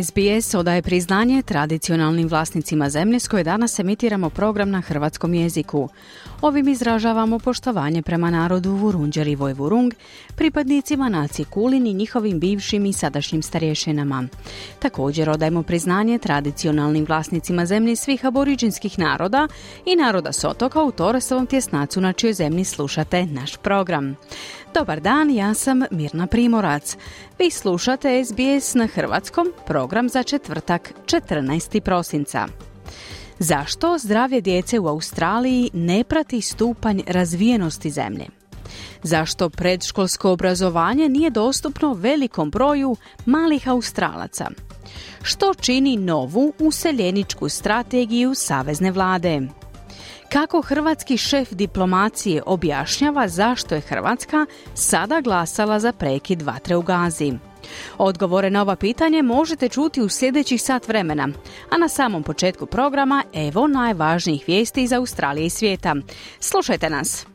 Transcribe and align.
SBS 0.00 0.54
odaje 0.54 0.82
priznanje 0.82 1.42
tradicionalnim 1.42 2.28
vlasnicima 2.28 2.90
zemlje 2.90 3.20
s 3.20 3.28
koje 3.28 3.44
danas 3.44 3.78
emitiramo 3.78 4.30
program 4.30 4.70
na 4.70 4.80
hrvatskom 4.80 5.34
jeziku. 5.34 5.88
Ovim 6.40 6.68
izražavamo 6.68 7.38
poštovanje 7.38 8.02
prema 8.02 8.30
narodu 8.30 8.70
Vurunđer 8.70 9.28
i 9.28 9.34
Vojvurung, 9.34 9.94
pripadnicima 10.36 11.08
nacije 11.08 11.46
Kulin 11.46 11.86
i 11.86 11.94
njihovim 11.94 12.40
bivšim 12.40 12.86
i 12.86 12.92
sadašnjim 12.92 13.42
starješinama. 13.42 14.28
Također 14.78 15.30
odajemo 15.30 15.62
priznanje 15.62 16.18
tradicionalnim 16.18 17.04
vlasnicima 17.08 17.66
zemlje 17.66 17.96
svih 17.96 18.26
aboriđinskih 18.26 18.98
naroda 18.98 19.48
i 19.86 19.96
naroda 19.96 20.32
s 20.32 20.44
otoka 20.44 20.82
u 20.82 20.92
Toresovom 20.92 21.46
tjesnacu 21.46 22.00
na 22.00 22.12
čijoj 22.12 22.32
zemlji 22.32 22.64
slušate 22.64 23.26
naš 23.26 23.56
program. 23.56 24.16
Dobar 24.74 25.00
dan, 25.00 25.30
ja 25.30 25.54
sam 25.54 25.82
Mirna 25.90 26.26
Primorac. 26.26 26.96
Vi 27.38 27.50
slušate 27.50 28.24
SBS 28.24 28.74
na 28.74 28.86
hrvatskom, 28.86 29.52
program 29.66 30.08
za 30.08 30.22
četvrtak 30.22 30.92
14. 31.06 31.80
prosinca. 31.80 32.46
Zašto 33.38 33.98
zdravlje 33.98 34.40
djece 34.40 34.78
u 34.78 34.88
Australiji 34.88 35.70
ne 35.72 36.04
prati 36.04 36.40
stupanj 36.40 37.00
razvijenosti 37.06 37.90
zemlje? 37.90 38.26
Zašto 39.02 39.50
predškolsko 39.50 40.30
obrazovanje 40.30 41.08
nije 41.08 41.30
dostupno 41.30 41.94
velikom 41.94 42.50
broju 42.50 42.96
malih 43.26 43.68
Australaca? 43.68 44.50
Što 45.22 45.54
čini 45.54 45.96
novu 45.96 46.52
useljeničku 46.58 47.48
strategiju 47.48 48.34
Savezne 48.34 48.90
vlade? 48.90 49.40
Kako 50.32 50.62
hrvatski 50.62 51.16
šef 51.16 51.52
diplomacije 51.52 52.42
objašnjava 52.46 53.28
zašto 53.28 53.74
je 53.74 53.80
Hrvatska 53.80 54.46
sada 54.74 55.20
glasala 55.20 55.80
za 55.80 55.92
prekid 55.92 56.42
vatre 56.42 56.76
u 56.76 56.82
Gazi? 56.82 57.32
Odgovore 57.98 58.50
na 58.50 58.62
ova 58.62 58.76
pitanje 58.76 59.22
možete 59.22 59.68
čuti 59.68 60.02
u 60.02 60.08
sljedećih 60.08 60.62
sat 60.62 60.88
vremena, 60.88 61.28
a 61.70 61.78
na 61.78 61.88
samom 61.88 62.22
početku 62.22 62.66
programa 62.66 63.24
evo 63.34 63.66
najvažnijih 63.66 64.44
vijesti 64.46 64.82
iz 64.82 64.92
Australije 64.92 65.46
i 65.46 65.50
svijeta. 65.50 65.94
Slušajte 66.40 66.90
nas! 66.90 67.26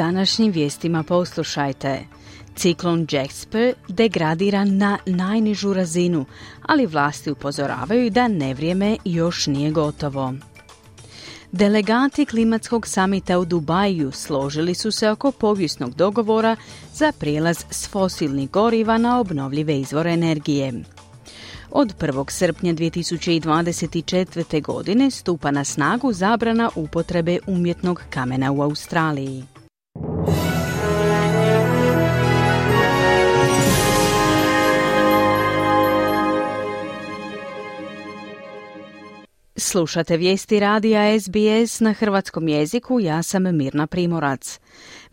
Današnjim 0.00 0.52
vijestima 0.52 1.02
poslušajte. 1.02 2.00
Ciklon 2.56 3.06
Jasper 3.10 3.74
degradira 3.88 4.64
na 4.64 4.98
najnižu 5.06 5.72
razinu, 5.72 6.24
ali 6.62 6.86
vlasti 6.86 7.30
upozoravaju 7.30 8.10
da 8.10 8.28
nevrijeme 8.28 8.96
još 9.04 9.46
nije 9.46 9.70
gotovo. 9.70 10.34
Delegati 11.52 12.26
klimatskog 12.26 12.86
samita 12.86 13.38
u 13.38 13.44
Dubaju 13.44 14.12
složili 14.12 14.74
su 14.74 14.90
se 14.90 15.10
oko 15.10 15.32
povijesnog 15.32 15.94
dogovora 15.94 16.56
za 16.94 17.12
prijelaz 17.12 17.64
s 17.70 17.88
fosilnih 17.88 18.50
goriva 18.50 18.98
na 18.98 19.20
obnovljive 19.20 19.80
izvore 19.80 20.12
energije. 20.12 20.72
Od 21.70 21.94
1. 21.98 22.30
srpnja 22.30 22.74
2024. 22.74 24.62
godine 24.62 25.10
stupa 25.10 25.50
na 25.50 25.64
snagu 25.64 26.12
zabrana 26.12 26.70
upotrebe 26.74 27.38
umjetnog 27.46 28.02
kamena 28.10 28.52
u 28.52 28.62
Australiji. 28.62 29.44
Slušate 39.60 40.16
vijesti 40.16 40.60
radija 40.60 41.20
SBS 41.20 41.80
na 41.80 41.92
hrvatskom 41.92 42.48
jeziku, 42.48 43.00
ja 43.00 43.22
sam 43.22 43.56
Mirna 43.56 43.86
Primorac. 43.86 44.58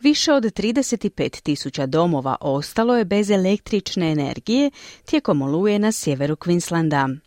Više 0.02 0.34
od 0.34 0.44
35 0.44 1.42
tisuća 1.42 1.86
domova 1.86 2.36
ostalo 2.42 2.98
je 2.98 3.06
bez 3.06 3.30
električne 3.30 4.12
energije 4.12 4.72
tijekom 5.06 5.42
oluje 5.42 5.80
na 5.80 5.92
sjeveru 5.92 6.36
Queenslanda. 6.36 7.18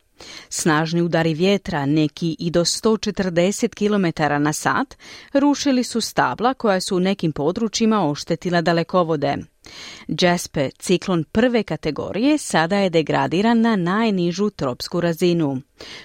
Snažni 0.48 1.02
udari 1.02 1.34
vjetra, 1.34 1.86
neki 1.86 2.36
i 2.38 2.50
do 2.50 2.64
140 2.64 3.74
km 3.74 4.42
na 4.42 4.52
sat, 4.52 4.96
rušili 5.32 5.84
su 5.84 6.00
stabla 6.00 6.54
koja 6.54 6.80
su 6.80 6.96
u 6.96 7.00
nekim 7.00 7.32
područjima 7.32 8.10
oštetila 8.10 8.60
dalekovode. 8.60 9.36
Jasper, 10.08 10.70
ciklon 10.78 11.24
prve 11.24 11.62
kategorije, 11.62 12.38
sada 12.38 12.76
je 12.76 12.90
degradiran 12.90 13.60
na 13.60 13.76
najnižu 13.76 14.50
tropsku 14.50 15.00
razinu. 15.00 15.60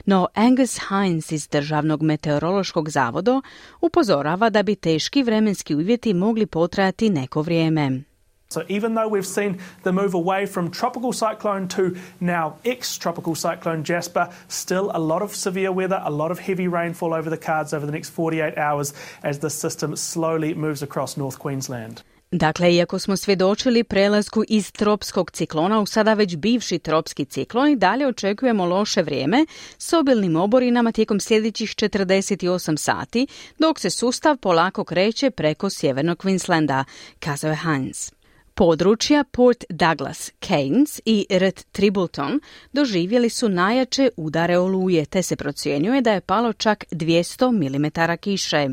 No 0.06 0.28
Angus 0.34 0.80
Hines 0.90 1.32
iz 1.32 1.47
Državnog 1.47 2.03
meteorološkog 2.03 2.90
zavoda 2.90 3.42
upozorava 3.82 4.50
da 4.50 4.64
bi 4.64 4.76
teški 4.76 5.24
vremenski 5.24 5.76
uvjeti 5.76 6.14
mogli 6.14 6.46
potrajati 6.46 7.09
neko 7.09 7.42
vrijeme. 7.42 8.03
So 8.50 8.63
even 8.67 8.94
though 8.95 9.07
we've 9.07 9.25
seen 9.25 9.59
the 9.83 9.91
move 9.91 10.13
away 10.13 10.45
from 10.45 10.72
tropical 10.72 11.13
cyclone 11.13 11.67
to 11.69 11.97
now 12.19 12.57
ex-tropical 12.63 13.35
cyclone 13.35 13.83
Jasper, 13.83 14.29
still 14.47 14.91
a 14.94 15.00
lot 15.00 15.22
of 15.22 15.35
severe 15.35 15.72
weather, 15.72 16.01
a 16.03 16.11
lot 16.11 16.31
of 16.31 16.39
heavy 16.39 16.67
rainfall 16.67 17.13
over 17.13 17.29
the 17.29 17.38
cards 17.38 17.73
over 17.73 17.85
the 17.85 17.91
next 17.91 18.09
48 18.09 18.57
hours 18.57 18.94
as 19.23 19.39
the 19.39 19.50
system 19.50 19.95
slowly 19.95 20.53
moves 20.53 20.84
across 20.84 21.17
North 21.17 21.39
Queensland. 21.39 22.03
Dakle, 22.31 22.75
iako 22.75 23.00
smo 23.00 23.17
svjedočili 23.17 23.84
prelasku 23.84 24.44
iz 24.47 24.72
tropskog 24.72 25.31
ciklona 25.31 25.79
u 25.79 25.85
sada 25.85 26.13
već 26.13 26.35
bivši 26.35 26.79
tropski 26.79 27.25
ciklon 27.25 27.69
i 27.69 27.75
dalje 27.75 28.07
očekujemo 28.07 28.66
loše 28.66 29.01
vrijeme 29.01 29.45
s 29.78 29.94
obilnim 29.94 30.35
oborinama 30.35 30.91
tijekom 30.91 31.19
sljedećih 31.19 31.69
48 31.69 32.78
sati, 32.78 33.28
dok 33.59 33.79
se 33.79 33.89
sustav 33.89 34.38
polako 34.38 34.84
kreće 34.84 35.31
preko 35.31 35.69
sjevernog 35.69 36.17
Queenslanda, 36.17 36.84
kazao 37.19 37.50
je 37.50 37.55
Hans. 37.55 38.15
Područja 38.57 39.23
Port 39.23 39.63
Douglas, 39.69 40.31
Keynes 40.39 40.99
i 41.05 41.25
Red 41.29 41.63
Tribleton 41.71 42.39
doživjeli 42.73 43.29
su 43.29 43.49
najjače 43.49 44.09
udare 44.17 44.57
oluje, 44.57 45.05
te 45.05 45.23
se 45.23 45.35
procjenjuje 45.35 46.01
da 46.01 46.11
je 46.11 46.21
palo 46.21 46.53
čak 46.53 46.85
200 46.91 47.51
mm 47.51 48.16
kiše. 48.19 48.69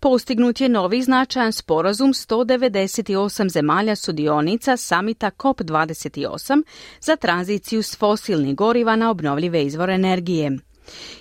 Postignut 0.00 0.60
je 0.60 0.68
novi 0.68 1.02
značajan 1.02 1.52
sporazum 1.52 2.12
198 2.12 3.48
zemalja 3.48 3.96
sudionica 3.96 4.76
samita 4.76 5.30
COP28 5.30 6.62
za 7.00 7.16
tranziciju 7.16 7.82
s 7.82 7.96
fosilnih 7.96 8.54
goriva 8.54 8.96
na 8.96 9.10
obnovljive 9.10 9.62
izvore 9.62 9.94
energije. 9.94 10.58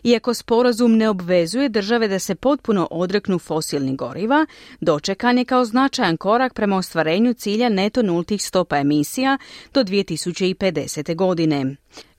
Iako 0.04 0.34
sporazum 0.34 0.98
ne 0.98 1.10
obvezuje 1.10 1.70
države 1.70 2.08
da 2.08 2.20
se 2.20 2.36
potpuno 2.36 2.88
odreknu 2.92 3.40
fosilnih 3.40 3.96
goriva, 3.96 4.46
dočekan 4.82 5.38
je 5.38 5.46
kao 5.46 5.66
značajan 5.66 6.18
korak 6.18 6.54
prema 6.54 6.78
ostvarenju 6.78 7.34
cilja 7.34 7.70
neto 7.70 8.02
nultih 8.02 8.44
stopa 8.44 8.78
emisija 8.78 9.38
do 9.74 9.84
2050. 9.84 11.16
godine. 11.16 11.76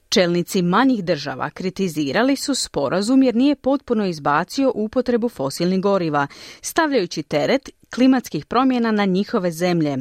Čelnici 0.08 0.62
manjih 0.62 1.04
država 1.04 1.50
kritizirali 1.50 2.36
su 2.36 2.54
sporazum 2.54 3.22
jer 3.22 3.34
nije 3.34 3.56
potpuno 3.56 4.06
izbacio 4.06 4.72
upotrebu 4.74 5.28
fosilnih 5.28 5.80
goriva, 5.80 6.26
stavljajući 6.60 7.22
teret 7.22 7.70
klimatskih 7.94 8.46
promjena 8.46 8.90
na 8.90 9.04
njihove 9.04 9.50
zemlje. 9.50 9.98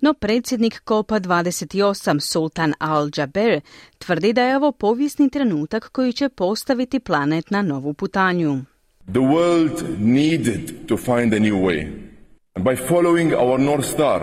No 0.00 0.14
predsjednik 0.14 0.80
Kopa 0.84 1.20
28 1.20 2.20
Sultan 2.20 2.74
Al-Jaber 2.78 3.60
tvrdi 3.98 4.32
da 4.32 4.42
je 4.42 4.56
ovo 4.56 4.72
povijesni 4.72 5.30
trenutak 5.30 5.88
koji 5.88 6.12
će 6.12 6.28
postaviti 6.28 7.00
planet 7.00 7.50
na 7.50 7.62
novu 7.62 7.94
putanju. 7.94 8.58
The 9.04 9.20
world 9.20 9.84
needed 9.98 10.86
to 10.88 10.96
find 10.96 11.34
a 11.34 11.38
new 11.38 11.56
way. 11.56 12.10
And 12.54 12.64
by 12.64 12.76
following 12.88 13.34
our 13.34 13.60
North 13.60 13.86
Star, 13.86 14.20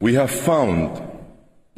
we 0.00 0.16
have 0.16 0.30
found 0.44 0.88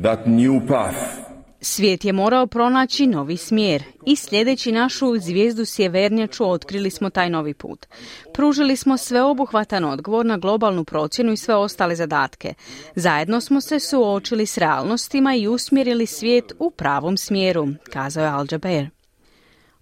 that 0.02 0.26
new 0.26 0.60
path 0.68 1.23
Svijet 1.66 2.04
je 2.04 2.12
morao 2.12 2.46
pronaći 2.46 3.06
novi 3.06 3.36
smjer 3.36 3.82
i 4.06 4.16
sljedeći 4.16 4.72
našu 4.72 5.18
zvijezdu 5.18 5.64
sjevernjaču 5.64 6.50
otkrili 6.50 6.90
smo 6.90 7.10
taj 7.10 7.30
novi 7.30 7.54
put. 7.54 7.86
Pružili 8.34 8.76
smo 8.76 8.96
sveobuhvatan 8.96 9.84
odgovor 9.84 10.26
na 10.26 10.36
globalnu 10.36 10.84
procjenu 10.84 11.32
i 11.32 11.36
sve 11.36 11.54
ostale 11.54 11.96
zadatke. 11.96 12.54
Zajedno 12.94 13.40
smo 13.40 13.60
se 13.60 13.80
suočili 13.80 14.46
s 14.46 14.58
realnostima 14.58 15.34
i 15.34 15.48
usmjerili 15.48 16.06
svijet 16.06 16.52
u 16.58 16.70
pravom 16.70 17.16
smjeru, 17.16 17.66
kazao 17.92 18.24
je 18.24 18.30
Al 18.30 18.46
Jaber. 18.50 19.03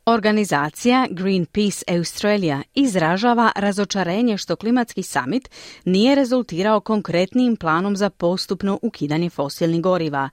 Organizacija 0.07 1.07
Greenpeace 1.11 1.85
Australia 1.89 2.63
izražava 2.75 3.53
razočarenje 3.57 4.37
što 4.37 4.57
klimatski 4.57 5.03
summit 5.03 5.51
nije 5.85 6.15
rezultirao 6.15 6.81
konkretnim 6.81 7.57
planom 7.57 7.97
za 7.97 8.11
postupno 8.11 8.79
ukidanje 8.83 9.31
fosilnih 9.31 9.81
goriva. 9.81 10.29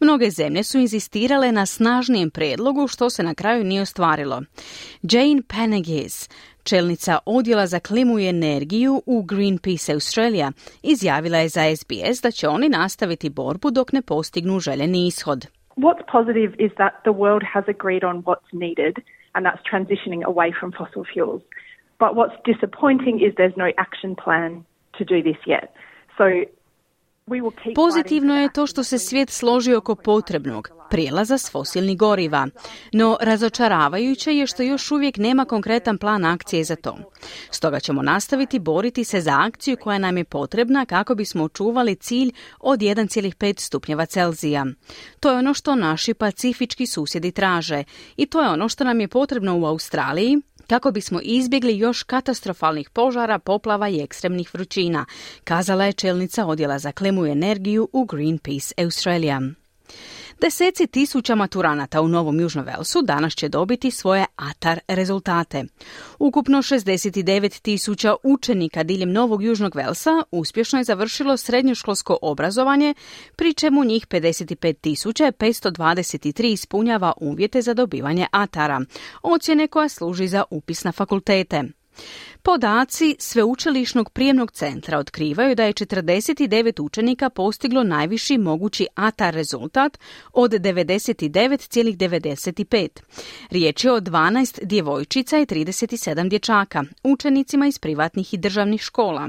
Mnoge 0.00 0.30
zemlje 0.30 0.62
su 0.64 0.78
inzistirale 0.78 1.52
na 1.52 1.66
snažnijem 1.66 2.30
predlogu 2.30 2.88
što 2.88 3.10
se 3.10 3.22
na 3.22 3.34
kraju 3.34 3.64
nije 3.64 3.82
ostvarilo. 3.82 4.42
Jane 5.02 5.42
Panagis, 5.48 6.28
čelnica 6.62 7.18
odjela 7.26 7.66
za 7.66 7.80
klimu 7.80 8.18
i 8.18 8.28
energiju 8.28 9.02
u 9.06 9.22
Greenpeace 9.22 9.92
Australia, 9.92 10.52
izjavila 10.82 11.38
je 11.38 11.48
za 11.48 11.76
SBS 11.76 12.20
da 12.22 12.30
će 12.30 12.48
oni 12.48 12.68
nastaviti 12.68 13.30
borbu 13.30 13.70
dok 13.70 13.92
ne 13.92 14.02
postignu 14.02 14.60
željeni 14.60 15.06
ishod. 15.06 15.46
What's 15.76 16.02
positive 16.06 16.54
is 16.58 16.70
that 16.78 17.00
the 17.04 17.12
world 17.12 17.42
has 17.42 17.64
agreed 17.68 18.04
on 18.04 18.18
what's 18.18 18.46
needed, 18.52 18.98
and 19.34 19.46
that's 19.46 19.60
transitioning 19.70 20.22
away 20.24 20.52
from 20.58 20.72
fossil 20.72 21.04
fuels. 21.04 21.42
But 21.98 22.14
what's 22.16 22.34
disappointing 22.44 23.20
is 23.20 23.34
there's 23.36 23.56
no 23.56 23.70
action 23.78 24.16
plan 24.16 24.64
to 24.98 25.04
do 25.04 25.22
this 25.22 25.36
yet. 25.46 25.74
So 26.18 26.44
Pozitivno 27.74 28.36
je 28.36 28.52
to 28.52 28.66
što 28.66 28.84
se 28.84 28.98
svijet 28.98 29.30
složi 29.30 29.74
oko 29.74 29.94
potrebnog 29.94 30.70
prijelaza 30.90 31.38
s 31.38 31.50
fosilnih 31.50 31.98
goriva, 31.98 32.48
no 32.92 33.16
razočaravajuće 33.20 34.36
je 34.36 34.46
što 34.46 34.62
još 34.62 34.90
uvijek 34.90 35.16
nema 35.16 35.44
konkretan 35.44 35.98
plan 35.98 36.24
akcije 36.24 36.64
za 36.64 36.76
to. 36.76 36.96
Stoga 37.50 37.80
ćemo 37.80 38.02
nastaviti 38.02 38.58
boriti 38.58 39.04
se 39.04 39.20
za 39.20 39.36
akciju 39.40 39.76
koja 39.80 39.98
nam 39.98 40.16
je 40.16 40.24
potrebna 40.24 40.84
kako 40.84 41.14
bismo 41.14 41.44
očuvali 41.44 41.94
cilj 41.94 42.32
od 42.60 42.80
1,5 42.80 43.60
stupnjeva 43.60 44.06
Celzija. 44.06 44.66
To 45.20 45.30
je 45.30 45.38
ono 45.38 45.54
što 45.54 45.74
naši 45.74 46.14
pacifički 46.14 46.86
susjedi 46.86 47.32
traže 47.32 47.84
i 48.16 48.26
to 48.26 48.40
je 48.40 48.48
ono 48.48 48.68
što 48.68 48.84
nam 48.84 49.00
je 49.00 49.08
potrebno 49.08 49.58
u 49.58 49.64
Australiji, 49.64 50.38
kako 50.70 50.90
bismo 50.90 51.20
izbjegli 51.22 51.78
još 51.78 52.02
katastrofalnih 52.02 52.90
požara, 52.90 53.38
poplava 53.38 53.88
i 53.88 54.00
ekstremnih 54.00 54.54
vrućina, 54.54 55.06
kazala 55.44 55.84
je 55.84 55.92
čelnica 55.92 56.46
odjela 56.46 56.78
za 56.78 56.92
klemu 56.92 57.26
i 57.26 57.30
energiju 57.30 57.88
u 57.92 58.04
Greenpeace 58.04 58.74
Australia. 58.84 59.40
Deseci 60.40 60.86
tisuća 60.86 61.34
maturanata 61.34 62.00
u 62.00 62.08
Novom 62.08 62.40
Južnom 62.40 62.64
Velsu 62.64 63.02
danas 63.02 63.34
će 63.34 63.48
dobiti 63.48 63.90
svoje 63.90 64.24
ATAR 64.36 64.80
rezultate. 64.88 65.64
Ukupno 66.18 66.58
69 66.58 67.60
tisuća 67.62 68.14
učenika 68.22 68.82
diljem 68.82 69.12
Novog 69.12 69.42
Južnog 69.42 69.76
Velsa 69.76 70.10
uspješno 70.30 70.78
je 70.78 70.84
završilo 70.84 71.36
srednjoškolsko 71.36 72.18
obrazovanje, 72.22 72.94
pri 73.36 73.54
čemu 73.54 73.84
njih 73.84 74.06
55 74.06 74.80
tisuća 74.80 75.24
523 75.24 76.52
ispunjava 76.52 77.12
uvjete 77.20 77.62
za 77.62 77.74
dobivanje 77.74 78.26
ATARA, 78.30 78.80
ocjene 79.22 79.68
koja 79.68 79.88
služi 79.88 80.28
za 80.28 80.44
upis 80.50 80.84
na 80.84 80.92
fakultete. 80.92 81.79
Podaci 82.42 83.16
Sveučilišnog 83.18 84.10
prijemnog 84.10 84.50
centra 84.50 84.98
otkrivaju 84.98 85.54
da 85.54 85.64
je 85.64 85.72
49 85.72 86.82
učenika 86.82 87.30
postiglo 87.30 87.82
najviši 87.82 88.38
mogući 88.38 88.86
ATAR 88.94 89.34
rezultat 89.34 89.98
od 90.32 90.50
99,95. 90.50 92.88
Riječ 93.50 93.84
je 93.84 93.92
o 93.92 94.00
12 94.00 94.64
djevojčica 94.64 95.38
i 95.38 95.46
37 95.46 96.28
dječaka, 96.28 96.84
učenicima 97.02 97.66
iz 97.66 97.78
privatnih 97.78 98.34
i 98.34 98.38
državnih 98.38 98.80
škola. 98.80 99.28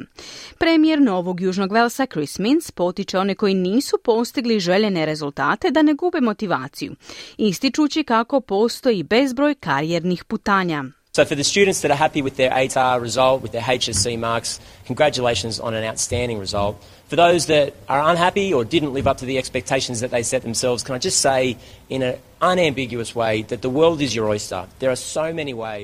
Premijer 0.58 1.02
Novog 1.02 1.42
Južnog 1.42 1.72
Velsa 1.72 2.06
Chris 2.06 2.40
Mintz 2.40 2.72
potiče 2.72 3.20
one 3.20 3.36
koji 3.36 3.54
nisu 3.54 3.98
postigli 4.04 4.60
željene 4.60 5.06
rezultate 5.06 5.72
da 5.72 5.82
ne 5.82 5.94
gube 5.94 6.22
motivaciju, 6.22 6.96
ističući 7.38 8.04
kako 8.04 8.42
postoji 8.42 9.04
bezbroj 9.04 9.56
karijernih 9.56 10.24
putanja. 10.24 10.84
So 11.14 11.26
for 11.26 11.36
the 11.36 11.44
students 11.44 11.82
that 11.82 11.92
are 11.92 11.98
happy 11.98 12.22
with 12.22 12.38
their 12.38 12.52
ATAR 12.52 13.02
result, 13.02 13.42
with 13.42 13.52
their 13.52 13.62
HSC 13.62 14.18
marks, 14.18 14.62
congratulations 14.86 15.60
on 15.60 15.74
an 15.74 15.84
outstanding 15.84 16.40
result. 16.40 16.82
For 17.08 17.18
those 17.18 17.48
that 17.48 17.76
are 17.90 18.10
unhappy 18.10 18.54
or 18.54 18.64
didn't 18.64 18.94
live 18.94 19.08
up 19.08 19.18
to 19.18 19.26
the 19.26 19.38
expectations 19.38 20.00
that 20.00 20.12
they 20.12 20.24
set 20.24 20.42
themselves, 20.42 20.84
can 20.84 20.96
I 20.96 21.00
just 21.00 21.20
say 21.20 21.58
in 21.90 22.02
an 22.02 22.18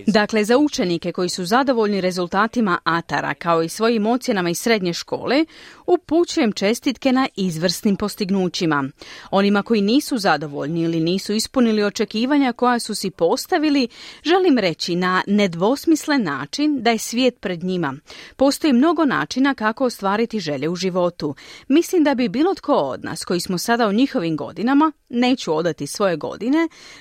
Dakle, 0.07 0.44
za 0.44 0.57
učenike 0.57 1.12
koji 1.12 1.30
su 1.30 1.45
zadovoljni 1.45 2.01
rezultatima 2.01 2.80
Atara 2.83 3.33
kao 3.33 3.63
i 3.63 3.69
svojim 3.69 4.06
ocjenama 4.06 4.50
iz 4.50 4.59
srednje 4.59 4.94
škole, 4.94 5.45
upućujem 5.88 6.51
čestitke 6.51 7.12
na 7.12 7.27
izvrsnim 7.36 7.95
postignućima. 7.95 8.83
Onima 9.31 9.63
koji 9.63 9.81
nisu 9.81 10.18
zadovoljni 10.18 10.81
ili 10.81 11.00
nisu 11.00 11.33
ispunili 11.33 11.83
očekivanja 11.83 12.54
koja 12.54 12.80
su 12.80 12.95
si 12.95 13.09
postavili, 13.09 13.88
želim 14.24 14.57
reći 14.57 14.95
na 14.95 15.24
nedvosmislen 15.27 16.24
način 16.24 16.81
da 16.81 16.92
je 16.92 16.98
svijet 16.98 17.39
pred 17.39 17.63
njima. 17.63 17.94
Postoji 18.36 18.74
mnogo 18.74 19.06
načina 19.06 19.54
kako 19.54 19.86
ostvariti 19.86 20.39
želje 20.39 20.69
u 20.69 20.75
životu. 20.75 21.36
Mislim 21.68 22.04
da 22.04 22.15
bi 22.15 22.30
bilo 22.30 22.56
tko 22.56 22.74
od 22.74 23.04
nas 23.04 23.25
koji 23.25 23.39
smo 23.39 23.57
sada 23.57 23.88
u 23.88 23.94
njihovim 23.94 24.38
godinama, 24.38 24.92
neću 25.09 25.56
odati 25.56 25.88
svoje 25.88 26.15
godine, 26.15 26.47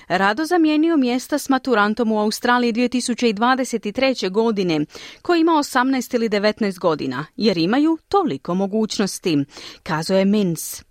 rado 0.07 0.45
zamijenio 0.45 0.97
mjesta 0.97 1.37
s 1.37 1.49
maturantom 1.49 2.11
u 2.11 2.19
Australiji 2.19 2.73
2023. 2.73 4.31
godine, 4.31 4.85
koji 5.21 5.41
ima 5.41 5.51
18 5.51 6.15
ili 6.15 6.29
19 6.29 6.79
godina, 6.79 7.25
jer 7.35 7.57
imaju 7.57 7.97
toliko 8.09 8.53
mogućnosti, 8.53 9.37
kazuje 9.83 10.25
Mins. 10.25 10.86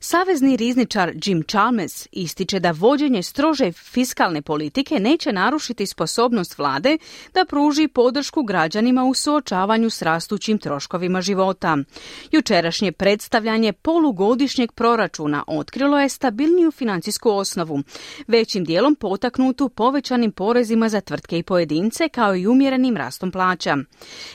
Savezni 0.00 0.56
rizničar 0.56 1.12
Jim 1.24 1.42
Chalmers 1.42 2.08
ističe 2.12 2.60
da 2.60 2.70
vođenje 2.70 3.22
strože 3.22 3.72
fiskalne 3.72 4.42
politike 4.42 5.00
neće 5.00 5.32
narušiti 5.32 5.86
sposobnost 5.86 6.58
vlade 6.58 6.98
da 7.34 7.44
pruži 7.44 7.88
podršku 7.88 8.42
građanima 8.42 9.04
u 9.04 9.14
suočavanju 9.14 9.90
s 9.90 10.02
rastućim 10.02 10.58
troškovima 10.58 11.20
života. 11.20 11.76
Jučerašnje 12.32 12.92
predstavljanje 12.92 13.72
polugodišnjeg 13.72 14.72
proračuna 14.72 15.44
otkrilo 15.46 16.00
je 16.00 16.08
stabilniju 16.08 16.70
financijsku 16.70 17.30
osnovu, 17.30 17.82
većim 18.26 18.64
dijelom 18.64 18.94
potaknutu 18.94 19.68
povećanim 19.68 20.32
porezima 20.32 20.88
za 20.88 21.00
tvrtke 21.00 21.38
i 21.38 21.42
pojedince 21.42 22.08
kao 22.08 22.36
i 22.36 22.46
umjerenim 22.46 22.96
rastom 22.96 23.30
plaća. 23.30 23.76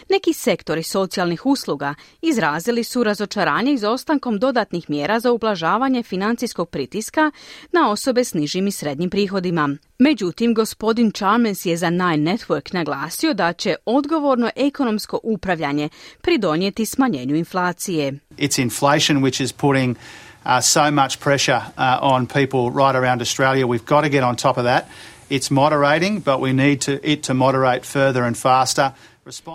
Neki 0.09 0.33
sektori 0.33 0.83
socijalnih 0.83 1.45
usluga 1.45 1.95
izrazili 2.21 2.83
su 2.83 3.03
razočaranje 3.03 3.73
izostankom 3.73 4.39
dodatnih 4.39 4.89
mjera 4.89 5.19
za 5.19 5.26
ublažavanje 5.31 6.03
financijskog 6.03 6.69
pritiska 6.69 7.31
na 7.71 7.91
osobe 7.91 8.23
s 8.23 8.33
nižim 8.33 8.67
i 8.67 8.71
srednjim 8.71 9.09
prihodima. 9.09 9.69
Međutim, 9.99 10.53
gospodin 10.53 11.11
Chalmers 11.11 11.65
je 11.65 11.77
za 11.77 11.89
Nine 11.89 12.31
Network 12.31 12.73
naglasio 12.73 13.33
da 13.33 13.53
će 13.53 13.75
odgovorno 13.85 14.49
ekonomsko 14.55 15.19
upravljanje 15.23 15.89
pridonijeti 16.21 16.85
smanjenju 16.85 17.35
inflacije. 17.35 18.13
It's 18.37 18.61
inflation 18.61 19.23
which 19.23 19.43
is 19.43 19.53
putting 19.53 19.97
uh, 20.45 20.61
so 20.61 20.91
much 20.91 21.19
pressure 21.19 21.61
uh, 21.77 21.99
on 22.01 22.25
people 22.25 22.83
right 22.85 22.95
around 22.95 23.21
Australia. 23.21 23.65
We've 23.65 23.85
got 23.85 24.03
to 24.03 24.09
get 24.09 24.23
on 24.23 24.35
top 24.35 24.57
of 24.57 24.65
that. 24.65 24.83
It's 25.29 25.51
moderating, 25.51 26.23
but 26.23 26.39
we 26.39 26.53
need 26.53 26.81
to, 26.85 26.91
it 27.03 27.23
to 27.23 27.33
moderate 27.33 27.85
further 27.85 28.23
and 28.23 28.37
faster. 28.37 28.93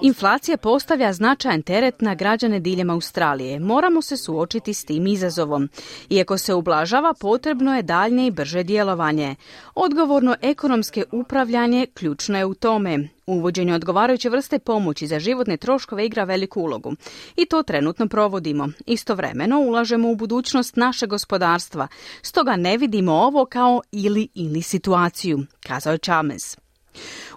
Inflacija 0.03 0.57
postavlja 0.57 1.13
značajan 1.13 1.63
teret 1.63 2.01
na 2.01 2.15
građane 2.15 2.61
diljem 2.61 2.91
Australije. 2.91 3.61
Moramo 3.61 4.03
se 4.03 4.17
suočiti 4.17 4.75
s 4.75 4.85
tim 4.85 5.07
izazovom. 5.07 5.69
Iako 6.11 6.39
se 6.39 6.55
ublažava, 6.55 7.15
potrebno 7.21 7.77
je 7.77 7.83
daljnje 7.83 8.27
i 8.27 8.31
brže 8.31 8.63
djelovanje. 8.63 9.37
Odgovorno 9.75 10.37
ekonomske 10.43 11.05
upravljanje 11.13 11.87
ključno 11.95 12.39
je 12.39 12.45
u 12.45 12.55
tome. 12.55 13.09
Uvođenje 13.27 13.75
odgovarajuće 13.75 14.29
vrste 14.29 14.59
pomoći 14.59 15.07
za 15.07 15.21
životne 15.21 15.57
troškove 15.57 16.07
igra 16.07 16.25
veliku 16.25 16.61
ulogu. 16.61 16.95
I 17.37 17.47
to 17.47 17.63
trenutno 17.63 18.09
provodimo. 18.09 18.69
Istovremeno 18.87 19.61
ulažemo 19.61 20.11
u 20.11 20.17
budućnost 20.17 20.77
naše 20.77 21.07
gospodarstva. 21.07 21.89
Stoga 22.23 22.57
ne 22.57 22.77
vidimo 22.77 23.13
ovo 23.13 23.45
kao 23.45 23.81
ili 23.93 24.29
ili 24.35 24.63
situaciju, 24.63 25.47
kazao 25.61 25.93
je 25.93 25.99
Chalmers. 25.99 26.57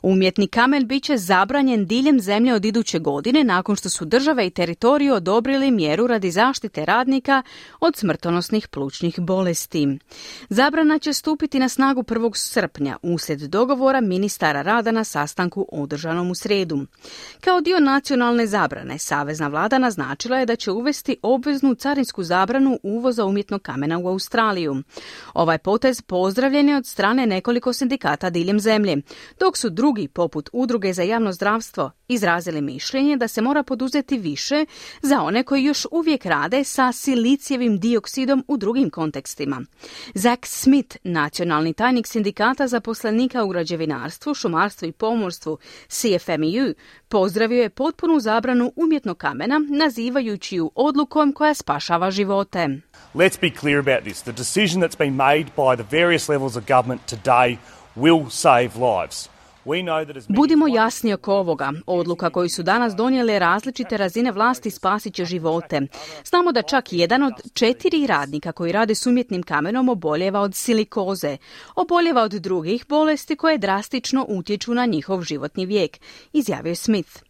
Umjetni 0.05 0.47
kamen 0.47 0.87
bit 0.87 1.03
će 1.03 1.17
zabranjen 1.17 1.85
diljem 1.85 2.19
zemlje 2.19 2.53
od 2.53 2.65
iduće 2.65 2.99
godine 2.99 3.43
nakon 3.43 3.75
što 3.75 3.89
su 3.89 4.05
države 4.05 4.47
i 4.47 4.49
teritoriju 4.49 5.13
odobrili 5.13 5.71
mjeru 5.71 6.07
radi 6.07 6.31
zaštite 6.31 6.85
radnika 6.85 7.43
od 7.79 7.95
smrtonosnih 7.95 8.67
plućnih 8.67 9.19
bolesti. 9.19 9.99
Zabrana 10.49 10.99
će 10.99 11.13
stupiti 11.13 11.59
na 11.59 11.69
snagu 11.69 12.03
1. 12.03 12.31
srpnja 12.35 12.97
uslijed 13.01 13.39
dogovora 13.39 14.01
ministara 14.01 14.61
rada 14.61 14.91
na 14.91 15.03
sastanku 15.03 15.67
održanom 15.71 16.31
u 16.31 16.35
sredu. 16.35 16.85
Kao 17.41 17.61
dio 17.61 17.79
nacionalne 17.79 18.47
zabrane, 18.47 18.97
Savezna 18.97 19.47
vlada 19.47 19.77
naznačila 19.77 20.37
je 20.37 20.45
da 20.45 20.55
će 20.55 20.71
uvesti 20.71 21.17
obveznu 21.21 21.75
carinsku 21.75 22.23
zabranu 22.23 22.79
uvoza 22.83 23.25
umjetnog 23.25 23.61
kamena 23.61 23.99
u 23.99 24.07
Australiju. 24.07 24.75
Ovaj 25.33 25.57
potez 25.57 26.01
pozdravljen 26.01 26.69
je 26.69 26.77
od 26.77 26.85
strane 26.85 27.25
nekoliko 27.25 27.73
sindikata 27.73 28.29
diljem 28.29 28.59
zemlje, 28.59 28.97
dok 29.39 29.57
su 29.57 29.69
drugi, 29.69 29.94
poput 30.07 30.49
Udruge 30.53 30.93
za 30.93 31.03
javno 31.03 31.31
zdravstvo, 31.31 31.91
izrazili 32.07 32.61
mišljenje 32.61 33.17
da 33.17 33.27
se 33.27 33.41
mora 33.41 33.63
poduzeti 33.63 34.17
više 34.17 34.65
za 35.01 35.21
one 35.21 35.43
koji 35.43 35.63
još 35.63 35.87
uvijek 35.91 36.25
rade 36.25 36.63
sa 36.63 36.91
silicijevim 36.91 37.79
dioksidom 37.79 38.43
u 38.47 38.57
drugim 38.57 38.89
kontekstima. 38.89 39.61
Zach 40.13 40.41
Smith, 40.45 40.97
nacionalni 41.03 41.73
tajnik 41.73 42.07
sindikata 42.07 42.67
zaposlenika 42.67 43.43
u 43.43 43.49
građevinarstvu, 43.49 44.33
šumarstvu 44.33 44.87
i 44.87 44.91
pomorstvu 44.91 45.57
CFMEU, 45.87 46.73
pozdravio 47.09 47.61
je 47.61 47.69
potpunu 47.69 48.19
zabranu 48.19 48.71
umjetnog 48.75 49.17
kamena, 49.17 49.61
nazivajući 49.69 50.55
ju 50.55 50.71
odlukom 50.75 51.33
koja 51.33 51.53
spašava 51.53 52.11
živote. 52.11 52.67
Let's 53.15 53.41
be 53.41 53.51
clear 53.59 53.79
about 53.79 54.03
this. 54.03 54.21
The 54.21 54.31
decision 54.31 54.81
that's 54.81 54.97
been 54.97 55.15
made 55.15 55.45
by 55.57 55.75
the 55.75 55.97
various 55.97 56.29
levels 56.29 56.55
of 56.55 56.63
government 56.67 57.01
today 57.05 57.57
will 57.95 58.29
save 58.29 58.69
lives. 58.75 59.34
Budimo 60.27 60.67
jasni 60.67 61.13
oko 61.13 61.33
ovoga. 61.33 61.71
Odluka 61.87 62.29
koju 62.29 62.49
su 62.49 62.63
danas 62.63 62.95
donijele 62.95 63.39
različite 63.39 63.97
razine 63.97 64.31
vlasti 64.31 64.71
spasit 64.71 65.13
će 65.13 65.25
živote. 65.25 65.81
Znamo 66.25 66.51
da 66.51 66.61
čak 66.61 66.93
jedan 66.93 67.23
od 67.23 67.33
četiri 67.53 68.07
radnika 68.07 68.51
koji 68.51 68.71
rade 68.71 68.95
s 68.95 69.05
umjetnim 69.05 69.43
kamenom 69.43 69.89
oboljeva 69.89 70.39
od 70.39 70.55
silikoze. 70.55 71.37
Oboljeva 71.75 72.21
od 72.21 72.31
drugih 72.31 72.85
bolesti 72.89 73.35
koje 73.35 73.57
drastično 73.57 74.25
utječu 74.29 74.73
na 74.73 74.85
njihov 74.85 75.21
životni 75.21 75.65
vijek, 75.65 75.97
izjavio 76.33 76.75
Smith. 76.75 77.23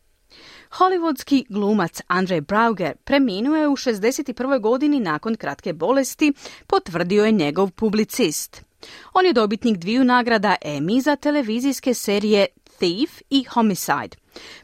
Hollywoodski 0.71 1.45
glumac 1.49 2.01
Andrej 2.07 2.41
Brauger 2.41 2.95
preminuo 3.03 3.55
je 3.55 3.67
u 3.67 3.75
61. 3.75 4.61
godini 4.61 4.99
nakon 4.99 5.35
kratke 5.35 5.73
bolesti, 5.73 6.33
potvrdio 6.67 7.25
je 7.25 7.31
njegov 7.31 7.71
publicist. 7.71 8.64
On 9.13 9.25
je 9.25 9.33
dobitnik 9.33 9.77
dviju 9.77 10.03
nagrada 10.03 10.55
Emmy 10.65 11.01
za 11.01 11.15
televizijske 11.15 11.93
serije 11.93 12.47
Thief 12.77 13.21
i 13.29 13.43
Homicide. 13.43 14.17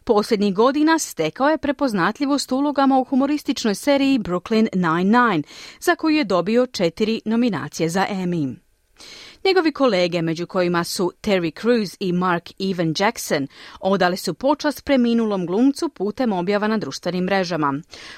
Posljednjih 0.03 0.53
godina 0.53 0.99
stekao 0.99 1.49
je 1.49 1.57
prepoznatljivost 1.57 2.51
ulogama 2.51 2.99
u 2.99 3.03
humorističnoj 3.03 3.75
seriji 3.75 4.19
Brooklyn 4.19 4.67
Nine-Nine, 4.73 5.43
za 5.79 5.95
koju 5.95 6.15
je 6.15 6.23
dobio 6.23 6.65
četiri 6.65 7.21
nominacije 7.25 7.89
za 7.89 8.05
Emmy. 8.09 8.55
Njegovi 9.45 9.71
kolege, 9.71 10.21
među 10.21 10.47
kojima 10.47 10.83
su 10.83 11.11
Terry 11.21 11.61
Crews 11.61 11.97
i 11.99 12.11
Mark 12.13 12.49
Evan 12.71 12.93
Jackson, 12.99 13.47
odali 13.79 14.17
su 14.17 14.33
počast 14.33 14.85
preminulom 14.85 15.45
glumcu 15.45 15.89
putem 15.89 16.33
objava 16.33 16.67
na 16.67 16.77
društvenim 16.77 17.23
mrežama. 17.23 17.73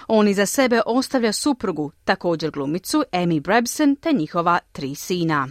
On 0.08 0.34
za 0.34 0.46
sebe 0.46 0.82
ostavlja 0.86 1.34
suprugu, 1.34 1.92
također 2.04 2.52
glumicu 2.52 3.04
Amy 3.12 3.40
Brabson 3.40 3.96
te 3.96 4.14
njihova 4.14 4.60
tri 4.72 4.96
sina. 4.96 5.48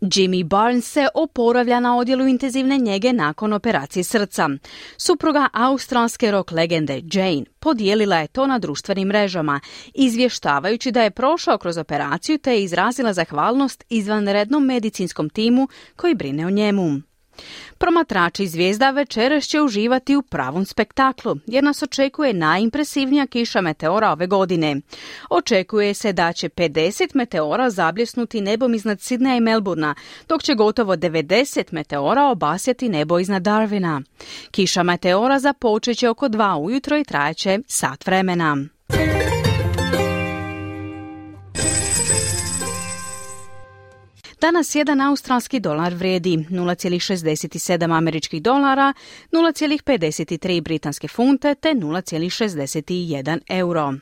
Jimmy 0.00 0.44
Barnes 0.44 0.92
se 0.92 1.08
oporavlja 1.14 1.80
na 1.80 1.96
odjelu 1.96 2.26
intenzivne 2.26 2.78
njege 2.78 3.12
nakon 3.12 3.52
operacije 3.52 4.04
srca. 4.04 4.48
Supruga 4.96 5.48
australske 5.52 6.30
rock 6.30 6.50
legende 6.50 7.02
Jane 7.12 7.44
podijelila 7.58 8.16
je 8.16 8.26
to 8.26 8.46
na 8.46 8.58
društvenim 8.58 9.08
mrežama, 9.08 9.60
izvještavajući 9.94 10.90
da 10.90 11.02
je 11.02 11.10
prošao 11.10 11.58
kroz 11.58 11.78
operaciju 11.78 12.38
te 12.38 12.52
je 12.52 12.62
izrazila 12.62 13.12
zahvalnost 13.12 13.84
izvanrednom 13.88 14.64
medicinskom 14.64 15.30
timu 15.30 15.68
koji 15.96 16.14
brine 16.14 16.46
o 16.46 16.50
njemu. 16.50 17.09
Promatrači 17.78 18.46
zvijezda 18.46 18.90
večeras 18.90 19.44
će 19.44 19.60
uživati 19.60 20.16
u 20.16 20.22
pravom 20.22 20.64
spektaklu, 20.64 21.36
jer 21.46 21.64
nas 21.64 21.82
očekuje 21.82 22.32
najimpresivnija 22.32 23.26
kiša 23.26 23.60
meteora 23.60 24.10
ove 24.12 24.26
godine. 24.26 24.76
Očekuje 25.30 25.94
se 25.94 26.12
da 26.12 26.32
će 26.32 26.48
50 26.48 27.10
meteora 27.14 27.70
zabljesnuti 27.70 28.40
nebom 28.40 28.74
iznad 28.74 29.00
Sidneja 29.00 29.36
i 29.36 29.40
Melburna, 29.40 29.94
dok 30.28 30.42
će 30.42 30.54
gotovo 30.54 30.96
90 30.96 31.72
meteora 31.72 32.24
obasjati 32.24 32.88
nebo 32.88 33.18
iznad 33.18 33.42
Darwina. 33.42 34.02
Kiša 34.50 34.82
meteora 34.82 35.38
započet 35.38 35.98
će 35.98 36.08
oko 36.08 36.28
2 36.28 36.58
ujutro 36.58 36.98
i 36.98 37.04
trajeće 37.04 37.58
sat 37.66 38.06
vremena. 38.06 38.56
Danas 44.40 44.74
jedan 44.74 45.00
australski 45.00 45.60
dolar 45.60 45.94
vrijedi 45.94 46.36
0,67 46.36 47.96
američkih 47.96 48.42
dolara, 48.42 48.94
0,53 49.32 50.60
britanske 50.60 51.08
funte 51.08 51.54
te 51.54 51.68
0,61 51.68 53.40
euro. 53.48 53.94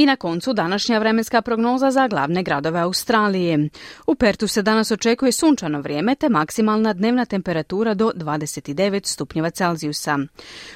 I 0.00 0.06
na 0.06 0.16
koncu 0.16 0.52
današnja 0.52 0.98
vremenska 0.98 1.42
prognoza 1.42 1.90
za 1.90 2.08
glavne 2.08 2.42
gradove 2.42 2.80
Australije. 2.80 3.68
U 4.06 4.14
Pertu 4.14 4.48
se 4.48 4.62
danas 4.62 4.90
očekuje 4.90 5.32
sunčano 5.32 5.80
vrijeme 5.80 6.14
te 6.14 6.28
maksimalna 6.28 6.92
dnevna 6.92 7.24
temperatura 7.24 7.94
do 7.94 8.12
29 8.14 9.06
stupnjeva 9.06 9.50
Celzijusa. 9.50 10.18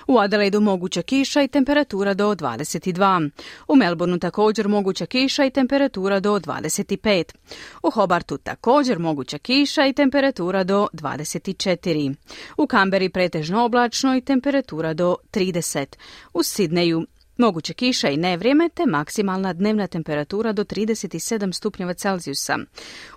U 0.07 0.19
Adelaidu 0.19 0.61
moguća 0.61 1.03
kiša 1.03 1.43
i 1.43 1.49
temperatura 1.49 2.15
do 2.15 2.35
22. 2.35 3.31
U 3.69 3.77
Melbourneu 3.77 4.19
također 4.19 4.69
moguća 4.69 5.07
kiša 5.07 5.45
i 5.45 5.51
temperatura 5.51 6.21
do 6.21 6.39
25. 6.39 7.35
U 7.83 7.91
Hobartu 7.91 8.39
također 8.39 8.99
moguća 8.99 9.39
kiša 9.39 9.87
i 9.87 9.93
temperatura 9.93 10.65
do 10.65 10.89
24. 10.93 12.15
U 12.57 12.67
Kamberi 12.67 13.09
pretežno 13.09 13.65
oblačno 13.65 14.17
i 14.17 14.21
temperatura 14.21 14.95
do 14.95 15.17
30. 15.33 15.87
U 16.35 16.43
Sidneju 16.43 17.07
Moguće 17.37 17.75
kiša 17.75 18.09
i 18.09 18.17
nevrijeme 18.17 18.69
te 18.69 18.87
maksimalna 18.87 19.53
dnevna 19.53 19.87
temperatura 19.87 20.53
do 20.53 20.65
37 20.65 21.53
stupnjeva 21.53 21.95
Celzijusa. 21.95 22.59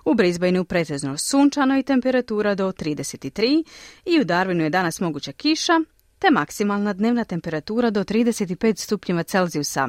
U 0.04 0.14
Brisbaneu 0.14 0.64
pretežno 0.64 1.16
sunčano 1.16 1.78
i 1.78 1.82
temperatura 1.82 2.54
do 2.54 2.72
33 2.72 3.64
i 4.04 4.20
u 4.20 4.24
Darwinu 4.24 4.62
je 4.62 4.70
danas 4.70 5.00
moguća 5.00 5.32
kiša 5.32 5.72
te 6.18 6.30
maksimalna 6.30 6.92
dnevna 6.92 7.24
temperatura 7.24 7.90
do 7.90 8.04
35 8.04 8.76
stupnjeva 8.76 9.22
Celzijusa. 9.22 9.88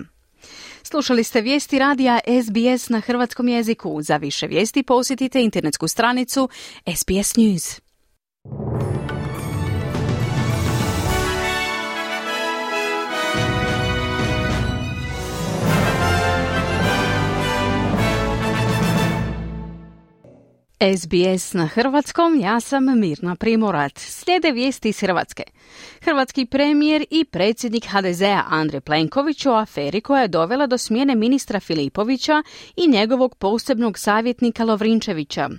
Slušali 0.83 1.23
ste 1.23 1.41
vijesti 1.41 1.79
radija 1.79 2.19
SBS 2.43 2.89
na 2.89 2.99
hrvatskom 2.99 3.47
jeziku. 3.47 4.01
Za 4.01 4.17
više 4.17 4.47
vijesti 4.47 4.83
posjetite 4.83 5.41
internetsku 5.41 5.87
stranicu 5.87 6.49
SBS 6.95 7.35
News. 7.35 7.81
SBS 20.81 21.53
na 21.53 21.67
hrvatskom, 21.67 22.39
ja 22.39 22.59
sam 22.59 22.99
Mirna 22.99 23.35
Primorat. 23.35 23.97
Slijede 23.97 24.51
vijesti 24.51 24.89
iz 24.89 24.99
Hrvatske. 24.99 25.43
Hrvatski 26.01 26.45
premijer 26.45 27.05
i 27.11 27.25
predsjednik 27.25 27.85
HDZ-a 27.85 28.43
Andrej 28.49 28.81
Plenković 28.81 29.45
o 29.45 29.53
aferi 29.53 30.01
koja 30.01 30.21
je 30.21 30.27
dovela 30.27 30.67
do 30.67 30.77
smjene 30.77 31.15
ministra 31.15 31.59
Filipovića 31.59 32.43
i 32.75 32.87
njegovog 32.87 33.35
posebnog 33.35 33.99
savjetnika 33.99 34.63
Lovrinčevića. 34.63 35.49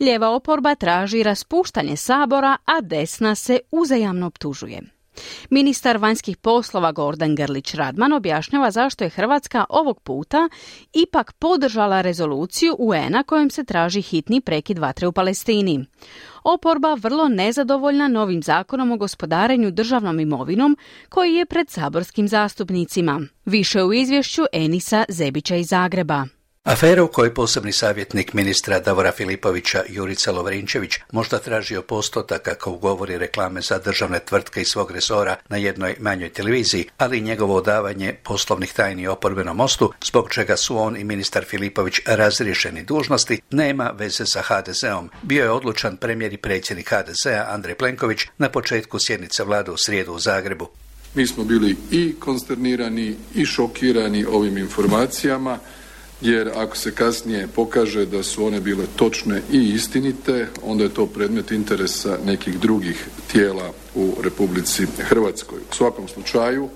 Lijeva 0.00 0.28
oporba 0.28 0.74
traži 0.74 1.22
raspuštanje 1.22 1.96
sabora, 1.96 2.56
a 2.64 2.80
desna 2.80 3.34
se 3.34 3.58
uzajamno 3.70 4.26
optužuje. 4.26 4.99
Ministar 5.50 5.96
vanjskih 5.96 6.36
poslova 6.36 6.92
Gordan 6.92 7.34
Grlić 7.34 7.74
Radman 7.74 8.12
objašnjava 8.12 8.70
zašto 8.70 9.04
je 9.04 9.10
Hrvatska 9.10 9.64
ovog 9.68 10.00
puta 10.00 10.48
ipak 10.92 11.32
podržala 11.32 12.00
rezoluciju 12.00 12.76
UN-a 12.78 13.22
kojom 13.22 13.50
se 13.50 13.64
traži 13.64 14.02
hitni 14.02 14.40
prekid 14.40 14.78
vatre 14.78 15.06
u 15.06 15.12
Palestini. 15.12 15.84
Oporba 16.44 16.94
vrlo 16.94 17.28
nezadovoljna 17.28 18.08
novim 18.08 18.42
zakonom 18.42 18.92
o 18.92 18.96
gospodarenju 18.96 19.70
državnom 19.70 20.20
imovinom 20.20 20.76
koji 21.08 21.34
je 21.34 21.46
pred 21.46 21.70
saborskim 21.70 22.28
zastupnicima. 22.28 23.20
Više 23.44 23.82
u 23.82 23.92
izvješću 23.92 24.42
Enisa 24.52 25.04
Zebića 25.08 25.56
iz 25.56 25.68
Zagreba. 25.68 26.26
Afera 26.64 27.04
u 27.04 27.08
kojoj 27.08 27.34
posebni 27.34 27.72
savjetnik 27.72 28.32
ministra 28.32 28.80
Davora 28.80 29.12
Filipovića 29.12 29.82
Jurica 29.88 30.32
Lovrinčević 30.32 30.92
možda 31.12 31.38
tražio 31.38 31.82
postotak 31.82 32.42
kako 32.42 32.70
ugovori 32.70 33.18
reklame 33.18 33.60
za 33.60 33.78
državne 33.78 34.18
tvrtke 34.18 34.60
iz 34.60 34.68
svog 34.68 34.90
resora 34.90 35.36
na 35.48 35.56
jednoj 35.56 35.96
manjoj 36.00 36.28
televiziji, 36.28 36.88
ali 36.98 37.18
i 37.18 37.20
njegovo 37.20 37.54
odavanje 37.54 38.14
poslovnih 38.24 38.72
tajni 38.72 39.06
oporbenom 39.06 39.56
mostu, 39.56 39.92
zbog 40.04 40.30
čega 40.30 40.56
su 40.56 40.78
on 40.78 40.96
i 40.96 41.04
ministar 41.04 41.44
Filipović 41.44 42.00
razriješeni 42.06 42.84
dužnosti, 42.84 43.40
nema 43.50 43.90
veze 43.98 44.26
sa 44.26 44.42
HDZ-om. 44.42 45.10
Bio 45.22 45.44
je 45.44 45.50
odlučan 45.50 45.96
premijer 45.96 46.32
i 46.32 46.36
predsjednik 46.36 46.90
HDZ-a 46.90 47.46
Andrej 47.48 47.74
Plenković 47.74 48.20
na 48.38 48.48
početku 48.48 48.98
sjednice 48.98 49.44
vlade 49.44 49.70
u 49.70 49.76
srijedu 49.76 50.12
u 50.12 50.18
Zagrebu. 50.18 50.68
Mi 51.14 51.26
smo 51.26 51.44
bili 51.44 51.76
i 51.90 52.14
konsternirani 52.18 53.16
i 53.34 53.44
šokirani 53.44 54.24
ovim 54.24 54.58
informacijama 54.58 55.58
jer 56.20 56.50
ako 56.56 56.76
se 56.76 56.94
kasnije 56.94 57.48
pokaže 57.48 58.06
da 58.06 58.22
su 58.22 58.44
one 58.46 58.60
bile 58.60 58.84
točne 58.96 59.42
i 59.52 59.58
istinite, 59.58 60.48
onda 60.62 60.84
je 60.84 60.94
to 60.94 61.06
predmet 61.06 61.50
interesa 61.50 62.18
nekih 62.24 62.58
drugih 62.60 63.08
tijela 63.32 63.72
u 63.94 64.14
Republici 64.22 64.86
Hrvatskoj. 64.98 65.58
U 65.58 65.74
svakom 65.74 66.08
slučaju, 66.08 66.68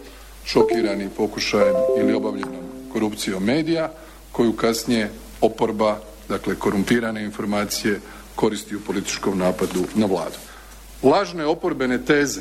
šokirani 0.45 1.09
pokušajem 1.17 1.75
ili 1.99 2.13
obavljenom 2.13 2.65
korupcijom 2.93 3.45
medija, 3.45 3.93
koju 4.33 4.53
kasnije 4.53 5.11
oporba, 5.41 5.99
dakle 6.29 6.55
korumpirane 6.55 7.25
informacije, 7.25 8.01
koristi 8.35 8.77
u 8.77 8.81
političkom 8.81 9.39
napadu 9.39 9.85
na 9.95 10.07
vladu. 10.07 10.37
Lažne 11.03 11.47
oporbene 11.47 12.05
teze 12.05 12.41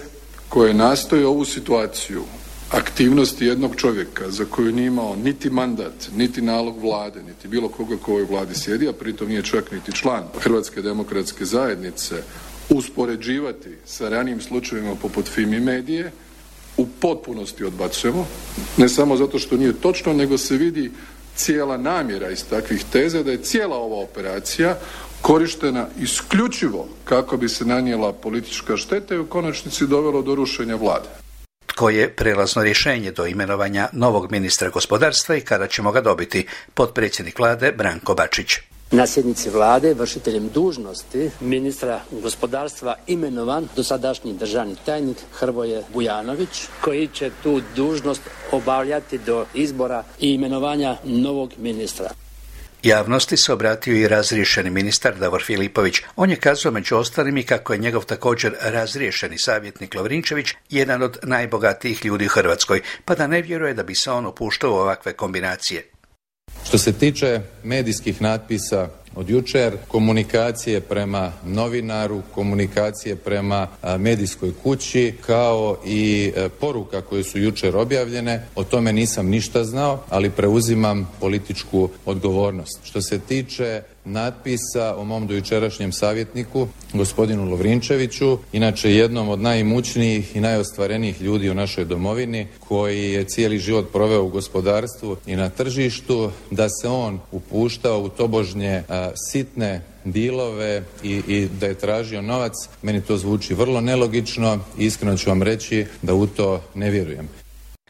koje 0.50 0.74
nastoje 0.74 1.28
ovu 1.28 1.46
situaciju 1.46 2.24
aktivnosti 2.74 3.46
jednog 3.46 3.76
čovjeka 3.76 4.32
za 4.32 4.46
koju 4.46 4.72
nije 4.72 4.88
imao 4.88 5.16
niti 5.16 5.50
mandat, 5.50 6.10
niti 6.16 6.42
nalog 6.42 6.82
vlade, 6.82 7.24
niti 7.24 7.48
bilo 7.48 7.70
koga 7.70 7.98
ko 7.98 8.12
ovoj 8.12 8.24
vladi 8.24 8.56
sjedi, 8.56 8.88
a 8.88 8.94
pritom 8.94 9.28
nije 9.28 9.44
čak 9.44 9.72
niti 9.72 9.92
član 9.92 10.24
Hrvatske 10.40 10.82
demokratske 10.82 11.46
zajednice, 11.46 12.16
uspoređivati 12.70 13.70
sa 13.86 14.10
ranijim 14.10 14.42
slučajevima 14.42 14.96
poput 14.96 15.26
Fimi 15.26 15.60
medije, 15.60 16.12
u 16.78 16.88
potpunosti 17.00 17.64
odbacujemo, 17.64 18.28
ne 18.78 18.90
samo 18.90 19.18
zato 19.18 19.40
što 19.40 19.58
nije 19.58 19.74
točno, 19.74 20.14
nego 20.14 20.38
se 20.38 20.58
vidi 20.58 20.92
cijela 21.36 21.78
namjera 21.78 22.30
iz 22.30 22.46
takvih 22.50 22.84
teza 22.92 23.24
da 23.24 23.32
je 23.32 23.44
cijela 23.44 23.76
ova 23.76 23.98
operacija 24.04 24.78
korištena 25.22 25.88
isključivo 26.00 26.88
kako 27.06 27.38
bi 27.38 27.50
se 27.50 27.66
nanijela 27.66 28.14
politička 28.14 28.78
šteta 28.78 29.16
i 29.16 29.20
u 29.20 29.26
konačnici 29.26 29.88
dovelo 29.88 30.22
do 30.22 30.36
rušenja 30.36 30.76
vlade 30.76 31.23
tko 31.74 31.90
je 31.90 32.10
prelazno 32.16 32.64
rješenje 32.64 33.12
do 33.12 33.26
imenovanja 33.26 33.90
novog 33.92 34.32
ministra 34.32 34.70
gospodarstva 34.70 35.36
i 35.36 35.42
kada 35.42 35.68
ćemo 35.68 35.92
ga 35.92 36.02
dobiti, 36.02 36.48
potpredsjednik 36.74 37.40
vlade 37.40 37.72
Branko 37.72 38.14
Bačić. 38.14 38.48
Na 38.92 39.08
sjednici 39.08 39.50
vlade 39.50 39.94
vršiteljem 39.94 40.50
dužnosti 40.50 41.30
ministra 41.40 42.02
gospodarstva 42.12 42.96
imenovan 43.08 43.68
dosadašnji 43.76 44.34
državni 44.34 44.76
tajnik 44.86 45.18
Hrvoje 45.32 45.84
Bujanović 45.94 46.68
koji 46.82 47.08
će 47.08 47.32
tu 47.44 47.62
dužnost 47.76 48.22
obavljati 48.52 49.18
do 49.18 49.46
izbora 49.54 50.04
i 50.20 50.34
imenovanja 50.34 50.98
novog 51.04 51.54
ministra. 51.58 52.10
Javnosti 52.84 53.38
se 53.38 53.54
obratio 53.54 53.96
i 53.96 54.08
razriješeni 54.08 54.70
ministar 54.70 55.16
Davor 55.16 55.44
Filipović. 55.44 56.02
On 56.16 56.30
je 56.30 56.36
kazao 56.36 56.72
među 56.72 56.96
ostalim 56.96 57.38
i 57.38 57.44
kako 57.44 57.74
je 57.74 57.80
njegov 57.80 58.06
također 58.06 58.56
razriješeni 58.62 59.38
savjetnik 59.38 59.96
Lovrinčević 59.96 60.54
jedan 60.70 61.02
od 61.02 61.18
najbogatijih 61.24 62.06
ljudi 62.06 62.26
u 62.26 62.30
Hrvatskoj, 62.30 62.82
pa 63.06 63.16
da 63.16 63.28
ne 63.28 63.42
vjeruje 63.42 63.74
da 63.74 63.84
bi 63.84 63.96
se 63.96 64.12
on 64.12 64.26
upuštao 64.26 64.72
u 64.72 64.76
ovakve 64.76 65.14
kombinacije. 65.14 65.93
Što 66.68 66.78
se 66.78 66.94
tiče 66.94 67.40
medijskih 67.64 68.22
natpisa 68.22 68.90
od 69.16 69.30
jučer, 69.30 69.74
komunikacije 69.88 70.82
prema 70.82 71.32
novinaru, 71.46 72.22
komunikacije 72.34 73.16
prema 73.16 73.68
medijskoj 73.98 74.54
kući, 74.64 75.14
kao 75.26 75.78
i 75.86 76.32
e, 76.36 76.50
poruka 76.50 77.02
koje 77.02 77.24
su 77.24 77.40
jučer 77.40 77.76
objavljene. 77.76 78.46
O 78.56 78.64
tome 78.64 78.94
nisam 78.94 79.28
ništa 79.28 79.64
znao, 79.64 80.04
ali 80.10 80.30
preuzimam 80.30 81.10
političku 81.20 81.90
odgovornost. 82.06 82.80
Što 82.84 83.02
se 83.02 83.20
tiče 83.20 83.82
natpisa 84.06 84.96
o 84.98 85.04
mom 85.04 85.28
dojučerašnjem 85.28 85.92
savjetniku, 85.92 86.68
gospodinu 86.94 87.50
Lovrinčeviću, 87.50 88.38
inače 88.52 88.96
jednom 88.96 89.30
od 89.30 89.40
najimućnijih 89.40 90.36
i 90.36 90.42
najostvarenijih 90.42 91.22
ljudi 91.22 91.50
u 91.50 91.54
našoj 91.54 91.86
domovini, 91.86 92.48
koji 92.60 93.12
je 93.12 93.24
cijeli 93.24 93.60
život 93.60 93.92
proveo 93.92 94.24
u 94.24 94.30
gospodarstvu 94.30 95.18
i 95.26 95.36
na 95.36 95.50
tržištu, 95.50 96.32
da 96.52 96.70
se 96.70 96.88
on 96.88 97.20
upuštao 97.32 98.02
u 98.02 98.10
tobožnje 98.10 98.84
sitne 99.32 99.82
dilove 100.06 100.84
i, 101.04 101.22
i 101.28 101.48
da 101.60 101.68
je 101.68 101.74
tražio 101.74 102.22
novac, 102.22 102.54
meni 102.82 103.02
to 103.02 103.18
zvuči 103.18 103.54
vrlo 103.54 103.82
nelogično 103.82 104.60
i 104.80 104.86
iskreno 104.86 105.18
ću 105.18 105.30
vam 105.30 105.44
reći 105.44 105.86
da 106.02 106.14
u 106.14 106.28
to 106.28 106.62
ne 106.76 106.90
vjerujem. 106.90 107.43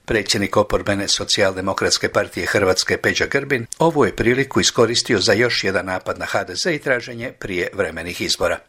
Predsjednik 0.05 0.57
oporbene 0.57 1.07
socijaldemokratske 1.07 2.10
partije 2.10 2.45
Hrvatske 2.45 2.98
Peđa 2.98 3.25
Grbin 3.25 3.65
ovu 3.79 4.05
je 4.05 4.15
priliku 4.15 4.60
iskoristio 4.60 5.19
za 5.19 5.33
još 5.33 5.63
jedan 5.63 5.86
napad 5.86 6.19
na 6.19 6.25
HDZ 6.25 6.65
i 6.65 6.79
traženje 6.79 7.31
prije 7.39 7.69
vremenih 7.74 8.22
izbora. 8.22 8.60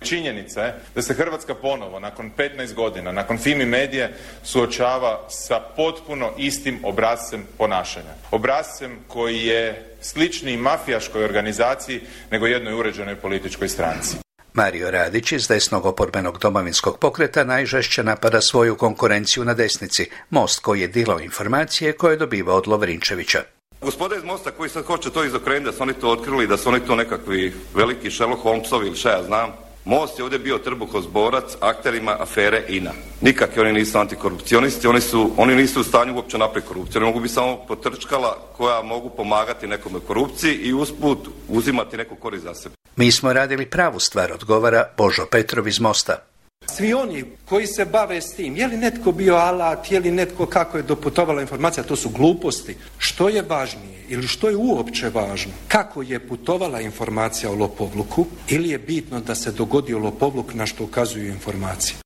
Činjenica 0.00 0.62
je 0.62 0.74
da 0.94 1.02
se 1.02 1.14
Hrvatska 1.14 1.54
ponovo 1.54 2.00
nakon 2.00 2.30
15 2.36 2.74
godina, 2.74 3.12
nakon 3.12 3.38
Fimi 3.38 3.66
medije 3.66 4.14
suočava 4.44 5.26
sa 5.28 5.60
potpuno 5.76 6.30
istim 6.38 6.78
obrazcem 6.84 7.44
ponašanja. 7.58 8.14
Obrazcem 8.30 8.98
koji 9.08 9.46
je 9.46 9.96
sličniji 10.00 10.56
mafijaškoj 10.56 11.24
organizaciji 11.24 12.00
nego 12.30 12.46
jednoj 12.46 12.74
uređenoj 12.74 13.16
političkoj 13.16 13.68
stranci. 13.68 14.16
Mario 14.54 14.90
Radić 14.90 15.32
iz 15.32 15.48
desnog 15.48 15.86
oporbenog 15.86 16.38
domovinskog 16.38 16.98
pokreta 16.98 17.44
najžešće 17.44 18.02
napada 18.04 18.40
svoju 18.40 18.76
konkurenciju 18.76 19.44
na 19.44 19.54
desnici, 19.54 20.10
most 20.30 20.60
koji 20.60 20.80
je 20.80 20.88
dilao 20.88 21.20
informacije 21.20 21.92
koje 21.92 22.16
dobiva 22.16 22.54
od 22.54 22.68
Lovrinčevića. 22.68 23.42
Gospoda 23.80 24.16
iz 24.16 24.24
Mosta 24.24 24.50
koji 24.50 24.70
sad 24.70 24.84
hoće 24.84 25.10
to 25.10 25.24
izokrenuti 25.24 25.64
da 25.64 25.72
su 25.72 25.82
oni 25.82 25.92
to 25.94 26.10
otkrili, 26.10 26.46
da 26.46 26.56
su 26.56 26.68
oni 26.68 26.80
to 26.80 26.96
nekakvi 26.96 27.54
veliki 27.74 28.10
Sherlock 28.10 28.42
Holmesovi 28.42 28.86
ili 28.86 28.96
šta 28.96 29.10
ja 29.10 29.22
znam, 29.22 29.52
Most 29.84 30.18
je 30.18 30.24
ovdje 30.24 30.38
bio 30.38 30.58
trbuhozborac 30.58 31.44
akterima 31.60 32.16
afere 32.20 32.64
INA. 32.68 32.90
Nikakvi 33.20 33.60
oni 33.60 33.72
nisu 33.72 33.98
antikorupcionisti, 33.98 34.86
oni, 34.86 35.00
su, 35.00 35.30
oni 35.36 35.56
nisu 35.56 35.80
u 35.80 35.84
stanju 35.84 36.14
uopće 36.14 36.38
napraviti 36.38 36.68
korupciju. 36.68 36.98
Oni 36.98 37.06
mogu 37.06 37.20
biti 37.20 37.34
samo 37.34 37.56
potrčkala 37.68 38.36
koja 38.56 38.82
mogu 38.82 39.10
pomagati 39.10 39.66
nekome 39.66 40.00
korupciji 40.00 40.54
i 40.54 40.72
usput 40.72 41.18
uzimati 41.48 41.96
neku 41.96 42.16
korist 42.16 42.44
za 42.44 42.54
sebe. 42.54 42.74
Mi 42.96 43.12
smo 43.12 43.32
radili 43.32 43.70
pravu 43.70 44.00
stvar, 44.00 44.32
odgovara 44.32 44.88
Božo 44.96 45.26
Petrov 45.30 45.68
iz 45.68 45.80
Mosta. 45.80 46.31
Svi 46.76 46.94
oni 46.94 47.24
koji 47.44 47.66
se 47.66 47.84
bave 47.84 48.20
s 48.20 48.34
tim, 48.34 48.56
je 48.56 48.66
li 48.66 48.76
netko 48.76 49.12
bio 49.12 49.34
alat, 49.34 49.92
je 49.92 50.00
li 50.00 50.10
netko 50.10 50.46
kako 50.46 50.76
je 50.76 50.82
doputovala 50.82 51.40
informacija, 51.40 51.84
to 51.84 51.96
su 51.96 52.08
gluposti. 52.08 52.76
Što 52.98 53.28
je 53.28 53.42
važnije 53.42 54.04
ili 54.08 54.28
što 54.28 54.48
je 54.48 54.56
uopće 54.56 55.08
važno? 55.08 55.52
Kako 55.68 56.02
je 56.02 56.28
putovala 56.28 56.80
informacija 56.80 57.50
o 57.50 57.54
lopovluku 57.54 58.26
ili 58.48 58.68
je 58.68 58.78
bitno 58.78 59.20
da 59.20 59.34
se 59.34 59.52
dogodio 59.52 59.98
lopovluk 59.98 60.54
na 60.54 60.66
što 60.66 60.84
ukazuju 60.84 61.28
informacije? 61.28 61.96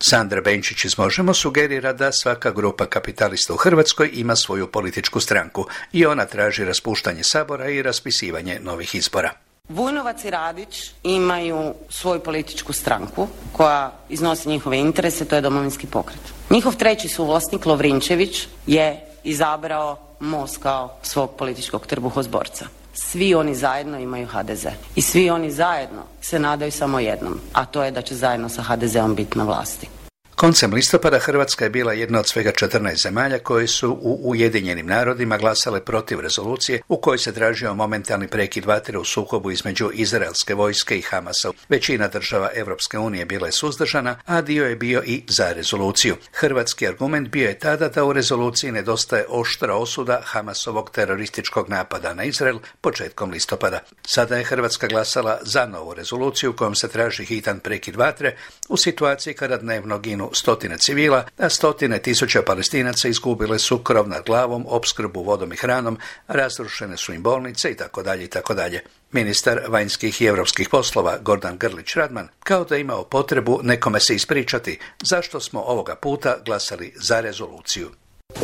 Sandra 0.00 0.40
Benčić 0.40 0.84
iz 0.84 0.98
Možemo 0.98 1.34
sugerira 1.34 1.92
da 1.92 2.12
svaka 2.12 2.50
grupa 2.50 2.86
kapitalista 2.86 3.54
u 3.54 3.56
Hrvatskoj 3.56 4.10
ima 4.12 4.36
svoju 4.36 4.66
političku 4.66 5.20
stranku 5.20 5.66
i 5.92 6.06
ona 6.06 6.24
traži 6.24 6.64
raspuštanje 6.64 7.24
sabora 7.24 7.68
i 7.68 7.82
raspisivanje 7.82 8.58
novih 8.62 8.94
izbora. 8.94 9.45
Vujnovac 9.68 10.24
i 10.24 10.30
Radić 10.30 10.90
imaju 11.02 11.74
svoju 11.88 12.20
političku 12.20 12.72
stranku 12.72 13.28
koja 13.52 13.92
iznosi 14.08 14.48
njihove 14.48 14.78
interese, 14.78 15.24
to 15.24 15.36
je 15.36 15.40
domovinski 15.40 15.86
pokret. 15.86 16.20
Njihov 16.50 16.76
treći 16.76 17.08
suvlasnik 17.08 17.66
Lovrinčević 17.66 18.48
je 18.66 19.06
izabrao 19.24 19.98
Most 20.20 20.62
kao 20.62 20.96
svog 21.02 21.30
političkog 21.38 21.86
trbuhozborca. 21.86 22.66
Svi 22.94 23.34
oni 23.34 23.54
zajedno 23.54 23.98
imaju 23.98 24.26
HDZ. 24.26 24.66
I 24.94 25.02
svi 25.02 25.30
oni 25.30 25.50
zajedno 25.50 26.02
se 26.20 26.38
nadaju 26.38 26.72
samo 26.72 27.00
jednom, 27.00 27.40
a 27.52 27.64
to 27.64 27.84
je 27.84 27.90
da 27.90 28.02
će 28.02 28.14
zajedno 28.14 28.48
sa 28.48 28.62
HDZ-om 28.62 29.14
biti 29.14 29.38
na 29.38 29.44
vlasti. 29.44 29.88
Koncem 30.36 30.72
listopada 30.74 31.18
Hrvatska 31.18 31.64
je 31.64 31.70
bila 31.70 31.92
jedna 31.92 32.18
od 32.18 32.28
svega 32.28 32.52
14 32.52 33.02
zemalja 33.02 33.38
koje 33.38 33.66
su 33.66 33.98
u 34.02 34.30
Ujedinjenim 34.30 34.86
narodima 34.86 35.38
glasale 35.38 35.84
protiv 35.84 36.20
rezolucije 36.20 36.80
u 36.88 36.96
kojoj 36.96 37.18
se 37.18 37.32
tražio 37.34 37.74
momentalni 37.74 38.28
prekid 38.28 38.64
vatre 38.64 38.98
u 38.98 39.04
sukobu 39.04 39.50
između 39.50 39.90
izraelske 39.92 40.54
vojske 40.54 40.98
i 40.98 41.02
Hamasa. 41.02 41.50
Većina 41.68 42.08
država 42.08 42.50
Europske 42.54 42.98
unije 42.98 43.24
bila 43.24 43.46
je 43.46 43.52
suzdržana, 43.52 44.18
a 44.26 44.40
dio 44.42 44.66
je 44.66 44.76
bio 44.76 45.02
i 45.06 45.22
za 45.28 45.52
rezoluciju. 45.52 46.16
Hrvatski 46.32 46.86
argument 46.88 47.28
bio 47.28 47.48
je 47.48 47.58
tada 47.58 47.88
da 47.88 48.04
u 48.04 48.12
rezoluciji 48.12 48.72
nedostaje 48.72 49.26
oštra 49.28 49.74
osuda 49.74 50.20
Hamasovog 50.24 50.90
terorističkog 50.90 51.68
napada 51.68 52.14
na 52.14 52.24
Izrael 52.24 52.58
početkom 52.80 53.30
listopada. 53.30 53.80
Sada 54.06 54.36
je 54.36 54.44
Hrvatska 54.44 54.86
glasala 54.86 55.38
za 55.42 55.66
novu 55.66 55.94
rezoluciju 55.94 56.56
kojom 56.56 56.74
se 56.74 56.88
traži 56.88 57.24
hitan 57.24 57.60
prekid 57.60 57.96
vatre 57.96 58.36
u 58.68 58.76
situaciji 58.76 59.34
kada 59.34 59.56
dnevno 59.56 59.98
ginu 59.98 60.25
poginu 60.26 60.34
stotine 60.34 60.78
civila, 60.78 61.24
a 61.38 61.48
stotine 61.48 61.98
tisuća 61.98 62.42
palestinaca 62.42 63.08
izgubile 63.08 63.58
su 63.58 63.78
krov 63.78 64.08
nad 64.08 64.24
glavom, 64.26 64.64
opskrbu 64.68 65.22
vodom 65.22 65.52
i 65.52 65.56
hranom, 65.56 65.98
razrušene 66.28 66.96
su 66.96 67.12
im 67.12 67.22
bolnice 67.22 67.70
i 67.70 67.76
tako 67.76 68.02
dalje 68.02 68.24
i 68.24 68.28
tako 68.28 68.54
dalje. 68.54 68.82
Ministar 69.12 69.60
vanjskih 69.68 70.22
i 70.22 70.26
europskih 70.26 70.68
poslova 70.68 71.18
Gordan 71.22 71.58
Grlić 71.58 71.94
Radman 71.94 72.28
kao 72.44 72.64
da 72.64 72.74
je 72.74 72.80
imao 72.80 73.04
potrebu 73.04 73.60
nekome 73.62 74.00
se 74.00 74.14
ispričati 74.14 74.78
zašto 75.02 75.40
smo 75.40 75.60
ovoga 75.60 75.94
puta 75.94 76.36
glasali 76.44 76.92
za 76.96 77.20
rezoluciju. 77.20 77.90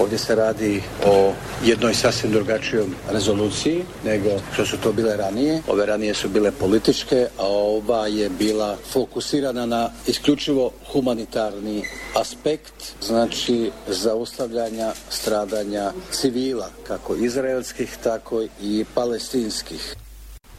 Ovdje 0.02 0.18
se 0.18 0.34
radi 0.34 0.82
o 1.06 1.32
jednoj 1.64 1.94
sasvim 1.94 2.32
drugačijom 2.32 2.94
rezoluciji 3.10 3.84
nego 4.04 4.30
što 4.52 4.66
su 4.66 4.76
to 4.80 4.92
bile 4.92 5.16
ranije. 5.16 5.62
Ove 5.68 5.86
ranije 5.86 6.14
su 6.14 6.28
bile 6.28 6.52
političke, 6.52 7.26
a 7.38 7.46
ova 7.46 8.06
je 8.06 8.28
bila 8.28 8.76
fokusirana 8.92 9.66
na 9.66 9.90
isključivo 10.06 10.70
humanitarni 10.92 11.84
aspekt, 12.14 12.74
znači 13.02 13.70
zaustavljanja 13.88 14.92
stradanja 15.10 15.92
civila, 16.10 16.70
kako 16.86 17.16
izraelskih, 17.16 17.96
tako 18.02 18.42
i 18.62 18.84
palestinskih. 18.94 19.96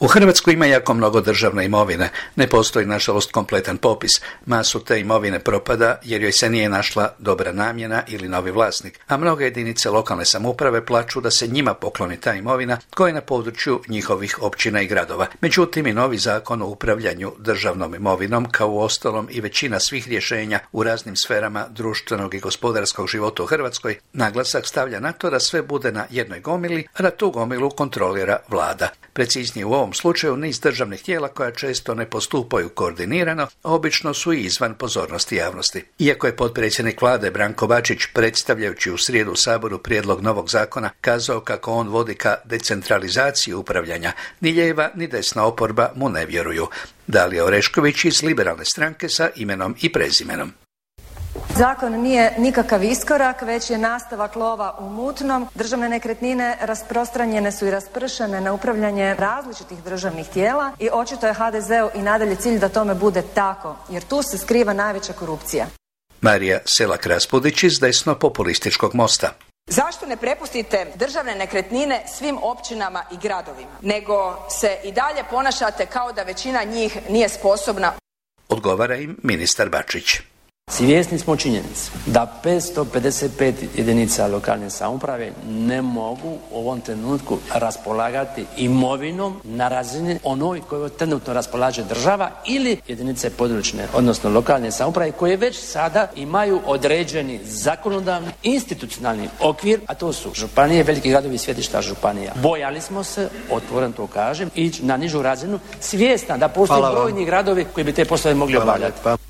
U 0.04 0.08
Hrvatskoj 0.08 0.54
ima 0.54 0.66
jako 0.66 0.94
mnogo 0.94 1.22
državne 1.22 1.66
imovine. 1.66 2.10
Ne 2.36 2.48
postoji, 2.48 2.86
nažalost, 2.86 3.32
kompletan 3.32 3.78
popis. 3.78 4.12
Masu 4.46 4.80
te 4.80 5.00
imovine 5.00 5.40
propada 5.40 6.00
jer 6.04 6.22
joj 6.22 6.32
se 6.32 6.50
nije 6.50 6.70
našla 6.70 7.14
dobra 7.20 7.52
namjena 7.52 8.04
ili 8.08 8.28
novi 8.28 8.52
vlasnik, 8.52 9.00
a 9.08 9.18
mnoge 9.18 9.46
jedinice 9.46 9.90
lokalne 9.90 10.26
samouprave 10.26 10.86
plaću 10.86 11.22
da 11.22 11.32
se 11.32 11.48
njima 11.48 11.74
pokloni 11.74 12.18
ta 12.18 12.34
imovina 12.34 12.78
koja 12.90 13.08
je 13.08 13.14
na 13.14 13.22
području 13.22 13.82
njihovih 13.88 14.38
općina 14.42 14.82
i 14.82 14.88
gradova. 14.88 15.28
Međutim, 15.42 15.88
i 15.88 15.94
novi 15.94 16.18
zakon 16.18 16.62
o 16.62 16.68
upravljanju 16.68 17.32
državnom 17.40 17.96
imovinom, 17.96 18.52
kao 18.52 18.70
u 18.70 18.80
ostalom 18.80 19.28
i 19.32 19.42
većina 19.42 19.80
svih 19.80 20.08
rješenja 20.08 20.60
u 20.72 20.84
raznim 20.84 21.16
sferama 21.16 21.66
društvenog 21.70 22.34
i 22.34 22.40
gospodarskog 22.40 23.08
života 23.08 23.44
u 23.44 23.46
Hrvatskoj, 23.46 23.98
naglasak 24.14 24.68
stavlja 24.68 25.00
na 25.00 25.12
to 25.12 25.30
da 25.30 25.40
sve 25.40 25.62
bude 25.62 25.92
na 25.92 26.06
jednoj 26.10 26.40
gomili, 26.40 26.88
a 26.94 27.02
da 27.02 27.12
tu 27.12 27.32
gomilu 27.32 27.70
kontrolira 27.70 28.38
vlada. 28.50 28.90
Preciznije 29.14 29.66
u 29.66 29.74
ovom 29.74 29.93
slučaju 29.94 30.38
niz 30.38 30.60
državnih 30.60 31.04
tijela 31.04 31.28
koja 31.28 31.52
često 31.52 31.96
ne 31.96 32.10
postupaju 32.10 32.70
koordinirano, 32.70 33.48
obično 33.64 34.14
su 34.14 34.34
i 34.34 34.42
izvan 34.42 34.76
pozornosti 34.76 35.36
javnosti. 35.36 35.86
Iako 36.00 36.28
je 36.28 36.36
potpredsjednik 36.36 37.02
vlade 37.02 37.32
Branko 37.32 37.68
Bačić 37.68 38.00
predstavljajući 38.14 38.92
u 38.92 38.98
srijedu 38.98 39.36
Saboru 39.36 39.78
prijedlog 39.78 40.22
novog 40.22 40.50
zakona 40.50 40.90
kazao 41.02 41.40
kako 41.40 41.74
on 41.74 41.88
vodi 41.88 42.16
ka 42.16 42.36
decentralizaciji 42.46 43.54
upravljanja, 43.54 44.12
ni 44.40 44.52
lijeva 44.52 44.90
ni 44.96 45.08
desna 45.08 45.46
oporba 45.46 45.92
mu 45.96 46.10
ne 46.10 46.26
vjeruju. 46.26 46.68
Dalija 47.08 47.46
Orešković 47.46 48.06
iz 48.06 48.24
liberalne 48.24 48.66
stranke 48.66 49.10
sa 49.10 49.30
imenom 49.36 49.76
i 49.82 49.92
prezimenom. 49.92 50.63
Zakon 51.58 52.02
nije 52.02 52.36
nikakav 52.38 52.84
iskorak, 52.84 53.42
već 53.42 53.70
je 53.70 53.78
nastavak 53.78 54.36
lova 54.36 54.78
u 54.80 54.90
mutnom. 54.90 55.48
Državne 55.56 55.90
nekretnine 55.90 56.58
rasprostranjene 56.62 57.52
su 57.52 57.66
i 57.66 57.72
raspršene 57.72 58.42
na 58.42 58.54
upravljanje 58.54 59.16
različitih 59.16 59.84
državnih 59.84 60.28
tijela 60.28 60.72
i 60.80 60.90
očito 60.92 61.28
je 61.28 61.34
HDZ-u 61.34 62.00
i 62.00 62.02
nadalje 62.02 62.36
cilj 62.36 62.60
da 62.60 62.70
tome 62.70 62.96
bude 62.96 63.22
tako, 63.34 63.76
jer 63.90 64.04
tu 64.04 64.22
se 64.24 64.38
skriva 64.38 64.74
najveća 64.74 65.14
korupcija. 65.14 65.66
Marija 66.22 66.60
Selak 66.66 67.06
Raspudić 67.06 67.64
iz 67.64 67.80
desno 67.80 68.16
populističkog 68.16 68.96
mosta. 68.96 69.30
Zašto 69.68 70.06
ne 70.06 70.18
prepustite 70.18 70.92
državne 70.96 71.36
nekretnine 71.36 72.04
svim 72.08 72.38
općinama 72.42 73.04
i 73.12 73.18
gradovima, 73.18 73.72
nego 73.82 74.48
se 74.50 74.78
i 74.84 74.92
dalje 74.92 75.24
ponašate 75.30 75.86
kao 75.86 76.12
da 76.12 76.24
većina 76.24 76.64
njih 76.64 76.98
nije 77.10 77.30
sposobna? 77.30 77.94
Odgovara 78.50 78.96
im 78.96 79.18
ministar 79.24 79.70
Bačić. 79.70 80.33
Svjesni 80.74 81.20
smo 81.20 81.36
činjenice 81.36 81.92
da 82.06 82.42
555 82.44 83.54
jedinica 83.78 84.28
lokalne 84.28 84.70
samouprave 84.70 85.32
ne 85.50 85.82
mogu 85.82 86.38
u 86.52 86.58
ovom 86.60 86.82
trenutku 86.82 87.38
raspolagati 87.54 88.46
imovinom 88.58 89.42
na 89.44 89.68
razini 89.68 90.20
onoj 90.24 90.62
koju 90.70 90.90
trenutno 90.90 91.34
raspolaže 91.34 91.84
država 91.84 92.32
ili 92.46 92.78
jedinice 92.88 93.30
područne, 93.30 93.88
odnosno 93.94 94.30
lokalne 94.30 94.72
samouprave 94.72 95.12
koje 95.12 95.38
već 95.38 95.60
sada 95.60 96.08
imaju 96.16 96.60
određeni 96.66 97.40
zakonodavni 97.46 98.30
institucionalni 98.44 99.30
okvir, 99.40 99.80
a 99.88 99.94
to 99.94 100.14
su 100.14 100.30
županije, 100.34 100.84
veliki 100.84 101.10
gradovi 101.10 101.36
i 101.36 101.38
svjetišta 101.38 101.82
županija. 101.82 102.34
Bojali 102.42 102.82
smo 102.82 103.04
se, 103.04 103.30
otvoren 103.52 103.94
to 103.94 104.08
kažem, 104.08 104.50
ići 104.56 104.86
na 104.86 104.98
nižu 104.98 105.22
razinu, 105.22 105.60
svjesna 105.80 106.38
da 106.38 106.48
postoje 106.48 106.92
brojni 106.92 107.26
gradovi 107.26 107.66
koji 107.74 107.84
bi 107.84 107.94
te 107.94 108.06
poslove 108.06 108.36
mogli 108.36 108.58
obavljati. 108.58 109.23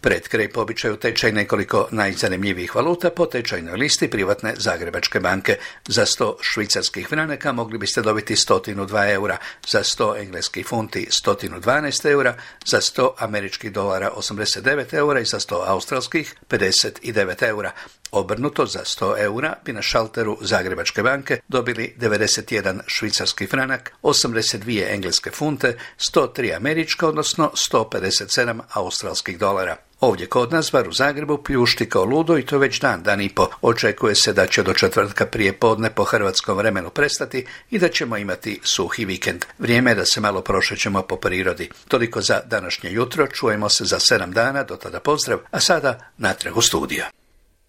Pred 0.00 0.28
kraj 0.28 0.48
po 0.48 0.60
običaju 0.60 0.96
tečaj 0.96 1.32
nekoliko 1.32 1.88
najzanimljivijih 1.90 2.74
valuta 2.74 3.10
po 3.10 3.26
tečajnoj 3.26 3.76
listi 3.76 4.10
privatne 4.10 4.54
Zagrebačke 4.56 5.20
banke. 5.20 5.58
Za 5.88 6.06
100 6.06 6.34
švicarskih 6.40 7.08
franaka 7.08 7.52
mogli 7.52 7.78
biste 7.78 8.02
dobiti 8.02 8.34
102 8.34 9.12
eura, 9.12 9.36
za 9.68 9.82
100 9.82 10.20
engleskih 10.20 10.66
funti 10.66 11.06
112 11.10 12.10
eura, 12.10 12.34
za 12.64 12.80
100 12.80 13.10
američkih 13.18 13.72
dolara 13.72 14.10
89 14.16 14.94
eura 14.94 15.20
i 15.20 15.24
za 15.24 15.38
100 15.38 15.62
australskih 15.66 16.34
59 16.48 17.48
eura. 17.48 17.72
Obrnuto 18.10 18.66
za 18.66 18.80
100 18.84 19.18
eura 19.18 19.54
bi 19.64 19.72
na 19.72 19.82
šalteru 19.82 20.38
Zagrebačke 20.40 21.02
banke 21.02 21.40
dobili 21.48 21.94
91 21.98 22.80
švicarski 22.86 23.46
franak, 23.46 23.92
82 24.02 24.94
engleske 24.94 25.30
funte, 25.30 25.76
103 25.98 26.56
američka, 26.56 27.08
odnosno 27.08 27.52
157 27.54 28.60
australskih 28.74 29.38
dolara. 29.38 29.76
Ovdje 30.00 30.26
kod 30.26 30.52
nas, 30.52 30.72
bar 30.72 30.88
u 30.88 30.92
Zagrebu, 30.92 31.38
pljušti 31.38 31.88
kao 31.88 32.04
ludo 32.04 32.38
i 32.38 32.46
to 32.46 32.58
već 32.58 32.80
dan, 32.80 33.02
dan 33.02 33.20
i 33.20 33.28
po. 33.28 33.48
Očekuje 33.62 34.14
se 34.14 34.32
da 34.32 34.46
će 34.46 34.62
do 34.62 34.74
četvrtka 34.74 35.26
prije 35.26 35.52
podne 35.52 35.90
po 35.90 36.04
hrvatskom 36.04 36.56
vremenu 36.56 36.90
prestati 36.90 37.46
i 37.70 37.78
da 37.78 37.88
ćemo 37.88 38.16
imati 38.16 38.60
suhi 38.62 39.04
vikend. 39.04 39.44
Vrijeme 39.58 39.90
je 39.90 39.94
da 39.94 40.04
se 40.04 40.20
malo 40.20 40.40
prošećemo 40.40 41.02
po 41.02 41.16
prirodi. 41.16 41.70
Toliko 41.88 42.20
za 42.20 42.40
današnje 42.46 42.90
jutro, 42.90 43.26
čujemo 43.26 43.68
se 43.68 43.84
za 43.84 43.98
sedam 44.00 44.32
dana, 44.32 44.62
do 44.62 44.76
tada 44.76 45.00
pozdrav, 45.00 45.38
a 45.50 45.60
sada 45.60 46.10
natrag 46.18 46.56
u 46.56 46.62
studija. 46.62 47.10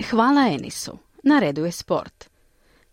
Hvala 0.09 0.41
Enisu. 0.41 0.97
Na 1.23 1.39
redu 1.39 1.65
je 1.65 1.71
sport. 1.71 2.29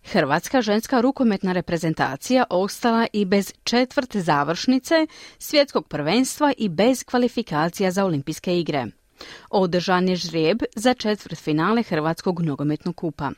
Hrvatska 0.04 0.62
ženska 0.62 1.00
rukometna 1.00 1.52
reprezentacija 1.52 2.44
ostala 2.50 3.06
i 3.12 3.24
bez 3.24 3.52
četvrt 3.64 4.16
završnice 4.16 5.06
svjetskog 5.38 5.88
prvenstva 5.88 6.52
i 6.58 6.68
bez 6.68 7.04
kvalifikacija 7.04 7.90
za 7.90 8.04
olimpijske 8.04 8.58
igre. 8.58 8.86
Održan 9.50 10.08
je 10.08 10.16
žrijeb 10.16 10.58
za 10.76 10.94
četvrt 10.94 11.38
finale 11.38 11.82
Hrvatskog 11.82 12.40
nogometnog 12.40 12.96
kupa. 12.96 13.30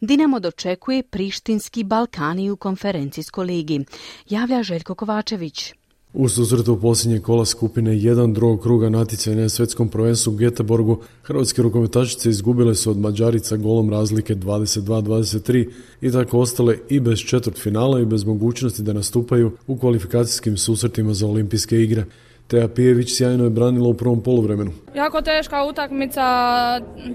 Dinamo 0.00 0.40
dočekuje 0.40 1.02
Prištinski 1.02 1.84
Balkani 1.84 2.50
u 2.50 2.56
konferencijskoj 2.56 3.44
ligi. 3.44 3.84
Javlja 4.28 4.62
Željko 4.62 4.94
Kovačević. 4.94 5.74
U 6.14 6.28
susretu 6.28 6.80
posljednje 6.80 7.20
kola 7.20 7.44
skupine 7.44 7.90
1 7.90 8.32
drugog 8.32 8.62
kruga 8.62 8.88
natjecanja 8.88 9.42
na 9.42 9.48
svjetskom 9.48 9.88
prvenstvu 9.88 10.32
u 10.32 10.36
Göteborgu 10.36 10.96
hrvatske 11.22 11.62
rukometašice 11.62 12.30
izgubile 12.30 12.74
su 12.74 12.90
od 12.90 12.98
Mađarica 12.98 13.56
golom 13.56 13.90
razlike 13.90 14.34
22-23 14.34 15.68
i 16.00 16.12
tako 16.12 16.38
ostale 16.38 16.78
i 16.88 17.00
bez 17.00 17.18
četvrt 17.18 17.58
finala 17.58 18.00
i 18.00 18.04
bez 18.04 18.24
mogućnosti 18.24 18.82
da 18.82 18.92
nastupaju 18.92 19.52
u 19.66 19.78
kvalifikacijskim 19.78 20.56
susretima 20.56 21.14
za 21.14 21.26
olimpijske 21.26 21.82
igre. 21.82 22.04
Teja 22.46 22.68
Pijević 22.68 23.16
sjajno 23.16 23.44
je 23.44 23.50
branila 23.50 23.88
u 23.88 23.94
prvom 23.94 24.22
poluvremenu. 24.22 24.70
Jako 24.94 25.22
teška 25.22 25.64
utakmica, 25.64 26.24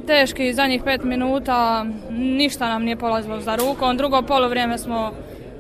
teški 0.08 0.54
zadnjih 0.54 0.82
pet 0.84 1.04
minuta, 1.04 1.86
ništa 2.12 2.70
nam 2.70 2.84
nije 2.84 2.96
polazilo 2.96 3.42
za 3.42 3.56
rukom. 3.56 3.98
Drugo 3.98 4.22
poluvrijeme 4.22 4.78
smo, 4.78 5.12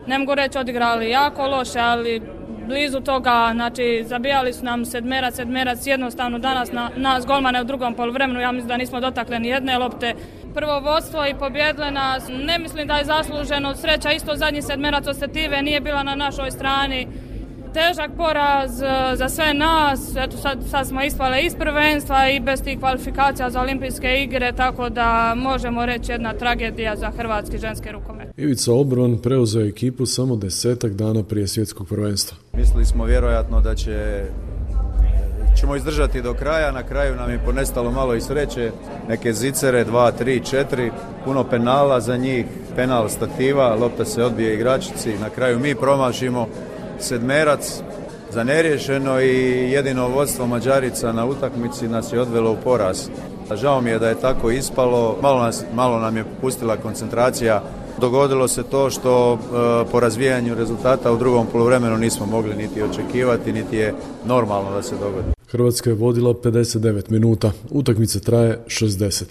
ne 0.07 0.19
mogu 0.19 0.35
reći, 0.35 0.57
odigrali 0.57 1.09
jako 1.09 1.47
loše, 1.47 1.79
ali 1.79 2.21
blizu 2.67 2.99
toga, 2.99 3.51
znači 3.53 4.03
zabijali 4.07 4.53
su 4.53 4.65
nam 4.65 4.85
sedmerac, 4.85 5.35
sedmerac, 5.35 5.87
jednostavno 5.87 6.39
danas 6.39 6.71
na, 6.71 6.89
nas 6.95 7.25
golmane 7.25 7.61
u 7.61 7.63
drugom 7.63 7.95
poluvremenu, 7.95 8.39
ja 8.39 8.51
mislim 8.51 8.67
da 8.67 8.77
nismo 8.77 8.99
dotakli 8.99 9.39
ni 9.39 9.47
jedne 9.47 9.77
lopte. 9.77 10.13
Prvo 10.53 10.79
vodstvo 10.79 11.25
i 11.25 11.39
pobjedle 11.39 11.91
nas, 11.91 12.27
ne 12.45 12.59
mislim 12.59 12.87
da 12.87 12.95
je 12.95 13.05
zasluženo, 13.05 13.75
sreća 13.75 14.11
isto 14.11 14.35
zadnji 14.35 14.61
sedmerac 14.61 15.07
od 15.07 15.15
Stetive 15.15 15.61
nije 15.61 15.81
bila 15.81 16.03
na 16.03 16.15
našoj 16.15 16.51
strani, 16.51 17.07
težak 17.73 18.11
poraz 18.17 18.81
e, 18.81 18.85
za 19.15 19.29
sve 19.29 19.53
nas. 19.53 20.15
Eto 20.15 20.37
sad, 20.37 20.59
sad 20.71 20.87
smo 20.87 21.03
ispale 21.03 21.41
iz 21.41 21.55
prvenstva 21.55 22.29
i 22.29 22.39
bez 22.39 22.63
tih 22.63 22.79
kvalifikacija 22.79 23.49
za 23.49 23.61
olimpijske 23.61 24.23
igre, 24.23 24.51
tako 24.51 24.89
da 24.89 25.33
možemo 25.37 25.85
reći 25.85 26.11
jedna 26.11 26.33
tragedija 26.33 26.95
za 26.95 27.11
hrvatski 27.17 27.57
ženski 27.57 27.91
rukomet. 27.91 28.27
Ivica 28.37 28.73
Obron 28.73 29.17
preuzeo 29.17 29.65
ekipu 29.65 30.05
samo 30.05 30.35
desetak 30.35 30.93
dana 30.93 31.23
prije 31.23 31.47
svjetskog 31.47 31.87
prvenstva. 31.87 32.37
Mislili 32.53 32.85
smo 32.85 33.05
vjerojatno 33.05 33.61
da 33.61 33.75
će 33.75 34.23
ćemo 35.59 35.75
izdržati 35.75 36.21
do 36.21 36.33
kraja, 36.33 36.71
na 36.71 36.83
kraju 36.83 37.15
nam 37.15 37.31
je 37.31 37.39
ponestalo 37.45 37.91
malo 37.91 38.15
i 38.15 38.21
sreće, 38.21 38.71
neke 39.07 39.33
zicere, 39.33 39.83
dva, 39.83 40.11
tri, 40.11 40.39
četiri, 40.45 40.91
puno 41.25 41.43
penala 41.43 42.01
za 42.01 42.17
njih, 42.17 42.45
penal 42.75 43.09
stativa, 43.09 43.75
lopta 43.75 44.05
se 44.05 44.23
odbije 44.23 44.53
igračici, 44.53 45.17
na 45.21 45.29
kraju 45.29 45.59
mi 45.59 45.75
promašimo, 45.75 46.47
sedmerac 46.99 47.81
za 48.31 48.43
neriješeno 48.43 49.21
i 49.21 49.71
jedino 49.71 50.07
vodstvo 50.07 50.47
Mađarica 50.47 51.13
na 51.13 51.25
utakmici 51.25 51.87
nas 51.87 52.13
je 52.13 52.21
odvelo 52.21 52.51
u 52.51 52.57
poraz. 52.63 53.09
Žao 53.55 53.81
mi 53.81 53.89
je 53.89 53.99
da 53.99 54.09
je 54.09 54.21
tako 54.21 54.51
ispalo, 54.51 55.17
malo, 55.21 55.43
nas, 55.43 55.63
malo 55.73 55.99
nam 55.99 56.17
je 56.17 56.23
popustila 56.23 56.77
koncentracija 56.77 57.63
dogodilo 57.99 58.47
se 58.47 58.63
to 58.63 58.89
što 58.89 59.33
e, 59.33 59.37
po 59.91 59.99
razvijanju 59.99 60.55
rezultata 60.55 61.11
u 61.11 61.17
drugom 61.17 61.47
poluvremenu 61.51 61.97
nismo 61.97 62.25
mogli 62.25 62.55
niti 62.55 62.81
očekivati, 62.81 63.53
niti 63.53 63.77
je 63.77 63.93
normalno 64.25 64.71
da 64.71 64.81
se 64.81 64.95
dogodi. 64.95 65.27
Hrvatska 65.47 65.89
je 65.89 65.95
vodila 65.95 66.33
59 66.33 67.11
minuta, 67.11 67.51
utakmica 67.69 68.19
traje 68.19 68.59
60. 68.67 69.23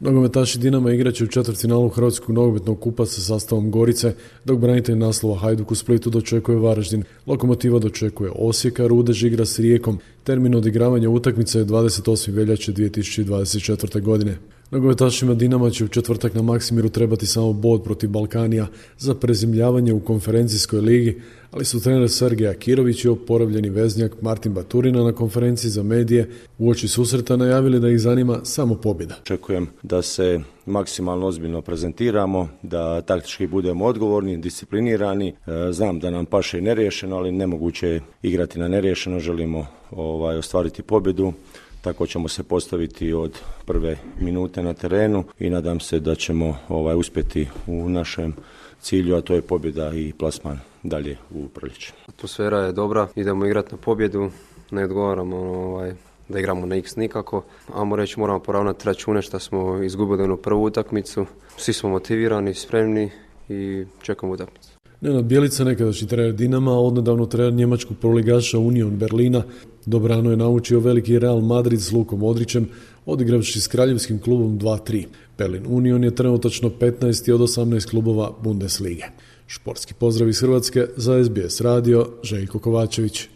Nogometaši 0.00 0.58
Dinama 0.58 0.92
igraće 0.92 1.24
u 1.24 1.26
četvrtfinalu 1.26 1.88
Hrvatskog 1.88 2.34
nogometnog 2.34 2.80
kupa 2.80 3.06
sa 3.06 3.20
sastavom 3.20 3.70
Gorice, 3.70 4.14
dok 4.44 4.58
branitelj 4.58 4.96
naslova 4.96 5.38
Hajduk 5.38 5.70
u 5.70 5.74
Splitu 5.74 6.10
dočekuje 6.10 6.58
Varaždin. 6.58 7.04
Lokomotiva 7.26 7.78
dočekuje 7.78 8.30
Osijeka, 8.34 8.86
Rudež 8.86 9.24
igra 9.24 9.44
s 9.44 9.58
Rijekom. 9.58 9.98
Termin 10.24 10.54
odigravanja 10.54 11.10
utakmice 11.10 11.58
je 11.58 11.64
28. 11.64 12.32
veljače 12.32 12.72
2024. 12.72 14.00
godine. 14.00 14.36
Nogometašima 14.70 15.34
Dinama 15.34 15.70
će 15.70 15.84
u 15.84 15.88
četvrtak 15.88 16.34
na 16.34 16.42
Maksimiru 16.42 16.88
trebati 16.88 17.26
samo 17.26 17.52
bod 17.52 17.82
protiv 17.82 18.10
Balkanija 18.10 18.66
za 18.98 19.14
prezimljavanje 19.14 19.92
u 19.92 20.00
konferencijskoj 20.00 20.80
ligi, 20.80 21.20
ali 21.50 21.64
su 21.64 21.80
trener 21.80 22.10
Sergej 22.10 22.48
Akirović 22.48 23.04
i 23.04 23.08
oporavljeni 23.08 23.70
veznjak 23.70 24.22
Martin 24.22 24.54
Baturina 24.54 25.04
na 25.04 25.12
konferenciji 25.12 25.70
za 25.70 25.82
medije 25.82 26.30
u 26.58 26.70
oči 26.70 26.88
susreta 26.88 27.36
najavili 27.36 27.80
da 27.80 27.88
ih 27.88 28.00
zanima 28.00 28.40
samo 28.44 28.74
pobjeda. 28.74 29.14
Očekujem 29.20 29.66
da 29.82 30.02
se 30.02 30.40
maksimalno 30.66 31.26
ozbiljno 31.26 31.62
prezentiramo, 31.62 32.48
da 32.62 33.00
taktički 33.00 33.46
budemo 33.46 33.84
odgovorni, 33.84 34.36
disciplinirani. 34.36 35.28
E, 35.28 35.72
znam 35.72 36.00
da 36.00 36.10
nam 36.10 36.26
paše 36.26 36.58
i 36.58 36.62
neriješeno, 36.62 37.16
ali 37.16 37.32
nemoguće 37.32 37.88
je 37.88 38.00
igrati 38.22 38.58
na 38.58 38.68
neriješeno, 38.68 39.20
želimo 39.20 39.66
ovaj, 39.90 40.36
ostvariti 40.36 40.82
pobjedu 40.82 41.32
tako 41.80 42.06
ćemo 42.06 42.28
se 42.28 42.42
postaviti 42.42 43.12
od 43.12 43.38
prve 43.66 43.96
minute 44.20 44.62
na 44.62 44.74
terenu 44.74 45.24
i 45.38 45.50
nadam 45.50 45.80
se 45.80 46.00
da 46.00 46.14
ćemo 46.14 46.56
ovaj 46.68 46.96
uspjeti 46.96 47.48
u 47.66 47.88
našem 47.88 48.34
cilju, 48.80 49.16
a 49.16 49.20
to 49.20 49.34
je 49.34 49.42
pobjeda 49.42 49.92
i 49.94 50.12
plasman 50.18 50.58
dalje 50.82 51.16
u 51.30 51.48
proljeće. 51.48 51.92
Atmosfera 52.08 52.58
je 52.58 52.72
dobra, 52.72 53.08
idemo 53.16 53.46
igrati 53.46 53.72
na 53.72 53.78
pobjedu, 53.78 54.30
ne 54.70 54.84
odgovaramo 54.84 55.36
ovaj, 55.36 55.94
da 56.28 56.38
igramo 56.38 56.66
na 56.66 56.76
x 56.76 56.96
nikako. 56.96 57.42
Amo 57.74 57.96
reći 57.96 58.20
moramo 58.20 58.38
poravnati 58.38 58.86
račune 58.86 59.22
što 59.22 59.38
smo 59.38 59.82
izgubili 59.82 60.22
onu 60.22 60.36
prvu 60.36 60.64
utakmicu. 60.64 61.26
Svi 61.56 61.72
smo 61.72 61.88
motivirani, 61.90 62.54
spremni 62.54 63.10
i 63.48 63.84
čekamo 64.02 64.32
utakmicu. 64.32 64.69
Nenad 65.00 65.24
Bjelica, 65.24 65.64
nekadašnji 65.64 66.08
trener 66.08 66.32
Dinama, 66.32 66.72
odnedavno 66.72 67.26
trener 67.26 67.52
njemačkog 67.52 67.96
proligaša 68.00 68.58
Union 68.58 68.98
Berlina, 68.98 69.42
dobrano 69.86 70.30
je 70.30 70.36
naučio 70.36 70.80
veliki 70.80 71.18
Real 71.18 71.40
Madrid 71.40 71.80
s 71.80 71.92
Lukom 71.92 72.18
Modrićem, 72.18 72.68
odigravši 73.06 73.60
s 73.60 73.66
kraljevskim 73.66 74.18
klubom 74.18 74.58
2-3. 74.58 75.06
Berlin 75.38 75.66
Union 75.68 76.04
je 76.04 76.14
trenutačno 76.14 76.68
15. 76.68 77.32
od 77.32 77.40
18 77.40 77.90
klubova 77.90 78.30
Bundeslige. 78.42 79.04
Športski 79.46 79.94
pozdrav 79.94 80.28
iz 80.28 80.40
Hrvatske 80.40 80.86
za 80.96 81.24
SBS 81.24 81.60
radio 81.60 82.06
Željko 82.22 82.58
Kovačević. 82.58 83.28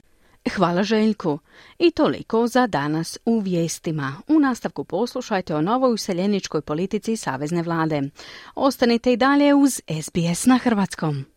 Hvala 0.57 0.83
Željku. 0.83 1.38
I 1.79 1.90
toliko 1.90 2.46
za 2.46 2.66
danas 2.66 3.18
u 3.24 3.38
vijestima. 3.40 4.12
U 4.29 4.40
nastavku 4.40 4.85
poslušajte 4.85 5.55
o 5.55 5.62
novoj 5.62 5.92
useljeničkoj 5.92 6.61
politici 6.61 7.16
Savezne 7.16 7.62
vlade. 7.62 8.03
Ostanite 8.55 9.12
i 9.12 9.16
dalje 9.16 9.55
uz 9.55 9.81
SBS 10.03 10.46
na 10.46 10.59
Hrvatskom. 10.59 11.34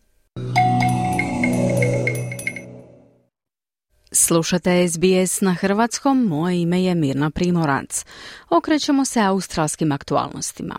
Slušate 4.12 4.88
SBS 4.88 5.41
na 5.41 5.54
hrvatskom, 5.54 6.23
moje 6.23 6.62
ime 6.62 6.84
je 6.84 6.95
Mirna 6.95 7.30
Primorac. 7.30 8.06
Okrećemo 8.50 9.06
se 9.06 9.21
australskim 9.21 9.91
aktualnostima. 9.91 10.76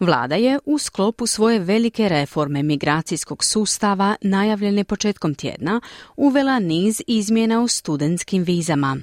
Vlada 0.00 0.34
je 0.34 0.58
u 0.64 0.78
sklopu 0.78 1.26
svoje 1.26 1.58
velike 1.58 2.08
reforme 2.08 2.62
migracijskog 2.62 3.44
sustava 3.44 4.16
najavljene 4.20 4.84
početkom 4.84 5.34
tjedna 5.34 5.80
uvela 6.16 6.58
niz 6.58 7.02
izmjena 7.06 7.60
u 7.60 7.68
studentskim 7.68 8.42
vizama. 8.42 8.96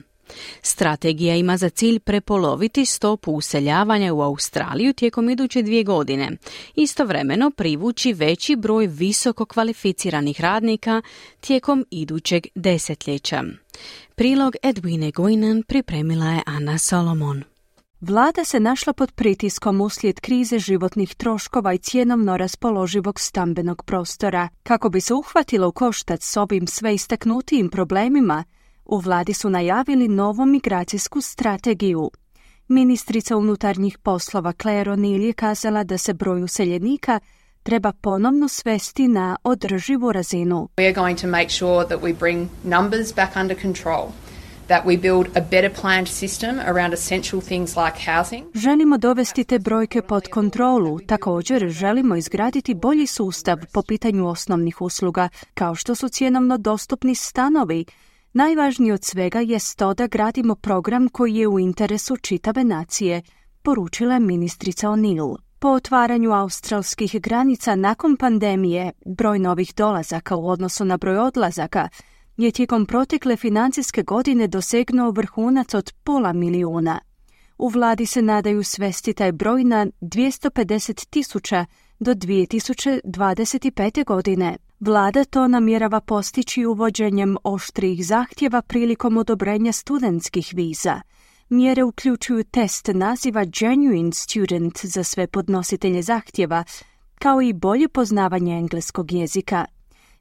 Strategija 0.61 1.35
ima 1.35 1.57
za 1.57 1.69
cilj 1.69 1.99
prepoloviti 1.99 2.85
stopu 2.85 3.31
useljavanja 3.31 4.13
u 4.13 4.21
Australiju 4.21 4.93
tijekom 4.93 5.29
iduće 5.29 5.61
dvije 5.61 5.83
godine, 5.83 6.31
istovremeno 6.75 7.51
privući 7.51 8.13
veći 8.13 8.55
broj 8.55 8.87
visoko 8.87 9.45
kvalificiranih 9.45 10.41
radnika 10.41 11.01
tijekom 11.39 11.85
idućeg 11.91 12.47
desetljeća. 12.55 13.43
Prilog 14.15 14.55
Edwine 14.63 15.13
Goinan 15.13 15.63
pripremila 15.63 16.25
je 16.25 16.41
Anna 16.45 16.77
Solomon. 16.77 17.43
Vlada 18.01 18.43
se 18.45 18.59
našla 18.59 18.93
pod 18.93 19.11
pritiskom 19.11 19.81
uslijed 19.81 20.19
krize 20.19 20.59
životnih 20.59 21.15
troškova 21.15 21.73
i 21.73 21.77
cjenovno 21.77 22.37
raspoloživog 22.37 23.19
stambenog 23.19 23.83
prostora. 23.85 24.49
Kako 24.63 24.89
bi 24.89 25.01
se 25.01 25.13
uhvatilo 25.13 25.67
u 25.67 25.71
koštac 25.71 26.23
s 26.23 26.37
ovim 26.37 26.67
sve 26.67 26.93
istaknutijim 26.95 27.69
problemima, 27.69 28.43
u 28.89 28.97
vladi 28.97 29.33
su 29.33 29.49
najavili 29.49 30.07
novu 30.07 30.45
migracijsku 30.45 31.21
strategiju. 31.21 32.11
Ministrica 32.67 33.37
unutarnjih 33.37 33.97
poslova 33.97 34.53
Claire 34.61 34.91
O'Neill 34.91 35.21
je 35.21 35.33
kazala 35.33 35.83
da 35.83 35.97
se 35.97 36.13
broj 36.13 36.43
useljenika 36.43 37.19
treba 37.63 37.91
ponovno 37.91 38.47
svesti 38.47 39.07
na 39.07 39.37
održivu 39.43 40.11
razinu. 40.11 40.69
We 40.77 40.85
are 40.85 40.93
going 40.93 41.19
to 41.19 41.27
make 41.27 41.49
sure 41.49 41.87
that 41.87 42.01
we 42.01 42.19
bring 42.19 42.49
numbers 42.63 43.15
back 43.15 43.35
under 43.35 43.61
control. 43.61 44.07
That 44.67 44.85
we 44.85 45.01
build 45.01 45.27
a 45.37 45.41
better 45.41 45.71
planned 45.81 46.07
system 46.07 46.59
around 46.59 46.93
essential 46.93 47.41
things 47.41 47.75
like 47.75 48.11
housing. 48.11 48.45
Želimo 48.53 48.97
dovesti 48.97 49.43
te 49.43 49.59
brojke 49.59 50.01
pod 50.01 50.27
kontrolu. 50.27 50.99
Također 50.99 51.69
želimo 51.69 52.15
izgraditi 52.15 52.73
bolji 52.73 53.07
sustav 53.07 53.57
po 53.73 53.81
pitanju 53.81 54.27
osnovnih 54.27 54.81
usluga, 54.81 55.29
kao 55.53 55.75
što 55.75 55.95
su 55.95 56.09
cjenovno 56.09 56.57
dostupni 56.57 57.15
stanovi, 57.15 57.85
Najvažnije 58.33 58.93
od 58.93 59.03
svega 59.03 59.39
je 59.39 59.59
to 59.77 59.93
da 59.93 60.07
gradimo 60.07 60.55
program 60.55 61.09
koji 61.09 61.35
je 61.35 61.47
u 61.47 61.59
interesu 61.59 62.17
čitave 62.17 62.63
nacije, 62.63 63.21
poručila 63.61 64.19
ministrica 64.19 64.87
O'Neill. 64.87 65.37
Po 65.59 65.67
otvaranju 65.67 66.31
australskih 66.31 67.21
granica 67.21 67.75
nakon 67.75 68.17
pandemije, 68.17 68.91
broj 69.05 69.39
novih 69.39 69.73
dolazaka 69.77 70.35
u 70.35 70.49
odnosu 70.49 70.85
na 70.85 70.97
broj 70.97 71.17
odlazaka 71.17 71.89
je 72.37 72.51
tijekom 72.51 72.85
protekle 72.85 73.35
financijske 73.35 74.03
godine 74.03 74.47
dosegnuo 74.47 75.11
vrhunac 75.11 75.73
od 75.73 75.93
pola 76.03 76.33
milijuna. 76.33 76.99
U 77.57 77.67
vladi 77.67 78.05
se 78.05 78.21
nadaju 78.21 78.63
svesti 78.63 79.13
taj 79.13 79.31
broj 79.31 79.63
na 79.63 79.87
250 80.01 81.09
tisuća 81.09 81.65
do 81.99 82.13
2025. 82.13 84.05
godine. 84.05 84.57
Vlada 84.79 85.25
to 85.25 85.47
namjerava 85.47 86.01
postići 86.01 86.65
uvođenjem 86.65 87.37
oštrih 87.43 88.05
zahtjeva 88.05 88.61
prilikom 88.61 89.17
odobrenja 89.17 89.71
studentskih 89.71 90.51
viza. 90.55 91.01
Mjere 91.49 91.83
uključuju 91.83 92.43
test 92.43 92.89
naziva 92.93 93.45
Genuine 93.45 94.11
Student 94.11 94.85
za 94.85 95.03
sve 95.03 95.27
podnositelje 95.27 96.01
zahtjeva, 96.01 96.63
kao 97.15 97.41
i 97.41 97.53
bolje 97.53 97.87
poznavanje 97.87 98.53
engleskog 98.53 99.11
jezika. 99.11 99.65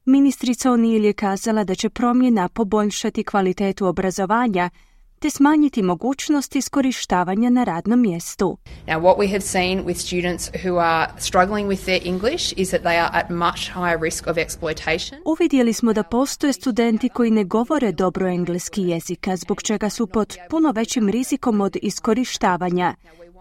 Ministrica 0.05 0.71
O'Neill 0.71 1.05
je 1.05 1.13
kazala 1.13 1.65
da 1.65 1.75
će 1.75 1.89
promjena 1.89 2.49
poboljšati 2.49 3.25
kvalitetu 3.25 3.87
obrazovanja 3.87 4.71
te 5.19 5.31
smanjiti 5.31 5.83
mogućnost 5.83 6.57
iskorištavanja 6.57 7.51
na 7.51 7.65
radnom 7.65 8.01
mjestu. 8.01 8.59
Now 8.87 9.01
what 9.01 9.17
we 9.17 9.31
have 9.31 9.41
seen 9.41 9.85
with 9.85 9.99
students 9.99 10.51
who 10.65 10.79
are 10.79 11.13
struggling 11.19 11.69
with 11.69 11.85
their 11.85 12.01
English 12.05 12.53
is 12.57 12.69
that 12.69 12.83
they 12.83 13.01
are 13.01 13.11
at 13.13 13.31
much 13.31 13.71
higher 13.75 14.01
risk 14.03 14.27
of 14.27 14.37
exploitation. 14.37 15.21
Uvidjeli 15.25 15.73
smo 15.73 15.93
da 15.93 16.03
postoje 16.03 16.53
studenti 16.53 17.09
koji 17.09 17.31
ne 17.31 17.45
govore 17.45 17.93
dobro 17.93 18.29
engleski 18.29 18.83
jezika, 18.83 19.37
zbog 19.37 19.63
čega 19.63 19.91
su 19.91 20.07
pod 20.07 20.37
puno 20.51 20.73
većim 20.73 21.09
rizikom 21.09 21.61
od 21.61 21.77
iskorištavanja. 21.83 22.95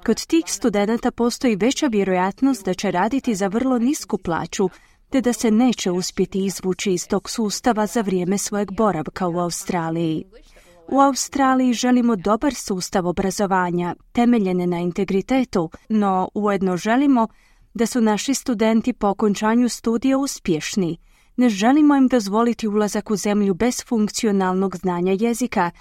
Kod 0.05 0.25
tih 0.25 0.43
studenata 0.47 1.11
postoji 1.11 1.55
veća 1.55 1.87
vjerojatnost 1.87 2.65
da 2.65 2.73
će 2.73 2.91
raditi 2.91 3.35
za 3.35 3.47
vrlo 3.47 3.79
nisku 3.79 4.17
plaću, 4.17 4.69
te 5.09 5.21
da 5.21 5.33
se 5.33 5.51
neće 5.51 5.91
uspjeti 5.91 6.45
izvući 6.45 6.93
iz 6.93 7.07
tog 7.07 7.29
sustava 7.29 7.87
za 7.87 8.01
vrijeme 8.01 8.37
svojeg 8.37 8.71
boravka 8.71 9.27
u 9.27 9.39
Australiji. 9.39 10.23
U 10.89 10.99
Australiji 10.99 11.73
želimo 11.73 12.15
dobar 12.15 12.53
sustav 12.53 13.07
obrazovanja, 13.07 13.95
temeljene 14.11 14.67
na 14.67 14.79
integritetu, 14.79 15.69
no 15.89 16.29
ujedno 16.33 16.77
želimo 16.77 17.27
da 17.73 17.85
su 17.85 18.01
naši 18.01 18.33
studenti 18.33 18.93
po 18.93 19.07
okončanju 19.07 19.69
studija 19.69 20.17
uspješni. 20.17 20.97
Ne 21.37 21.49
želimo 21.49 21.95
im 21.95 22.07
dozvoliti 22.07 22.67
ulazak 22.67 23.11
u 23.11 23.15
zemlju 23.15 23.53
bez 23.53 23.83
funkcionalnog 23.85 24.77
znanja 24.77 25.17
jezika, 25.19 25.71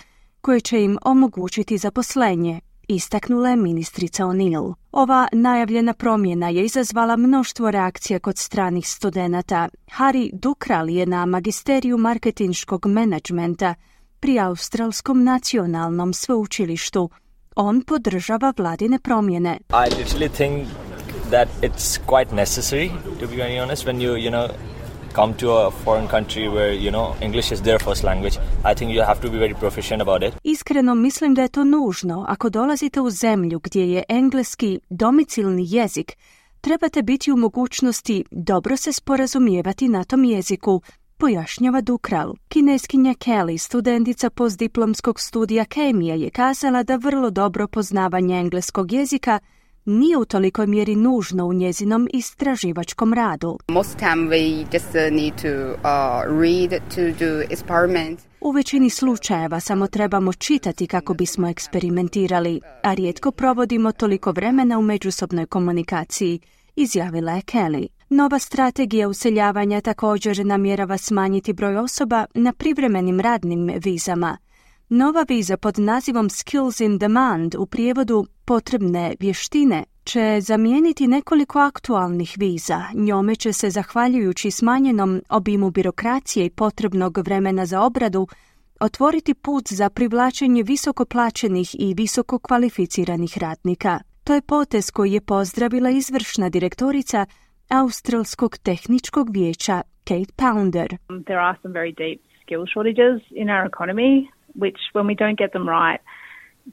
koje 0.41 0.61
će 0.61 0.83
im 0.83 0.99
omogućiti 1.03 1.79
zaposlenje, 1.79 2.61
istaknula 2.89 3.49
je 3.51 3.57
ministrica 3.57 4.25
O'Neill. 4.25 4.75
Ova 4.93 5.29
najavljena 5.33 5.93
promjena 5.93 6.49
je 6.49 6.65
izazvala 6.65 7.17
mnoštvo 7.17 7.71
reakcija 7.71 8.19
kod 8.19 8.39
stranih 8.39 8.89
studenata. 8.89 9.69
Harry 9.87 10.31
Dukral 10.33 10.91
je 10.91 11.07
na 11.07 11.27
magisteriju 11.27 11.99
marketinškog 11.99 12.87
menadžmenta 12.87 13.75
pri 14.27 14.39
Australskom 14.39 15.25
nacionalnom 15.25 16.13
sveučilištu. 16.13 17.11
On 17.57 17.83
podržava 17.83 18.53
vladine 18.57 18.99
promjene. 18.99 19.59
I 19.71 19.87
literally 19.99 20.29
think 20.29 20.67
that 21.31 21.49
it's 21.63 21.99
quite 22.07 22.35
necessary, 22.35 22.91
to 23.21 23.27
be 23.29 23.37
very 23.37 23.63
honest, 23.63 23.87
when 23.87 24.01
you, 24.01 24.17
you 24.17 24.31
know, 24.31 24.49
come 25.15 25.35
to 25.35 25.51
a 25.51 25.71
foreign 25.71 26.09
country 26.09 26.49
where, 26.49 26.73
you 26.75 26.91
know, 26.91 27.15
English 27.21 27.53
is 27.53 27.63
their 27.63 27.79
first 27.79 28.05
language. 28.05 28.39
I 28.65 28.75
think 28.75 28.91
you 28.95 29.07
have 29.07 29.21
to 29.21 29.31
be 29.31 29.39
very 29.39 29.55
proficient 29.55 30.03
about 30.03 30.23
it. 30.23 30.35
Iskreno 30.43 30.95
mislim 30.95 31.35
da 31.35 31.43
je 31.43 31.49
to 31.49 31.65
nužno. 31.65 32.25
Ako 32.29 32.49
dolazite 32.49 33.01
u 33.01 33.11
zemlju 33.11 33.61
gdje 33.63 33.93
je 33.93 34.03
engleski 34.09 34.81
domicilni 34.91 35.65
jezik, 35.69 36.13
trebate 36.61 37.03
biti 37.03 37.33
u 37.33 37.37
mogućnosti 37.37 38.25
dobro 38.31 38.77
se 38.77 38.93
sporazumijevati 38.93 39.89
na 39.89 40.05
tom 40.05 40.25
jeziku, 40.25 40.83
pojašnjava 41.19 41.81
Dukral. 41.81 42.35
Kineskinja 42.49 43.15
Kelly, 43.15 43.59
studentica 43.59 44.31
postdiplomskog 44.31 45.21
studija 45.21 45.65
kemije, 45.65 46.21
je 46.21 46.31
kazala 46.31 46.83
da 46.83 46.97
vrlo 46.97 47.31
dobro 47.31 47.69
poznavanje 47.69 48.39
engleskog 48.39 48.93
jezika 48.93 49.39
nije 49.85 50.17
u 50.17 50.25
tolikoj 50.25 50.67
mjeri 50.67 50.97
nužno 50.97 51.47
u 51.47 51.53
njezinom 51.53 52.09
istraživačkom 52.13 53.15
radu. 53.15 53.59
Uh, 53.69 53.77
uh. 53.77 53.85
U 58.41 58.51
većini 58.51 58.91
slučajeva 58.91 59.61
samo 59.61 59.87
trebamo 59.87 60.33
čitati 60.33 60.87
kako 60.87 61.15
bismo 61.15 61.49
eksperimentirali, 61.49 62.61
a 62.83 62.95
rijetko 62.95 63.31
provodimo 63.31 63.93
toliko 63.93 64.33
vremena 64.33 64.79
u 64.79 64.83
međusobnoj 64.83 65.47
komunikaciji, 65.47 66.41
izjavila 66.77 67.33
je 67.33 67.43
Kelly. 67.43 67.96
Nova 68.09 68.39
strategija 68.39 69.09
useljavanja 69.09 69.81
također 69.81 70.47
namjerava 70.47 70.99
smanjiti 70.99 71.53
broj 71.53 71.77
osoba 71.77 72.25
na 72.35 72.53
privremenim 72.53 73.21
radnim 73.21 73.71
vizama. 73.85 74.37
Nova 74.89 75.25
viza 75.29 75.57
pod 75.57 75.79
nazivom 75.79 76.31
Skills 76.31 76.81
in 76.81 76.99
Demand 76.99 77.55
u 77.55 77.67
prijevodu 77.67 78.27
potrebne 78.45 79.15
vještine 79.21 79.85
će 80.05 80.41
zamijeniti 80.43 81.07
nekoliko 81.07 81.59
aktualnih 81.59 82.35
viza. 82.39 82.83
Njome 82.95 83.37
će 83.37 83.53
se, 83.53 83.71
zahvaljujući 83.71 84.51
smanjenom 84.51 85.23
obimu 85.29 85.71
birokracije 85.71 86.47
i 86.47 86.51
potrebnog 86.51 87.19
vremena 87.19 87.67
za 87.67 87.83
obradu, 87.83 88.29
otvoriti 88.81 89.35
put 89.35 89.73
za 89.73 89.91
privlačenje 89.91 90.63
visoko 90.63 91.05
plaćenih 91.05 91.77
i 91.79 91.95
visoko 91.95 92.39
kvalificiranih 92.39 93.39
radnika. 93.39 94.01
To 94.25 94.35
je 94.35 94.43
potez 94.43 94.91
koji 94.91 95.13
je 95.13 95.21
pozdravila 95.21 95.91
izvršna 95.91 96.49
direktorica 96.49 97.27
Australskog 97.71 98.59
tehničkog 98.59 99.31
vijeća 99.33 99.83
Kate 100.05 100.33
Pounder. 100.37 100.89
There 101.27 101.41
are 101.41 101.59
some 101.63 101.75
very 101.75 101.93
deep 102.05 102.21
skill 102.43 102.65
shortages 102.75 103.21
in 103.31 103.49
our 103.49 103.65
economy, 103.73 104.13
which 104.63 104.81
when 104.95 105.07
we 105.07 105.15
don't 105.15 105.39
get 105.39 105.51
them 105.53 105.69
right 105.69 106.01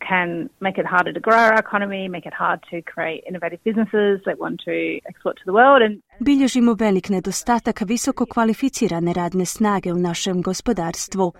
can 0.09 0.49
make 0.59 0.77
it 0.81 0.87
harder 0.93 1.13
to 1.13 1.19
grow 1.19 1.41
our 1.49 1.59
economy, 1.65 2.09
make 2.09 2.27
it 2.31 2.35
hard 2.43 2.59
to 2.71 2.77
create 2.93 3.19
innovative 3.29 3.61
businesses 3.69 4.13
that 4.25 4.37
want 4.39 4.57
to 4.69 4.75
export 5.09 5.35
to 5.37 5.45
the 5.45 5.55
world. 5.59 5.81
And 5.85 6.01
Bilježimo 6.19 6.73
velik 6.73 7.09
nedostatak 7.09 7.81
visoko 7.81 8.25
kvalificirane 8.25 9.13
radne 9.13 9.45
snage 9.45 9.93
u 9.93 9.97
našem 9.97 10.41
gospodarstvu. 10.41 11.33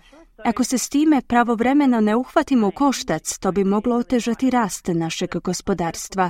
Ako 0.45 0.63
se 0.63 0.77
s 0.77 0.89
time 0.89 1.21
pravovremeno 1.27 2.01
ne 2.01 2.15
uhvatimo 2.15 2.67
u 2.67 2.71
koštac, 2.71 3.39
to 3.39 3.51
bi 3.51 3.63
moglo 3.63 3.95
otežati 3.95 4.49
rast 4.49 4.87
našeg 4.87 5.29
gospodarstva, 5.43 6.29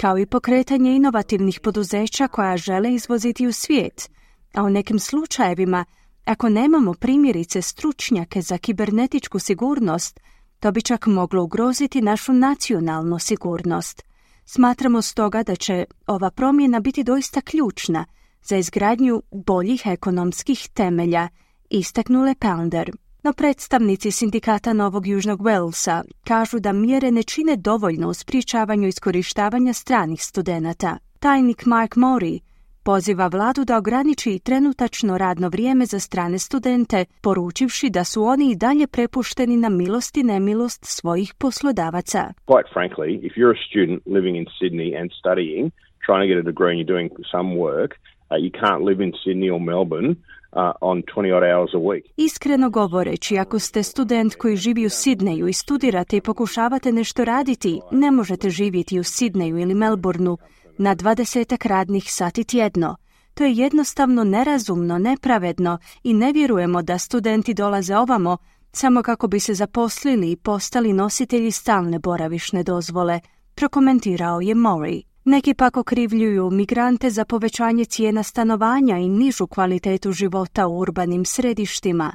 kao 0.00 0.18
i 0.18 0.26
pokretanje 0.26 0.96
inovativnih 0.96 1.60
poduzeća 1.60 2.28
koja 2.28 2.56
žele 2.56 2.94
izvoziti 2.94 3.46
u 3.46 3.52
svijet. 3.52 4.10
A 4.54 4.62
u 4.62 4.70
nekim 4.70 4.98
slučajevima, 4.98 5.84
ako 6.24 6.48
nemamo 6.48 6.94
primjerice 6.94 7.62
stručnjake 7.62 8.42
za 8.42 8.58
kibernetičku 8.58 9.38
sigurnost, 9.38 10.20
to 10.60 10.72
bi 10.72 10.82
čak 10.82 11.06
moglo 11.06 11.42
ugroziti 11.42 12.00
našu 12.00 12.32
nacionalnu 12.32 13.18
sigurnost. 13.18 14.02
Smatramo 14.44 15.02
stoga 15.02 15.42
da 15.42 15.56
će 15.56 15.84
ova 16.06 16.30
promjena 16.30 16.80
biti 16.80 17.04
doista 17.04 17.40
ključna 17.40 18.04
za 18.42 18.56
izgradnju 18.56 19.22
boljih 19.30 19.82
ekonomskih 19.84 20.68
temelja, 20.74 21.28
istaknule 21.70 22.34
Pounder. 22.34 22.92
No 23.24 23.32
predstavnici 23.32 24.10
sindikata 24.10 24.72
Novog 24.72 25.06
Južnog 25.06 25.40
Walesa 25.40 26.02
kažu 26.28 26.58
da 26.60 26.72
mjere 26.72 27.10
ne 27.10 27.22
čine 27.22 27.56
dovoljno 27.56 28.08
u 28.08 28.14
spriječavanju 28.14 28.88
iskorištavanja 28.88 29.72
stranih 29.72 30.22
studenata. 30.22 30.98
Tajnik 31.20 31.66
Mark 31.66 31.96
Mori 31.96 32.40
poziva 32.84 33.26
vladu 33.26 33.64
da 33.64 33.78
ograniči 33.78 34.38
trenutačno 34.38 35.18
radno 35.18 35.48
vrijeme 35.48 35.86
za 35.86 35.98
strane 35.98 36.38
studente, 36.38 37.04
poručivši 37.22 37.90
da 37.90 38.04
su 38.04 38.22
oni 38.22 38.50
i 38.50 38.56
dalje 38.56 38.86
prepušteni 38.86 39.56
na 39.56 39.68
milost 39.68 40.16
i 40.16 40.22
nemilost 40.22 40.84
svojih 40.84 41.34
poslodavaca. 41.38 42.32
Quite 42.46 42.68
frankly, 42.74 43.08
if 43.28 43.32
you're 43.36 43.54
a 43.58 43.64
student 43.68 44.02
living 44.06 44.36
in 44.36 44.46
Sydney 44.58 45.00
and 45.00 45.10
studying, 45.20 45.70
trying 46.06 46.22
to 46.24 46.28
get 46.32 46.38
a 46.44 46.50
degree 46.52 46.70
and 46.72 46.78
you're 46.80 46.94
doing 46.94 47.10
some 47.34 47.48
work, 47.68 47.90
uh, 48.30 48.38
you 48.44 48.50
can't 48.62 48.82
live 48.88 49.04
in 49.04 49.12
Sydney 49.24 49.50
or 49.54 49.60
Melbourne 49.72 50.16
Uh, 50.52 50.72
on 50.80 51.02
20 51.02 51.36
odd 51.36 51.44
hours 51.44 51.74
a 51.74 51.78
week. 51.78 52.02
Iskreno 52.16 52.70
govoreći, 52.70 53.38
ako 53.38 53.58
ste 53.58 53.82
student 53.82 54.34
koji 54.34 54.56
živi 54.56 54.86
u 54.86 54.90
Sidneju 54.90 55.48
i 55.48 55.52
studirate 55.52 56.16
i 56.16 56.20
pokušavate 56.20 56.92
nešto 56.92 57.24
raditi, 57.24 57.80
ne 57.90 58.10
možete 58.10 58.50
živjeti 58.50 59.00
u 59.00 59.04
Sidneju 59.04 59.58
ili 59.58 59.74
Melbourneu 59.74 60.36
na 60.78 60.94
dvadesetak 60.94 61.66
radnih 61.66 62.04
sati 62.06 62.44
tjedno. 62.44 62.96
To 63.34 63.44
je 63.44 63.52
jednostavno 63.52 64.24
nerazumno, 64.24 64.98
nepravedno 64.98 65.78
i 66.02 66.14
ne 66.14 66.32
vjerujemo 66.32 66.82
da 66.82 66.98
studenti 66.98 67.54
dolaze 67.54 67.96
ovamo 67.96 68.36
samo 68.72 69.02
kako 69.02 69.28
bi 69.28 69.40
se 69.40 69.54
zaposlili 69.54 70.30
i 70.30 70.36
postali 70.36 70.92
nositelji 70.92 71.50
stalne 71.50 71.98
boravišne 71.98 72.62
dozvole, 72.62 73.20
prokomentirao 73.54 74.40
je 74.40 74.54
Mori. 74.54 75.02
Neki 75.24 75.54
pak 75.54 75.76
okrivljuju 75.76 76.50
migrante 76.50 77.10
za 77.10 77.24
povećanje 77.24 77.84
cijena 77.84 78.22
stanovanja 78.22 78.98
i 78.98 79.08
nižu 79.08 79.46
kvalitetu 79.46 80.12
života 80.12 80.66
u 80.66 80.78
urbanim 80.78 81.24
središtima. 81.24 82.12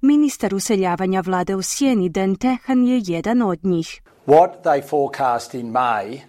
Ministar 0.00 0.54
useljavanja 0.54 1.20
vlade 1.20 1.54
u 1.54 1.62
Sjeni 1.62 2.08
Den 2.08 2.36
Tehan 2.36 2.86
je 2.86 3.02
jedan 3.04 3.42
od 3.42 3.64
njih. 3.64 4.02
What 4.26 4.50
they 4.64 4.88
forecast 4.88 5.54
in 5.54 5.72
May 5.72 6.20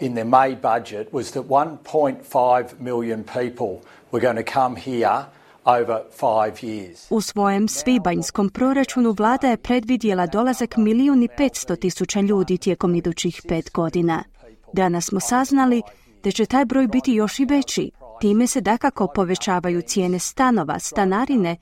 in 0.00 0.12
their 0.12 0.26
May 0.26 0.56
budget 0.56 1.12
was 1.12 1.30
that 1.30 1.46
1.5 1.46 2.64
million 2.80 3.24
people 3.24 3.88
were 4.12 4.20
going 4.20 4.46
to 4.46 4.52
come 4.52 4.80
here 4.80 5.24
over 5.64 6.00
five 6.10 6.54
years. 6.62 7.06
U 7.10 7.20
svojem 7.20 7.68
svibanjskom 7.68 8.50
proračunu 8.50 9.14
vlada 9.18 9.48
je 9.48 9.56
predvidjela 9.56 10.26
dolazak 10.26 10.76
milijun 10.76 11.22
i 11.22 11.28
petsto 11.36 11.76
tisuća 11.76 12.20
ljudi 12.20 12.58
tijekom 12.58 12.94
idućih 12.94 13.42
pet 13.48 13.70
godina. 13.72 14.24
Danas 14.72 15.04
smo 15.04 15.20
saznali 15.20 15.82
da 16.24 16.30
će 16.30 16.46
taj 16.46 16.64
broj 16.64 16.86
biti 16.86 17.12
još 17.12 17.38
i 17.38 17.44
veći. 17.44 17.90
Time 18.20 18.46
se 18.46 18.60
dakako 18.60 19.06
povećavaju 19.14 19.82
cijene 19.82 20.18
stanova, 20.18 20.78
stanarine, 20.78 21.56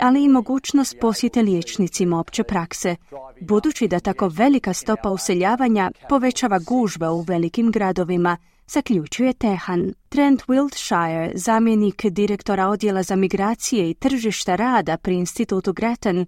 ali 0.00 0.24
i 0.24 0.28
mogućnost 0.28 0.96
posjete 1.00 1.42
liječnicima 1.42 2.20
opće 2.20 2.42
prakse, 2.42 2.96
budući 3.40 3.88
da 3.88 4.00
tako 4.00 4.28
velika 4.28 4.72
stopa 4.72 5.10
useljavanja 5.10 5.90
povećava 6.08 6.58
gužve 6.58 7.08
u 7.08 7.20
velikim 7.20 7.70
gradovima, 7.70 8.36
zaključuje 8.66 9.32
Tehan. 9.32 9.92
Trent 10.08 10.42
Wiltshire, 10.42 11.30
zamjenik 11.34 12.06
direktora 12.06 12.68
odjela 12.68 13.02
za 13.02 13.16
migracije 13.16 13.90
i 13.90 13.94
tržišta 13.94 14.56
rada 14.56 14.96
pri 14.96 15.14
institutu 15.14 15.72
Gretton, 15.72 16.26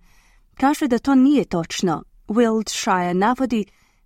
kaže 0.54 0.86
da 0.86 0.98
to 0.98 1.14
nije 1.14 1.44
točno. 1.44 2.02
Wiltshire 2.28 3.12
navodi 3.12 3.64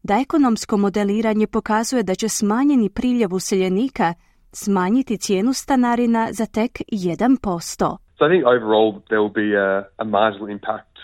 da 0.08 0.14
ekonomsko 0.20 0.76
modeliranje 0.76 1.46
pokazuje 1.46 2.02
da 2.02 2.14
će 2.14 2.28
smanjeni 2.28 2.88
priljev 2.90 3.34
useljenika 3.34 4.14
smanjiti 4.52 5.18
cijenu 5.18 5.52
stanarina 5.52 6.28
za 6.32 6.46
tek 6.46 6.70
1%. 6.92 7.96
So 8.18 8.26
I 8.26 8.28
think 8.28 8.44
overall 8.46 8.90
there 9.08 9.20
will 9.22 9.36
be 9.44 9.48
a, 9.68 9.70
a 9.96 10.04
marginal 10.04 10.48
impact 10.50 10.94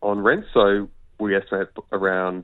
on 0.00 0.24
rent. 0.26 0.44
So 0.52 0.60
we 1.18 1.28
estimate 1.40 1.70
around 1.98 2.42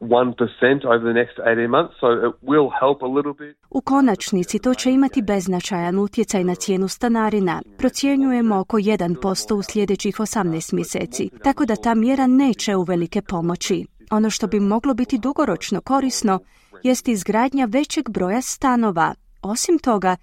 1% 0.00 0.84
over 0.84 1.04
the 1.10 1.12
next 1.20 1.38
18 1.38 1.70
months, 1.70 1.94
so 2.00 2.06
it 2.26 2.34
will 2.42 2.70
help 2.80 3.02
a 3.02 3.06
little 3.16 3.34
bit. 3.34 3.56
U 3.70 3.80
konačnici 3.80 4.58
to 4.58 4.74
će 4.74 4.92
imati 4.92 5.22
beznačajan 5.22 5.98
utjecaj 5.98 6.44
na 6.44 6.54
cijenu 6.54 6.88
stanarina. 6.88 7.62
Procjenjujemo 7.78 8.60
oko 8.60 8.78
1% 8.78 9.54
u 9.54 9.62
sljedećih 9.62 10.16
18 10.16 10.74
mjeseci, 10.74 11.30
tako 11.44 11.64
da 11.64 11.76
ta 11.76 11.94
mjera 11.94 12.26
neće 12.26 12.76
uvelike 12.76 13.22
pomoći. 13.22 13.84
Ono 14.10 14.30
što 14.30 14.46
bi 14.46 14.60
moglo 14.60 14.94
biti 14.94 15.18
dugoročno 15.18 15.80
korisno 15.80 16.40
jest 16.82 17.08
izgradnja 17.08 17.64
većeg 17.64 18.10
broja 18.10 18.42
stanova. 18.42 19.14
Osim 19.42 19.78
toga, 19.78 20.16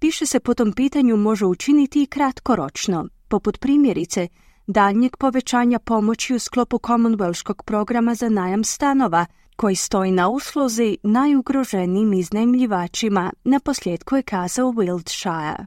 više 0.00 0.26
se 0.26 0.40
po 0.40 0.54
tom 0.54 0.72
pitanju 0.72 1.16
može 1.16 1.46
učiniti 1.46 2.02
i 2.02 2.06
kratkoročno, 2.06 3.08
poput 3.28 3.60
primjerice 3.60 4.28
daljnjeg 4.66 5.16
povećanja 5.16 5.78
pomoći 5.78 6.34
u 6.34 6.38
sklopu 6.38 6.78
Commonwealthskog 6.78 7.62
programa 7.62 8.14
za 8.14 8.28
najam 8.28 8.64
stanova, 8.64 9.26
koji 9.56 9.76
stoji 9.76 10.12
na 10.12 10.28
usluzi 10.28 10.98
najugroženijim 11.02 12.12
iznajmljivačima, 12.12 13.32
na 13.44 13.60
posljedku 13.60 14.16
je 14.16 14.22
kazao 14.22 14.66
Wiltshire. 14.66 15.64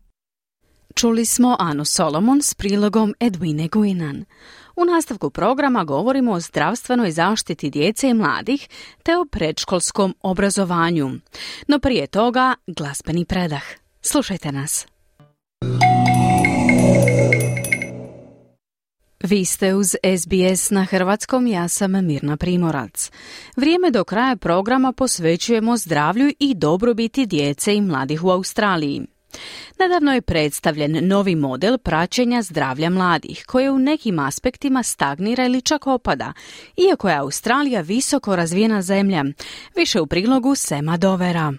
Čuli 0.95 1.25
smo 1.25 1.55
Anu 1.59 1.85
Solomon 1.85 2.41
s 2.41 2.53
prilogom 2.53 3.13
Edwine 3.19 3.69
Guinan. 3.69 4.25
U 4.81 4.85
nastavku 4.85 5.29
programa 5.29 5.83
govorimo 5.83 6.31
o 6.31 6.39
zdravstvenoj 6.39 7.11
zaštiti 7.11 7.69
djece 7.69 8.09
i 8.09 8.13
mladih 8.13 8.69
te 9.03 9.17
o 9.17 9.25
predškolskom 9.25 10.15
obrazovanju. 10.21 11.11
No 11.67 11.79
prije 11.79 12.07
toga 12.07 12.55
glazbeni 12.67 13.25
predah. 13.25 13.63
Slušajte 14.01 14.51
nas. 14.51 14.87
Vi 19.23 19.45
ste 19.45 19.75
uz 19.75 19.95
SBS 20.17 20.69
na 20.69 20.85
Hrvatskom, 20.85 21.47
ja 21.47 21.67
sam 21.67 22.05
Mirna 22.05 22.37
Primorac. 22.37 23.11
Vrijeme 23.55 23.91
do 23.91 24.03
kraja 24.03 24.35
programa 24.35 24.91
posvećujemo 24.93 25.77
zdravlju 25.77 26.31
i 26.39 26.53
dobrobiti 26.55 27.25
djece 27.25 27.75
i 27.75 27.81
mladih 27.81 28.23
u 28.23 28.29
Australiji. 28.29 29.01
Nedavno 29.79 30.13
je 30.13 30.21
predstavljen 30.21 31.07
novi 31.07 31.35
model 31.35 31.77
praćenja 31.77 32.41
zdravlja 32.41 32.89
mladih, 32.89 33.43
koje 33.47 33.71
u 33.71 33.79
nekim 33.79 34.19
aspektima 34.19 34.83
stagnira 34.83 35.45
ili 35.45 35.61
čak 35.61 35.87
opada, 35.87 36.33
iako 36.77 37.09
je 37.09 37.15
Australija 37.15 37.81
visoko 37.81 38.35
razvijena 38.35 38.81
zemlja. 38.81 39.23
Više 39.75 40.01
u 40.01 40.07
prilogu 40.07 40.55
Sema 40.55 40.97
Dovera. 40.97 41.53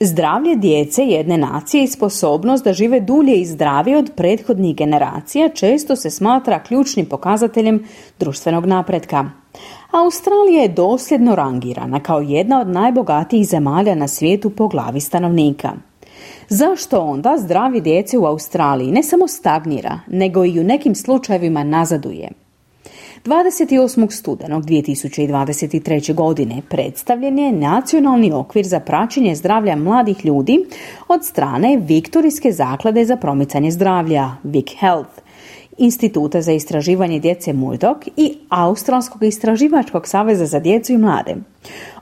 Zdravlje 0.00 0.56
djece 0.56 1.02
jedne 1.02 1.38
nacije 1.38 1.84
i 1.84 1.88
sposobnost 1.88 2.64
da 2.64 2.72
žive 2.72 3.00
dulje 3.00 3.34
i 3.36 3.46
zdravije 3.46 3.98
od 3.98 4.10
prethodnih 4.16 4.76
generacija 4.76 5.48
često 5.48 5.96
se 5.96 6.10
smatra 6.10 6.62
ključnim 6.62 7.06
pokazateljem 7.06 7.84
društvenog 8.18 8.66
napretka. 8.66 9.43
Australija 9.94 10.62
je 10.62 10.68
dosljedno 10.68 11.34
rangirana 11.34 12.00
kao 12.00 12.20
jedna 12.20 12.60
od 12.60 12.68
najbogatijih 12.68 13.46
zemalja 13.46 13.94
na 13.94 14.08
svijetu 14.08 14.50
po 14.50 14.68
glavi 14.68 15.00
stanovnika. 15.00 15.72
Zašto 16.48 17.00
onda 17.00 17.34
zdravi 17.38 17.80
djece 17.80 18.18
u 18.18 18.26
Australiji 18.26 18.92
ne 18.92 19.02
samo 19.02 19.28
stagnira, 19.28 20.00
nego 20.06 20.44
i 20.44 20.60
u 20.60 20.64
nekim 20.64 20.94
slučajevima 20.94 21.64
nazaduje? 21.64 22.30
28. 23.24 24.10
studenog 24.10 24.64
2023. 24.64 26.14
godine 26.14 26.62
predstavljen 26.68 27.38
je 27.38 27.52
nacionalni 27.52 28.32
okvir 28.32 28.66
za 28.66 28.80
praćenje 28.80 29.34
zdravlja 29.34 29.76
mladih 29.76 30.24
ljudi 30.24 30.66
od 31.08 31.24
strane 31.24 31.78
Viktorijske 31.82 32.52
zaklade 32.52 33.04
za 33.04 33.16
promicanje 33.16 33.70
zdravlja, 33.70 34.30
Vic 34.42 34.68
Health, 34.78 35.23
Instituta 35.78 36.42
za 36.42 36.52
istraživanje 36.52 37.20
djece 37.20 37.52
Murdoch 37.52 38.08
i 38.16 38.34
Australskog 38.48 39.22
istraživačkog 39.22 40.08
saveza 40.08 40.46
za 40.46 40.60
djecu 40.60 40.92
i 40.92 40.98
mlade. 40.98 41.36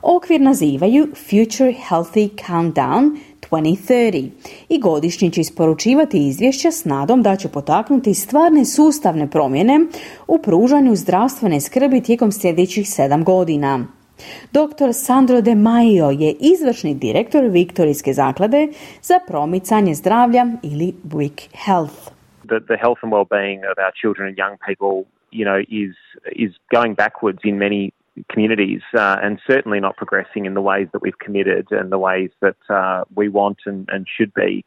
Okvir 0.01 0.41
nazivaju 0.41 1.07
Future 1.15 1.73
Healthy 1.89 2.29
Countdown 2.47 3.17
2030 3.51 4.29
i 4.69 4.79
godišnji 4.79 5.31
će 5.31 5.41
isporučivati 5.41 6.27
izvješća 6.27 6.71
s 6.71 6.85
nadom 6.85 7.21
da 7.21 7.35
će 7.35 7.47
potaknuti 7.47 8.13
stvarne 8.13 8.65
sustavne 8.65 9.29
promjene 9.29 9.79
u 10.27 10.37
pružanju 10.37 10.95
zdravstvene 10.95 11.61
skrbi 11.61 12.01
tijekom 12.01 12.31
sljedećih 12.31 12.89
sedam 12.89 13.23
godina. 13.23 13.87
Dr. 14.51 14.93
Sandro 14.93 15.41
De 15.41 15.55
Maio 15.55 16.09
je 16.09 16.35
izvršni 16.39 16.93
direktor 16.93 17.43
Viktorijske 17.43 18.13
zaklade 18.13 18.67
za 19.01 19.19
promicanje 19.27 19.95
zdravlja 19.95 20.47
ili 20.63 20.93
WIC 21.03 21.47
Health. 21.65 22.12
The, 22.47 22.59
the 22.59 22.77
health 22.77 22.99
and 23.01 23.11
well-being 23.11 23.63
of 23.63 23.77
our 23.77 23.91
children 23.91 24.27
and 24.27 24.37
young 24.37 24.57
people, 24.67 25.07
you 25.31 25.45
know, 25.45 25.61
is 25.69 25.95
is 26.31 26.51
going 26.71 26.93
backwards 26.95 27.39
in 27.43 27.57
many 27.57 27.93
communities 28.29 28.81
uh, 28.95 29.17
and 29.21 29.39
certainly 29.47 29.79
not 29.79 29.97
progressing 29.97 30.45
in 30.45 30.53
the 30.53 30.61
ways 30.61 30.87
that 30.93 31.01
we've 31.01 31.17
committed 31.19 31.67
and 31.71 31.91
the 31.91 31.97
ways 31.97 32.29
that 32.41 32.55
uh, 32.69 33.03
we 33.15 33.29
want 33.29 33.59
and, 33.65 33.89
and 33.91 34.07
should 34.07 34.33
be. 34.33 34.63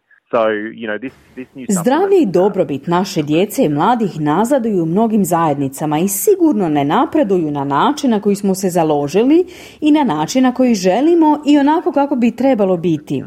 Zdravlje 1.69 2.23
i 2.23 2.27
dobrobit 2.27 2.87
naše 2.87 3.23
djece 3.23 3.65
i 3.65 3.69
mladih 3.69 4.21
nazaduju 4.21 4.83
u 4.83 4.87
mnogim 4.87 5.25
zajednicama 5.25 5.99
i 5.99 6.09
sigurno 6.09 6.69
ne 6.69 6.85
napreduju 6.85 7.51
na 7.51 7.65
način 7.65 8.11
na 8.11 8.21
koji 8.21 8.37
smo 8.37 8.55
se 8.55 8.71
založili 8.71 9.47
i 9.81 9.93
na 9.93 10.05
način 10.05 10.43
na 10.43 10.55
koji 10.55 10.75
želimo 10.75 11.43
i 11.47 11.59
onako 11.59 11.93
kako 11.93 12.17
bi 12.17 12.37
trebalo 12.37 12.77
biti. 12.77 13.25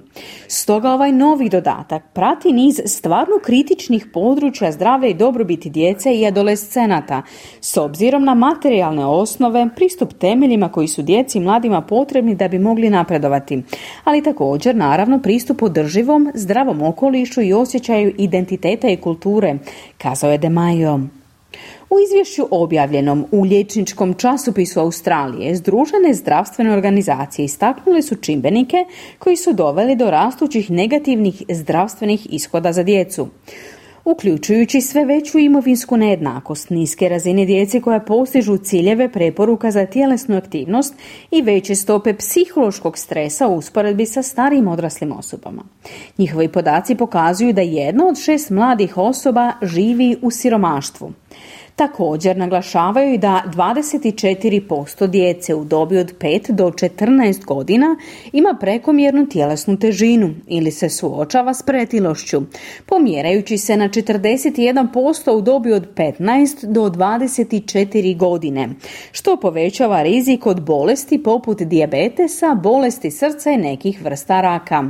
Stoga 0.47 0.89
ovaj 0.89 1.11
novi 1.11 1.49
dodatak 1.49 2.03
prati 2.13 2.51
niz 2.51 2.81
stvarno 2.85 3.39
kritičnih 3.43 4.05
područja 4.13 4.71
zdravlja 4.71 5.09
i 5.09 5.13
dobrobiti 5.13 5.69
djece 5.69 6.15
i 6.15 6.27
adolescenata. 6.27 7.21
S 7.61 7.77
obzirom 7.77 8.23
na 8.23 8.33
materijalne 8.33 9.05
osnove, 9.05 9.69
pristup 9.75 10.13
temeljima 10.13 10.69
koji 10.69 10.87
su 10.87 11.01
djeci 11.01 11.37
i 11.37 11.41
mladima 11.41 11.81
potrebni 11.81 12.35
da 12.35 12.47
bi 12.47 12.59
mogli 12.59 12.89
napredovati, 12.89 13.63
ali 14.03 14.23
također 14.23 14.75
naravno 14.75 15.19
pristup 15.21 15.63
održivom, 15.63 16.31
zdravom 16.33 16.81
okolišu 16.81 16.98
i 17.43 17.53
osjećaju 17.53 18.13
identiteta 18.17 18.89
i 18.89 18.97
kulture, 18.97 19.57
kazao 19.97 20.31
je 20.31 20.37
De 20.37 20.49
Maio. 20.49 20.99
U 21.89 21.95
izvješću 21.99 22.47
objavljenom 22.51 23.25
u 23.31 23.41
liječničkom 23.41 24.13
časopisu 24.13 24.79
Australije, 24.79 25.55
Združene 25.55 26.13
zdravstvene 26.13 26.73
organizacije 26.73 27.45
istaknule 27.45 28.01
su 28.01 28.15
čimbenike 28.15 28.85
koji 29.19 29.35
su 29.35 29.53
doveli 29.53 29.95
do 29.95 30.09
rastućih 30.09 30.71
negativnih 30.71 31.43
zdravstvenih 31.49 32.27
ishoda 32.33 32.73
za 32.73 32.83
djecu 32.83 33.27
uključujući 34.11 34.81
sve 34.81 35.05
veću 35.05 35.39
imovinsku 35.39 35.97
nejednakost, 35.97 36.69
niske 36.69 37.09
razine 37.09 37.45
djece 37.45 37.81
koja 37.81 37.99
postižu 37.99 38.57
ciljeve 38.57 39.11
preporuka 39.11 39.71
za 39.71 39.85
tjelesnu 39.85 40.37
aktivnost 40.37 40.95
i 41.31 41.41
veće 41.41 41.75
stope 41.75 42.13
psihološkog 42.13 42.97
stresa 42.97 43.47
u 43.47 43.55
usporedbi 43.55 44.05
sa 44.05 44.23
starijim 44.23 44.67
odraslim 44.67 45.11
osobama. 45.11 45.63
Njihovi 46.17 46.47
podaci 46.47 46.95
pokazuju 46.95 47.53
da 47.53 47.61
jedna 47.61 48.07
od 48.07 48.17
šest 48.17 48.49
mladih 48.49 48.97
osoba 48.97 49.51
živi 49.61 50.15
u 50.21 50.31
siromaštvu. 50.31 51.11
Također 51.79 52.37
naglašavaju 52.37 53.17
da 53.17 53.43
24% 53.45 55.07
djece 55.07 55.55
u 55.55 55.63
dobi 55.63 55.97
od 55.97 56.13
5 56.19 56.51
do 56.51 56.65
14 56.65 57.45
godina 57.45 57.95
ima 58.31 58.57
prekomjernu 58.59 59.27
tjelesnu 59.29 59.77
težinu 59.77 60.29
ili 60.47 60.71
se 60.71 60.89
suočava 60.89 61.53
s 61.53 61.63
pretilošću, 61.63 62.41
pomjerajući 62.85 63.57
se 63.57 63.77
na 63.77 63.89
41% 63.89 65.31
u 65.31 65.41
dobi 65.41 65.73
od 65.73 65.87
15 65.95 66.65
do 66.65 66.81
24 66.81 68.17
godine, 68.17 68.69
što 69.11 69.37
povećava 69.37 70.03
rizik 70.03 70.45
od 70.45 70.61
bolesti 70.61 71.23
poput 71.23 71.61
dijabetesa, 71.61 72.55
bolesti 72.55 73.11
srca 73.11 73.51
i 73.51 73.57
nekih 73.57 74.03
vrsta 74.03 74.41
raka. 74.41 74.83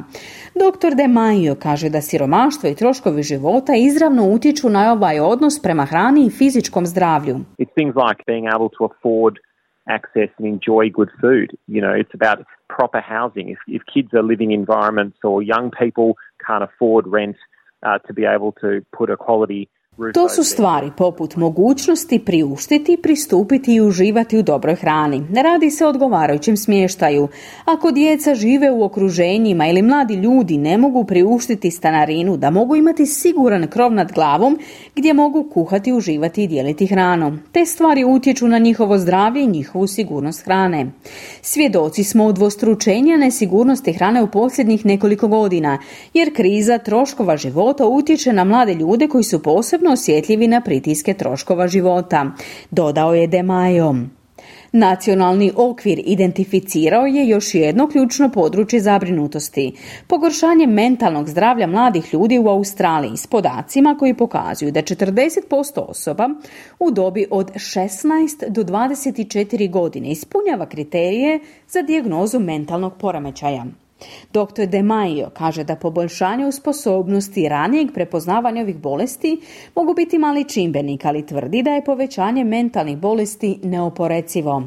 Dr. 0.55 0.95
De 0.95 1.07
Maio 1.07 1.55
kaže 1.55 1.89
da 1.89 2.01
siromaštvo 2.01 2.69
i 2.69 2.75
troškovi 2.75 3.23
života 3.23 3.75
izravno 3.75 4.29
utječu 4.29 4.69
na 4.69 4.91
ovaj 4.91 5.19
odnos 5.19 5.61
prema 5.61 5.85
hrani 5.85 6.25
i 6.25 6.29
fizičkom 6.29 6.78
zdravlju. 6.85 7.45
It's 7.57 7.71
things 7.75 7.95
like 7.95 8.25
being 8.25 8.45
able 8.55 8.69
to 8.69 8.85
afford 8.85 9.39
access 9.87 10.29
and 10.37 10.47
enjoy 10.47 10.89
good 10.89 11.09
food. 11.21 11.57
You 11.67 11.81
know, 11.81 11.93
it's 11.93 12.13
about 12.13 12.45
proper 12.69 13.01
housing. 13.01 13.49
If, 13.49 13.59
if 13.67 13.81
kids 13.93 14.13
are 14.13 14.23
living 14.23 14.51
in 14.51 14.59
environments 14.59 15.17
or 15.23 15.41
young 15.41 15.71
people 15.71 16.15
can't 16.45 16.63
afford 16.63 17.07
rent 17.07 17.37
uh, 17.83 17.97
to 17.99 18.13
be 18.13 18.25
able 18.25 18.51
to 18.61 18.85
put 18.93 19.09
a 19.09 19.17
quality 19.17 19.69
To 20.13 20.29
su 20.29 20.43
stvari 20.43 20.91
poput 20.97 21.35
mogućnosti 21.35 22.19
priuštiti, 22.19 22.97
pristupiti 23.03 23.73
i 23.73 23.81
uživati 23.81 24.37
u 24.37 24.43
dobroj 24.43 24.75
hrani. 24.75 25.23
Ne 25.31 25.43
radi 25.43 25.71
se 25.71 25.85
o 25.85 25.89
odgovarajućem 25.89 26.57
smještaju. 26.57 27.27
Ako 27.65 27.91
djeca 27.91 28.35
žive 28.35 28.71
u 28.71 28.83
okruženjima 28.83 29.67
ili 29.67 29.81
mladi 29.81 30.13
ljudi 30.13 30.57
ne 30.57 30.77
mogu 30.77 31.03
priuštiti 31.03 31.71
stanarinu, 31.71 32.37
da 32.37 32.49
mogu 32.49 32.75
imati 32.75 33.05
siguran 33.05 33.67
krov 33.67 33.93
nad 33.93 34.11
glavom 34.11 34.59
gdje 34.95 35.13
mogu 35.13 35.49
kuhati, 35.53 35.93
uživati 35.93 36.43
i 36.43 36.47
dijeliti 36.47 36.87
hranu. 36.87 37.37
Te 37.51 37.65
stvari 37.65 38.03
utječu 38.03 38.47
na 38.47 38.57
njihovo 38.57 38.97
zdravlje 38.97 39.43
i 39.43 39.47
njihovu 39.47 39.87
sigurnost 39.87 40.45
hrane. 40.45 40.91
Svjedoci 41.41 42.03
smo 42.03 42.25
udvostručenja 42.25 43.17
nesigurnosti 43.17 43.93
hrane 43.93 44.23
u 44.23 44.27
posljednjih 44.27 44.85
nekoliko 44.85 45.27
godina, 45.27 45.79
jer 46.13 46.35
kriza 46.35 46.77
troškova 46.77 47.37
života 47.37 47.85
utječe 47.85 48.33
na 48.33 48.43
mlade 48.43 48.73
ljude 48.73 49.07
koji 49.07 49.23
su 49.23 49.43
posebno 49.43 49.88
osjetljivi 49.91 50.47
na 50.47 50.61
pritiske 50.61 51.13
troškova 51.13 51.67
života, 51.67 52.31
dodao 52.71 53.13
je 53.13 53.27
De 53.27 53.43
Majo. 53.43 53.95
Nacionalni 54.71 55.51
okvir 55.55 56.01
identificirao 56.05 57.05
je 57.05 57.27
još 57.27 57.55
jedno 57.55 57.87
ključno 57.87 58.29
područje 58.29 58.79
zabrinutosti, 58.79 59.73
pogoršanje 60.07 60.67
mentalnog 60.67 61.29
zdravlja 61.29 61.67
mladih 61.67 62.13
ljudi 62.13 62.39
u 62.39 62.47
Australiji 62.47 63.17
s 63.17 63.27
podacima 63.27 63.95
koji 63.99 64.13
pokazuju 64.13 64.71
da 64.71 64.81
40% 64.81 65.79
osoba 65.79 66.29
u 66.79 66.91
dobi 66.91 67.25
od 67.31 67.51
16 67.53 68.49
do 68.49 68.63
24 68.63 69.71
godine 69.71 70.11
ispunjava 70.11 70.65
kriterije 70.65 71.39
za 71.67 71.81
dijagnozu 71.81 72.39
mentalnog 72.39 72.93
poremećaja. 72.97 73.65
Dr. 74.33 74.65
De 74.65 74.83
Maio 74.83 75.29
kaže 75.37 75.63
da 75.63 75.75
poboljšanje 75.75 76.45
u 76.45 76.51
sposobnosti 76.51 77.49
ranijeg 77.49 77.87
prepoznavanja 77.93 78.61
ovih 78.61 78.77
bolesti 78.77 79.41
mogu 79.75 79.93
biti 79.93 80.17
mali 80.17 80.49
čimbenik, 80.49 81.05
ali 81.05 81.25
tvrdi 81.25 81.63
da 81.63 81.71
je 81.71 81.85
povećanje 81.85 82.43
mentalnih 82.43 82.97
bolesti 82.97 83.59
neoporecivo. 83.63 84.63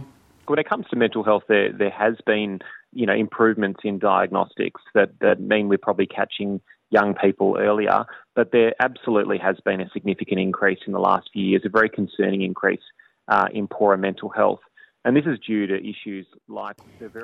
When 0.46 0.60
it 0.60 0.68
comes 0.72 0.86
to 0.90 0.96
mental 0.96 1.22
health, 1.22 1.44
there 1.46 1.72
there 1.78 1.94
has 2.04 2.14
been 2.26 2.58
you 2.92 3.06
know 3.06 3.16
improvements 3.26 3.80
in 3.84 3.98
diagnostics 3.98 4.82
that 4.94 5.08
that 5.24 5.38
mean 5.52 5.64
we're 5.68 5.84
probably 5.86 6.08
catching 6.20 6.60
young 6.92 7.14
people 7.24 7.50
earlier, 7.68 7.98
but 8.36 8.46
there 8.52 8.72
absolutely 8.78 9.38
has 9.38 9.56
been 9.64 9.80
a 9.80 9.88
significant 9.92 10.38
increase 10.48 10.82
in 10.86 10.92
the 10.92 11.04
last 11.10 11.30
few 11.32 11.44
years, 11.50 11.62
a 11.64 11.68
very 11.78 11.88
concerning 11.88 12.42
increase 12.42 12.86
uh, 13.28 13.48
in 13.52 13.66
poorer 13.66 13.96
mental 13.96 14.28
health. 14.28 14.60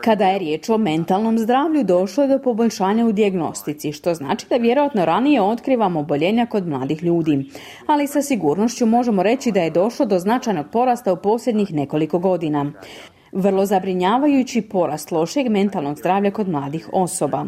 Kada 0.05 0.24
je 0.24 0.39
riječ 0.39 0.68
o 0.68 0.79
mentalnom 0.79 1.39
zdravlju, 1.39 1.85
došlo 1.85 2.22
je 2.22 2.29
do 2.29 2.39
poboljšanja 2.39 3.07
u 3.07 3.12
dijagnostici, 3.12 3.93
što 3.93 4.14
znači 4.14 4.47
da 4.51 4.57
vjerojatno 4.57 5.05
ranije 5.05 5.43
otkrivamo 5.43 6.01
oboljenja 6.01 6.47
kod 6.47 6.66
mladih 6.66 7.03
ljudi. 7.03 7.51
Ali 7.87 8.07
sa 8.07 8.22
sigurnošću 8.22 8.87
možemo 8.87 9.22
reći 9.22 9.53
da 9.53 9.61
je 9.61 9.70
došlo 9.70 10.07
do 10.07 10.18
značajnog 10.18 10.66
porasta 10.72 11.12
u 11.12 11.16
posljednjih 11.16 11.72
nekoliko 11.72 12.18
godina. 12.18 12.72
Vrlo 13.33 13.66
zabrinjavajući 13.66 14.62
porast 14.62 15.11
lošeg 15.11 15.49
mentalnog 15.49 15.99
zdravlja 15.99 16.31
kod 16.31 16.49
mladih 16.49 16.89
osoba. 16.93 17.47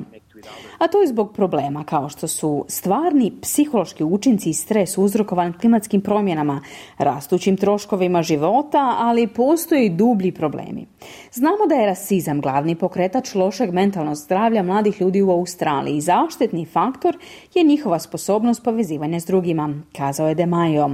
A 0.81 0.89
to 0.89 1.01
je 1.01 1.09
zbog 1.09 1.33
problema 1.33 1.85
kao 1.85 2.09
što 2.09 2.29
su 2.29 2.65
stvarni 2.69 3.33
psihološki 3.43 4.05
učinci 4.05 4.51
i 4.51 4.55
stres 4.55 4.99
uzrokovan 4.99 5.53
klimatskim 5.53 6.01
promjenama, 6.01 6.61
rastućim 6.99 7.57
troškovima 7.57 8.23
života, 8.23 8.97
ali 8.99 9.27
postoje 9.27 9.87
i 9.87 9.91
dublji 9.91 10.33
problemi. 10.33 10.87
Znamo 11.33 11.67
da 11.69 11.75
je 11.75 11.87
rasizam 11.87 12.41
glavni 12.41 12.75
pokretač 12.75 13.35
lošeg 13.35 13.73
mentalnog 13.73 14.15
zdravlja 14.15 14.63
mladih 14.63 15.01
ljudi 15.01 15.23
u 15.23 15.31
Australiji 15.31 15.97
i 15.97 16.01
zaštitni 16.01 16.67
faktor 16.67 17.17
je 17.55 17.65
njihova 17.65 17.99
sposobnost 17.99 18.65
povezivanja 18.65 19.21
s 19.21 19.27
drugima, 19.27 19.75
kazao 19.97 20.29
je 20.29 20.35
De 20.35 20.47
Maio. 20.47 20.91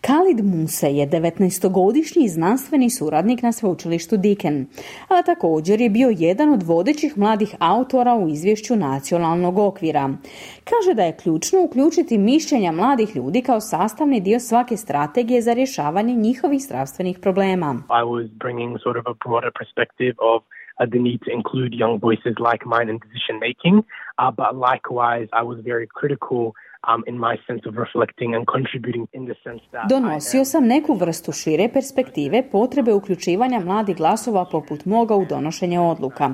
Khalid 0.00 0.44
Muse 0.44 0.90
je 0.96 1.10
19-godišnji 1.10 2.28
znanstveni 2.28 2.90
suradnik 2.90 3.42
na 3.42 3.52
sveučilištu 3.52 4.16
Diken, 4.16 4.66
a 5.08 5.22
također 5.22 5.80
je 5.80 5.90
bio 5.90 6.14
jedan 6.18 6.52
od 6.52 6.62
vodećih 6.62 7.18
mladih 7.18 7.54
autora 7.58 8.14
u 8.14 8.28
izvješću 8.28 8.76
nacionalnog 8.76 9.27
okvira. 9.68 10.10
Kaže 10.64 10.94
da 10.94 11.02
je 11.02 11.16
ključno 11.16 11.58
uključiti 11.64 12.18
mišljenja 12.18 12.72
mladih 12.72 13.16
ljudi 13.16 13.42
kao 13.42 13.60
sastavni 13.60 14.20
dio 14.20 14.40
svake 14.40 14.76
strategije 14.76 15.42
za 15.42 15.52
rješavanje 15.52 16.14
njihovih 16.14 16.60
zdravstvenih 16.62 17.18
problema. 17.18 17.70
I 18.00 18.02
was 18.14 18.28
bringing 18.44 18.78
sort 18.84 18.96
of 18.96 19.04
a 19.06 19.14
broader 19.24 19.52
perspective 19.60 20.14
of 20.32 20.42
uh, 20.42 20.86
the 20.92 21.00
need 21.08 21.20
to 21.26 21.30
include 21.38 21.72
young 21.84 21.94
voices 22.06 22.34
like 22.48 22.62
mine 22.74 22.88
in 22.92 22.98
decision 23.06 23.36
making, 23.48 23.76
uh, 24.20 24.30
but 24.40 24.52
likewise, 24.68 25.28
I 25.40 25.42
was 25.50 25.58
very 25.72 25.86
critical 25.98 26.42
um, 26.86 27.04
Donosio 29.88 30.44
sam 30.44 30.66
neku 30.66 30.94
vrstu 30.94 31.32
šire 31.32 31.68
perspektive 31.72 32.42
potrebe 32.52 32.92
uključivanja 32.92 33.60
mladih 33.60 33.96
glasova 33.96 34.44
poput 34.52 34.84
moga 34.84 35.14
u 35.14 35.24
donošenje 35.24 35.80
odluka. 35.80 36.30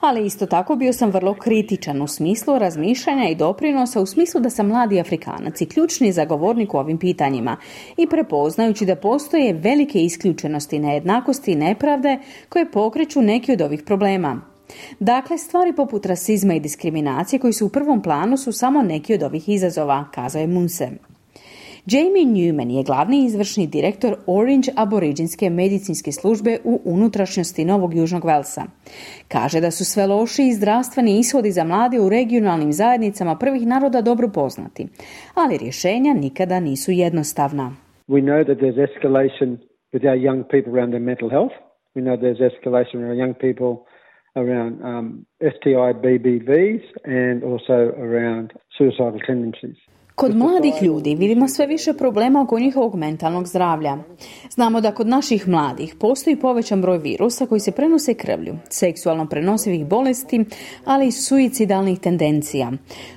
Ali 0.00 0.26
isto 0.26 0.46
tako 0.46 0.76
bio 0.76 0.92
sam 0.92 1.10
vrlo 1.10 1.34
kritičan 1.34 2.02
u 2.02 2.06
smislu 2.06 2.58
razmišljanja 2.58 3.28
i 3.28 3.34
doprinosa 3.34 4.00
u 4.00 4.06
smislu 4.06 4.40
da 4.40 4.50
sam 4.50 4.68
mladi 4.68 5.00
Afrikanac 5.00 5.60
i 5.60 5.68
ključni 5.68 6.12
zagovornik 6.12 6.74
u 6.74 6.78
ovim 6.78 6.98
pitanjima 6.98 7.56
i 7.96 8.06
prepoznajući 8.06 8.86
da 8.86 8.96
postoje 8.96 9.52
velike 9.52 9.98
isključenosti, 9.98 10.78
nejednakosti 10.78 11.52
i 11.52 11.56
nepravde 11.56 12.18
koje 12.48 12.70
pokreću 12.70 13.22
neki 13.22 13.52
od 13.52 13.60
ovih 13.60 13.82
problema. 13.86 14.47
Dakle, 15.00 15.38
stvari 15.38 15.72
poput 15.76 16.06
rasizma 16.06 16.54
i 16.54 16.60
diskriminacije 16.60 17.40
koji 17.40 17.52
su 17.52 17.66
u 17.66 17.68
prvom 17.68 18.02
planu 18.02 18.36
su 18.36 18.52
samo 18.52 18.82
neki 18.82 19.14
od 19.14 19.22
ovih 19.22 19.48
izazova, 19.48 20.04
kazao 20.14 20.40
je 20.40 20.46
Munse. 20.46 20.88
Jamie 21.90 22.26
Newman 22.26 22.70
je 22.70 22.82
glavni 22.82 23.24
izvršni 23.24 23.66
direktor 23.66 24.16
Orange 24.26 24.70
aboriđinske 24.76 25.50
medicinske 25.50 26.12
službe 26.12 26.58
u 26.64 26.80
unutrašnjosti 26.84 27.64
Novog 27.64 27.94
Južnog 27.94 28.24
Velsa. 28.24 28.62
Kaže 29.28 29.60
da 29.60 29.70
su 29.70 29.84
sve 29.84 30.06
loši 30.06 30.52
zdravstveni 30.52 31.18
ishodi 31.18 31.50
za 31.50 31.64
mlade 31.64 32.00
u 32.00 32.08
regionalnim 32.08 32.72
zajednicama 32.72 33.36
prvih 33.38 33.66
naroda 33.66 34.02
dobro 34.02 34.28
poznati, 34.34 34.88
ali 35.34 35.58
rješenja 35.58 36.14
nikada 36.14 36.60
nisu 36.60 36.92
jednostavna. 36.92 37.72
We 38.08 38.20
know 38.22 38.44
that 38.44 38.58
there's 38.58 38.88
escalation 38.88 39.48
with 39.92 40.04
our 40.10 40.18
young 40.28 40.42
people 40.42 40.72
around 40.72 40.90
their 40.92 41.04
mental 41.04 41.30
health. 41.30 41.54
We 41.94 42.02
know 42.02 42.16
there's 42.16 42.42
escalation 42.50 42.96
with 43.00 43.08
our 43.12 43.18
young 43.24 43.34
people 43.34 43.87
around 44.34 44.80
um, 44.82 45.26
STI 45.40 45.92
BBVs 46.02 46.84
and 47.04 47.44
also 47.44 47.92
around 47.98 48.52
suicidal 48.76 49.18
tendencies. 49.26 49.76
Kod 50.18 50.36
mladih 50.36 50.74
ljudi 50.82 51.14
vidimo 51.14 51.48
sve 51.48 51.66
više 51.66 51.92
problema 51.92 52.42
oko 52.42 52.58
njihovog 52.58 52.94
mentalnog 52.94 53.46
zdravlja. 53.46 53.98
Znamo 54.50 54.80
da 54.80 54.92
kod 54.92 55.06
naših 55.06 55.48
mladih 55.48 55.94
postoji 56.00 56.36
povećan 56.36 56.82
broj 56.82 56.98
virusa 56.98 57.46
koji 57.46 57.60
se 57.60 57.72
prenose 57.72 58.14
krvlju, 58.14 58.56
seksualno 58.70 59.26
prenosivih 59.26 59.86
bolesti, 59.86 60.44
ali 60.84 61.06
i 61.06 61.12
suicidalnih 61.12 61.98
tendencija. 61.98 62.72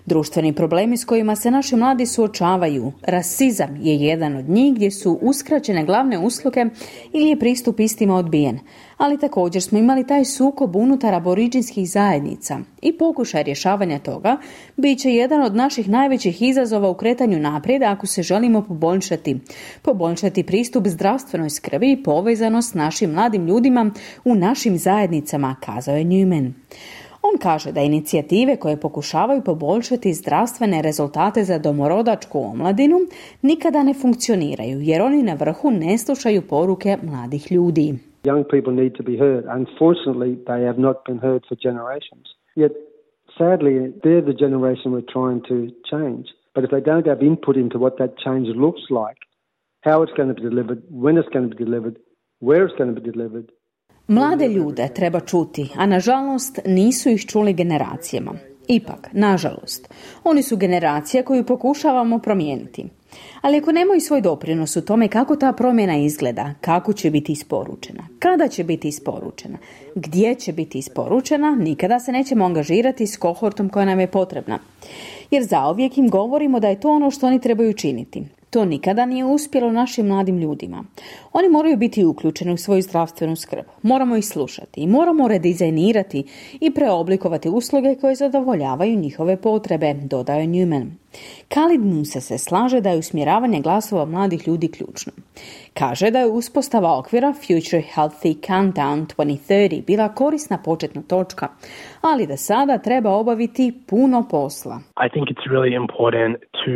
Društveni 0.05 0.53
problemi 0.53 0.97
s 0.97 1.05
kojima 1.05 1.36
se 1.36 1.51
naši 1.51 1.76
mladi 1.76 2.05
suočavaju, 2.05 2.91
rasizam 3.01 3.78
je 3.82 3.95
jedan 3.95 4.36
od 4.36 4.49
njih 4.49 4.76
gdje 4.76 4.91
su 4.91 5.20
uskraćene 5.22 5.86
glavne 5.86 6.20
usluge 6.20 6.66
ili 7.14 7.30
je 7.30 7.39
pristup 7.39 7.80
istima 7.80 8.16
odbijen 8.16 8.59
ali 9.02 9.18
također 9.18 9.64
smo 9.64 9.78
imali 9.78 10.08
taj 10.08 10.26
sukob 10.26 10.76
unutar 10.76 11.14
aboriđinskih 11.14 11.89
zajednica 11.89 12.60
i 12.82 12.97
pokušaj 12.97 13.43
rješavanja 13.43 13.99
toga 13.99 14.38
bit 14.78 14.99
će 14.99 15.12
jedan 15.12 15.41
od 15.41 15.56
naših 15.56 15.89
najvećih 15.89 16.41
izazova 16.41 16.89
u 16.89 16.93
kretanju 16.93 17.39
naprijed 17.39 17.84
ako 17.84 18.08
se 18.08 18.24
želimo 18.24 18.62
poboljšati. 18.62 19.39
Poboljšati 19.82 20.43
pristup 20.43 20.88
zdravstvenoj 20.88 21.49
skrbi 21.49 21.91
i 21.91 22.04
povezanost 22.04 22.72
s 22.72 22.74
našim 22.74 23.12
mladim 23.12 23.47
ljudima 23.47 23.91
u 24.26 24.36
našim 24.36 24.78
zajednicama, 24.78 25.56
kazao 25.60 25.95
je 25.95 26.06
Newman. 26.06 26.52
On 27.22 27.39
kaže 27.39 27.72
da 27.72 27.82
inicijative 27.82 28.56
koje 28.56 28.78
pokušavaju 28.78 29.41
poboljšati 29.41 30.14
zdravstvene 30.14 30.82
rezultate 30.82 31.43
za 31.43 31.58
domorodačku 31.58 32.39
omladinu 32.39 32.99
nikada 33.41 33.84
ne 33.84 33.93
funkcioniraju 33.93 34.82
jer 34.82 35.02
oni 35.02 35.24
na 35.24 35.34
vrhu 35.34 35.72
ne 35.72 35.97
slušaju 35.97 36.41
poruke 36.41 36.97
mladih 37.04 37.52
ljudi. 37.52 38.11
Young 38.24 38.43
people 38.43 38.74
need 38.74 38.95
to 38.95 39.03
be 39.03 39.17
heard. 39.17 39.45
Unfortunately, 39.45 40.38
they 40.47 40.61
have 40.63 40.78
not 40.78 41.05
been 41.05 41.17
heard 41.17 41.43
for 41.47 41.55
generations. 41.55 42.28
Yet, 42.55 42.72
sadly, 43.38 43.93
they're 44.03 44.22
the 44.22 44.34
generation 44.34 44.91
we're 44.91 45.01
trying 45.11 45.41
to 45.47 45.72
change. 45.89 46.28
But 46.53 46.63
if 46.65 46.72
they 46.72 46.82
don't 46.82 47.07
have 47.07 47.22
input 47.22 47.57
into 47.57 47.80
what 47.80 47.97
that 47.97 48.17
change 48.17 48.47
looks 48.49 48.82
like, 48.89 49.17
how 49.82 50.03
it's 50.03 50.13
going 50.13 50.28
to 50.28 50.36
be 50.36 50.41
delivered, 50.41 50.84
when 50.89 51.17
it's 51.17 51.30
going 51.30 51.49
to 51.49 51.55
be 51.55 51.63
delivered, 51.63 51.97
where 52.39 52.65
it's 52.65 52.78
going 52.78 52.93
to 52.93 53.01
be 53.01 53.11
delivered, 53.11 53.51
Mlade 54.07 54.47
ljude 54.47 54.89
treba 54.95 55.19
čuti, 55.19 55.69
a 55.78 55.86
nažalost 55.86 56.59
nisu 56.65 57.09
ih 57.09 57.26
čuli 57.26 57.53
generacijama. 57.53 58.32
Ipak, 58.68 59.09
nažalost, 59.12 59.93
oni 60.24 60.43
su 60.43 60.57
generacija 60.57 61.24
koju 61.24 61.45
pokušavamo 61.45 62.20
promijeniti. 62.20 62.86
Ali 63.41 63.57
ako 63.57 63.72
nemaju 63.72 64.01
svoj 64.01 64.22
doprinos 64.22 64.76
u 64.76 64.86
tome 64.86 65.07
kako 65.07 65.36
ta 65.36 65.53
promjena 65.53 65.97
izgleda, 65.97 66.53
kako 66.62 66.93
će 66.93 67.12
biti 67.12 67.32
isporučena, 67.32 68.07
kada 68.20 68.47
će 68.47 68.64
biti 68.64 68.88
isporučena, 68.88 69.57
gdje 69.95 70.36
će 70.36 70.53
biti 70.53 70.80
isporučena, 70.80 71.55
nikada 71.55 71.99
se 71.99 72.12
nećemo 72.12 72.45
angažirati 72.45 73.07
s 73.07 73.18
kohortom 73.18 73.70
koja 73.70 73.86
nam 73.86 73.99
je 73.99 74.07
potrebna. 74.07 74.59
Jer 75.32 75.43
zauvijek 75.43 75.97
im 75.97 76.09
govorimo 76.09 76.59
da 76.59 76.68
je 76.68 76.80
to 76.80 76.89
ono 76.89 77.12
što 77.12 77.28
oni 77.28 77.39
trebaju 77.41 77.74
činiti. 77.74 78.24
To 78.52 78.66
nikada 78.66 79.06
nije 79.06 79.26
uspjelo 79.26 79.72
našim 79.72 80.08
mladim 80.08 80.38
ljudima. 80.38 80.84
Oni 81.34 81.49
moraju 81.49 81.78
biti 81.78 82.06
uključeni 82.06 82.54
u 82.54 82.58
svoju 82.58 82.82
zdravstvenu 82.82 83.36
skrb. 83.36 83.66
Moramo 83.82 84.18
ih 84.18 84.26
slušati 84.26 84.82
i 84.82 84.88
moramo 84.88 85.28
redizajnirati 85.28 86.24
i 86.62 86.72
preoblikovati 86.72 87.49
usluge 87.49 87.95
koje 88.02 88.16
zadovoljavaju 88.16 88.95
njihove 88.95 89.41
potrebe, 89.41 89.93
dodaje 89.93 90.47
Newman. 90.47 90.88
Khalid 91.47 91.82
Musa 91.82 92.22
se 92.22 92.38
slaže 92.38 92.82
da 92.82 92.89
je 92.89 92.97
usmjeravanje 92.97 93.62
glasova 93.62 94.06
mladih 94.06 94.47
ljudi 94.47 94.68
ključno. 94.72 95.12
Kaže 95.74 96.12
da 96.12 96.20
je 96.20 96.28
uspostava 96.28 96.99
okvira 96.99 97.34
Future 97.34 97.84
Healthy 97.95 98.47
Countdown 98.47 99.06
2030 99.18 99.86
bila 99.86 100.10
korisna 100.10 100.58
početna 100.58 101.02
točka, 101.02 101.47
ali 102.02 102.28
da 102.28 102.38
sada 102.38 102.78
treba 102.78 103.12
obaviti 103.12 103.74
puno 103.88 104.28
posla. 104.32 104.80
I 105.06 105.10
think 105.10 105.26
it's 105.30 105.45
really 105.54 105.76
important 105.76 106.38
to 106.64 106.72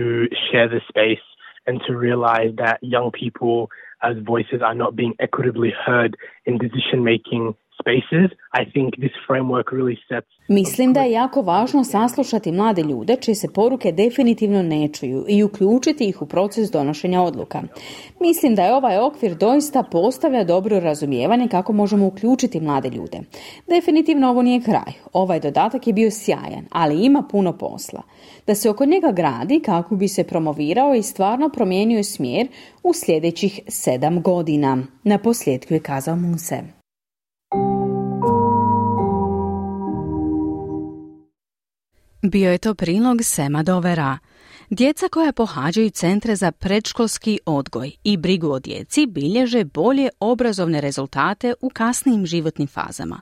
share 0.49 0.67
the 0.67 0.81
space 0.89 1.34
and 1.67 1.81
to 1.87 1.95
realize 1.95 2.53
that 2.57 2.79
young 2.81 3.11
people 3.11 3.69
as 4.01 4.17
voices 4.23 4.61
are 4.63 4.75
not 4.75 4.95
being 4.95 5.13
equitably 5.19 5.73
heard 5.85 6.15
in 6.45 6.57
decision 6.57 7.03
making 7.03 7.55
spaces. 7.81 8.29
I 8.61 8.63
think 8.73 8.89
this 9.03 9.15
framework 9.27 9.67
really 9.77 9.97
sets 10.09 10.35
Mislim 10.47 10.93
da 10.93 11.01
je 11.01 11.11
jako 11.11 11.41
važno 11.41 11.83
saslušati 11.83 12.51
mlade 12.51 12.81
ljude 12.83 13.15
čije 13.15 13.35
se 13.35 13.53
poruke 13.53 13.91
definitivno 13.91 14.63
ne 14.63 14.87
čuju 14.87 15.25
i 15.27 15.43
uključiti 15.43 16.07
ih 16.09 16.21
u 16.21 16.25
proces 16.25 16.71
donošenja 16.71 17.21
odluka. 17.21 17.61
Mislim 18.21 18.55
da 18.55 18.65
je 18.65 18.75
ovaj 18.75 18.97
okvir 18.97 19.35
doista 19.35 19.83
postavlja 19.83 20.43
dobro 20.43 20.79
razumijevanje 20.79 21.47
kako 21.47 21.73
možemo 21.73 22.07
uključiti 22.07 22.61
mlade 22.61 22.89
ljude. 22.89 23.19
Definitivno 23.67 24.29
ovo 24.29 24.41
nije 24.41 24.61
kraj. 24.61 24.93
Ovaj 25.13 25.39
dodatak 25.39 25.87
je 25.87 25.93
bio 25.93 26.11
sjajan, 26.11 26.65
ali 26.71 27.05
ima 27.05 27.23
puno 27.31 27.57
posla. 27.57 28.01
Da 28.47 28.55
se 28.55 28.69
oko 28.69 28.85
njega 28.85 29.11
gradi 29.11 29.59
kako 29.59 29.95
bi 29.95 30.07
se 30.07 30.23
promovirao 30.23 30.95
i 30.95 31.01
stvarno 31.01 31.49
promijenio 31.49 32.03
smjer 32.03 32.47
u 32.83 32.93
sljedećih 32.93 33.59
sedam 33.67 34.21
godina. 34.21 34.77
Na 35.03 35.17
posljedku 35.17 35.73
je 35.73 35.79
kazao 35.79 36.15
Muse. 36.15 36.84
Bio 42.27 42.51
je 42.51 42.57
to 42.57 42.75
prilog 42.75 43.23
Sema 43.23 43.63
Dovera. 43.63 44.17
Djeca 44.69 45.07
koja 45.07 45.31
pohađaju 45.31 45.89
centre 45.89 46.35
za 46.35 46.51
predškolski 46.51 47.39
odgoj 47.45 47.91
i 48.03 48.17
brigu 48.17 48.51
o 48.51 48.59
djeci 48.59 49.05
bilježe 49.05 49.63
bolje 49.63 50.09
obrazovne 50.19 50.81
rezultate 50.81 51.53
u 51.61 51.69
kasnijim 51.69 52.25
životnim 52.25 52.67
fazama. 52.67 53.21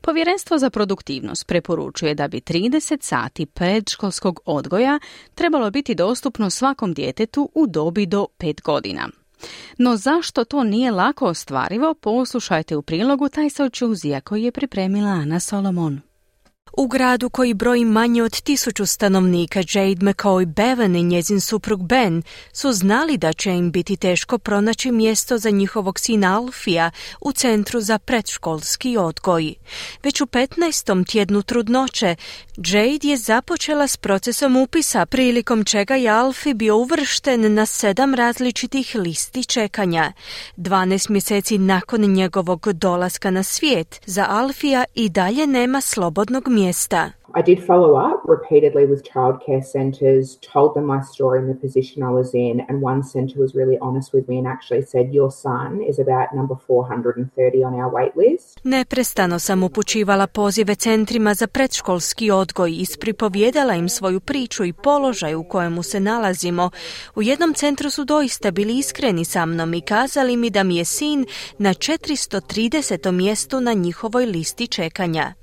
Povjerenstvo 0.00 0.58
za 0.58 0.70
produktivnost 0.70 1.46
preporučuje 1.46 2.14
da 2.14 2.28
bi 2.28 2.40
30 2.40 3.02
sati 3.02 3.46
predškolskog 3.46 4.40
odgoja 4.44 4.98
trebalo 5.34 5.70
biti 5.70 5.94
dostupno 5.94 6.50
svakom 6.50 6.94
djetetu 6.94 7.50
u 7.54 7.66
dobi 7.66 8.06
do 8.06 8.26
5 8.38 8.62
godina. 8.62 9.08
No 9.78 9.96
zašto 9.96 10.44
to 10.44 10.64
nije 10.64 10.90
lako 10.90 11.26
ostvarivo, 11.26 11.94
poslušajte 11.94 12.76
u 12.76 12.82
prilogu 12.82 13.28
taj 13.28 13.48
Čuzija 13.72 14.20
koji 14.20 14.42
je 14.42 14.52
pripremila 14.52 15.10
Ana 15.10 15.40
Solomon. 15.40 16.11
U 16.76 16.86
gradu 16.86 17.30
koji 17.30 17.54
broji 17.54 17.84
manje 17.84 18.22
od 18.22 18.40
tisuću 18.40 18.86
stanovnika, 18.86 19.58
Jade 19.58 20.06
McCoy 20.06 20.46
Bevan 20.46 20.96
i 20.96 21.02
njezin 21.02 21.40
suprug 21.40 21.82
Ben 21.82 22.22
su 22.52 22.72
znali 22.72 23.18
da 23.18 23.32
će 23.32 23.50
im 23.50 23.70
biti 23.70 23.96
teško 23.96 24.38
pronaći 24.38 24.92
mjesto 24.92 25.38
za 25.38 25.50
njihovog 25.50 26.00
sina 26.00 26.36
Alfija 26.36 26.90
u 27.20 27.32
centru 27.32 27.80
za 27.80 27.98
predškolski 27.98 28.96
odgoj. 28.96 29.54
Već 30.02 30.20
u 30.20 30.26
15. 30.26 31.10
tjednu 31.10 31.42
trudnoće, 31.42 32.16
Jade 32.56 33.08
je 33.08 33.16
započela 33.16 33.86
s 33.86 33.96
procesom 33.96 34.56
upisa, 34.56 35.06
prilikom 35.06 35.64
čega 35.64 35.94
je 35.94 36.10
Alfi 36.10 36.54
bio 36.54 36.76
uvršten 36.76 37.54
na 37.54 37.66
sedam 37.66 38.14
različitih 38.14 38.94
listi 38.94 39.44
čekanja. 39.44 40.12
12 40.56 41.10
mjeseci 41.10 41.58
nakon 41.58 42.00
njegovog 42.00 42.72
dolaska 42.72 43.30
na 43.30 43.42
svijet, 43.42 44.00
za 44.06 44.26
Alfija 44.28 44.84
i 44.94 45.08
dalje 45.08 45.46
nema 45.46 45.80
slobodnog 45.80 46.48
mjesta 46.48 46.61
mjesta. 46.62 47.12
I 47.34 47.42
did 47.42 47.58
follow 47.66 47.92
up 47.96 48.20
repeatedly 48.28 48.84
with 48.86 49.02
childcare 49.12 49.64
centres, 49.64 50.38
told 50.52 50.74
them 50.74 50.86
my 50.86 51.00
story 51.12 51.38
and 51.38 51.48
the 51.48 51.60
position 51.66 52.02
I 52.02 52.12
was 52.20 52.34
in, 52.34 52.60
and 52.68 52.82
one 52.82 53.02
centre 53.02 53.40
was 53.40 53.54
really 53.54 53.78
honest 53.80 54.12
with 54.14 54.28
me 54.28 54.38
and 54.38 54.46
actually 54.46 54.82
said, 54.82 55.14
Your 55.14 55.30
son 55.30 55.80
is 55.90 55.98
about 55.98 56.26
number 56.34 56.56
430 56.66 57.64
on 57.64 57.74
our 57.74 57.90
wait 57.90 58.12
list. 58.16 58.60
Neprestano 58.64 59.38
sam 59.38 59.62
upućivala 59.62 60.26
pozive 60.26 60.74
centrima 60.74 61.34
za 61.34 61.46
predškolski 61.46 62.30
odgoj 62.30 62.70
i 62.70 62.80
ispripovjedala 62.80 63.74
im 63.74 63.88
svoju 63.88 64.20
priču 64.20 64.64
i 64.64 64.72
položaj 64.72 65.34
u 65.34 65.44
kojemu 65.44 65.82
se 65.82 66.00
nalazimo. 66.00 66.70
U 67.14 67.22
jednom 67.22 67.54
centru 67.54 67.90
su 67.90 68.04
doista 68.04 68.50
bili 68.50 68.78
iskreni 68.78 69.24
sa 69.24 69.46
mnom 69.46 69.74
i 69.74 69.80
kazali 69.80 70.36
mi 70.36 70.50
da 70.50 70.62
mi 70.62 70.76
je 70.76 70.84
sin 70.84 71.26
na 71.58 71.70
430. 71.70 73.10
mjestu 73.10 73.60
na 73.60 73.72
njihovoj 73.72 74.26
listi 74.26 74.66
čekanja. 74.66 75.34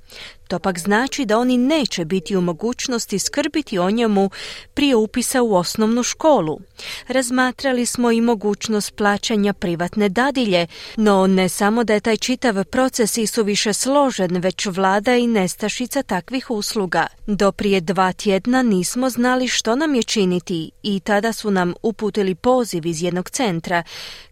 To 0.50 0.58
pak 0.58 0.78
znači 0.78 1.24
da 1.24 1.38
oni 1.38 1.58
neće 1.58 2.04
biti 2.04 2.36
u 2.36 2.40
mogućnosti 2.40 3.18
skrbiti 3.18 3.78
o 3.78 3.90
njemu 3.90 4.30
prije 4.74 4.96
upisa 4.96 5.42
u 5.42 5.54
osnovnu 5.54 6.02
školu. 6.02 6.60
Razmatrali 7.08 7.86
smo 7.86 8.10
i 8.10 8.20
mogućnost 8.20 8.94
plaćanja 8.94 9.52
privatne 9.52 10.08
dadilje, 10.08 10.66
no 10.96 11.26
ne 11.26 11.48
samo 11.48 11.84
da 11.84 11.94
je 11.94 12.00
taj 12.00 12.16
čitav 12.16 12.64
proces 12.64 13.16
i 13.16 13.26
su 13.26 13.42
više 13.42 13.72
složen, 13.72 14.36
već 14.36 14.66
vlada 14.66 15.16
i 15.16 15.26
nestašica 15.26 16.02
takvih 16.02 16.50
usluga. 16.50 17.06
Do 17.26 17.52
prije 17.52 17.80
dva 17.80 18.12
tjedna 18.12 18.62
nismo 18.62 19.10
znali 19.10 19.48
što 19.48 19.76
nam 19.76 19.94
je 19.94 20.02
činiti 20.02 20.70
i 20.82 21.00
tada 21.00 21.32
su 21.32 21.50
nam 21.50 21.74
uputili 21.82 22.34
poziv 22.34 22.86
iz 22.86 23.02
jednog 23.02 23.30
centra 23.30 23.82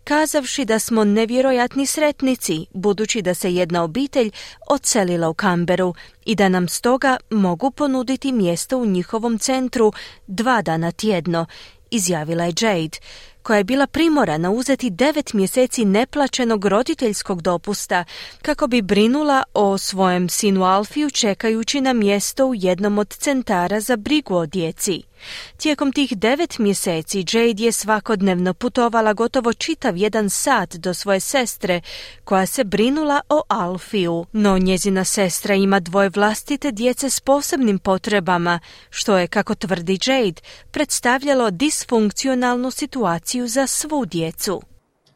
kazavši 0.09 0.65
da 0.65 0.79
smo 0.79 1.05
nevjerojatni 1.05 1.87
sretnici, 1.87 2.67
budući 2.75 3.23
da 3.23 3.35
se 3.35 3.55
jedna 3.55 3.83
obitelj 3.83 4.31
odselila 4.71 5.29
u 5.29 5.35
Kamberu 5.35 5.95
i 6.25 6.35
da 6.35 6.49
nam 6.49 6.69
stoga 6.69 7.17
mogu 7.31 7.71
ponuditi 7.71 8.33
mjesto 8.33 8.79
u 8.79 8.87
njihovom 8.87 9.39
centru 9.39 9.93
dva 10.27 10.63
dana 10.63 10.93
tjedno, 10.93 11.47
izjavila 11.91 12.45
je 12.45 12.53
Jade 12.61 12.99
koja 13.43 13.59
je 13.59 13.65
bila 13.65 13.87
primorana 13.87 14.51
uzeti 14.51 14.91
devet 14.91 15.33
mjeseci 15.33 15.85
neplaćenog 15.85 16.65
roditeljskog 16.65 17.43
dopusta 17.43 18.05
kako 18.43 18.67
bi 18.67 18.83
brinula 18.83 19.43
o 19.55 19.79
svojem 19.79 20.29
sinu 20.29 20.65
Alfiju 20.65 21.11
čekajući 21.11 21.81
na 21.81 21.93
mjesto 21.93 22.47
u 22.47 22.55
jednom 22.55 22.99
od 22.99 23.09
centara 23.09 23.81
za 23.81 23.97
brigu 23.97 24.35
o 24.35 24.47
djeci. 24.47 25.03
Tijekom 25.57 25.93
tih 25.93 26.19
devet 26.19 26.59
mjeseci 26.59 27.25
Jade 27.33 27.63
je 27.63 27.73
svakodnevno 27.73 28.55
putovala 28.55 29.13
gotovo 29.13 29.53
čitav 29.53 29.97
jedan 29.97 30.31
sat 30.31 30.75
do 30.75 30.95
svoje 30.95 31.21
sestre 31.21 31.81
koja 32.25 32.47
se 32.47 32.65
brinula 32.65 33.21
o 33.29 33.43
Alfiju, 33.49 34.27
no 34.33 34.59
njezina 34.59 35.05
sestra 35.05 35.55
ima 35.55 35.81
dvoje 35.81 36.09
vlastite 36.09 36.71
djece 36.73 37.11
s 37.11 37.21
posebnim 37.21 37.79
potrebama, 37.79 38.61
što 38.91 39.19
je, 39.19 39.27
kako 39.27 39.55
tvrdi 39.55 39.99
Jade, 40.07 40.41
predstavljalo 40.71 41.51
disfunkcionalnu 41.51 42.71
situaciju 42.71 43.49
za 43.49 43.67
svu 43.67 44.05
djecu. 44.05 44.63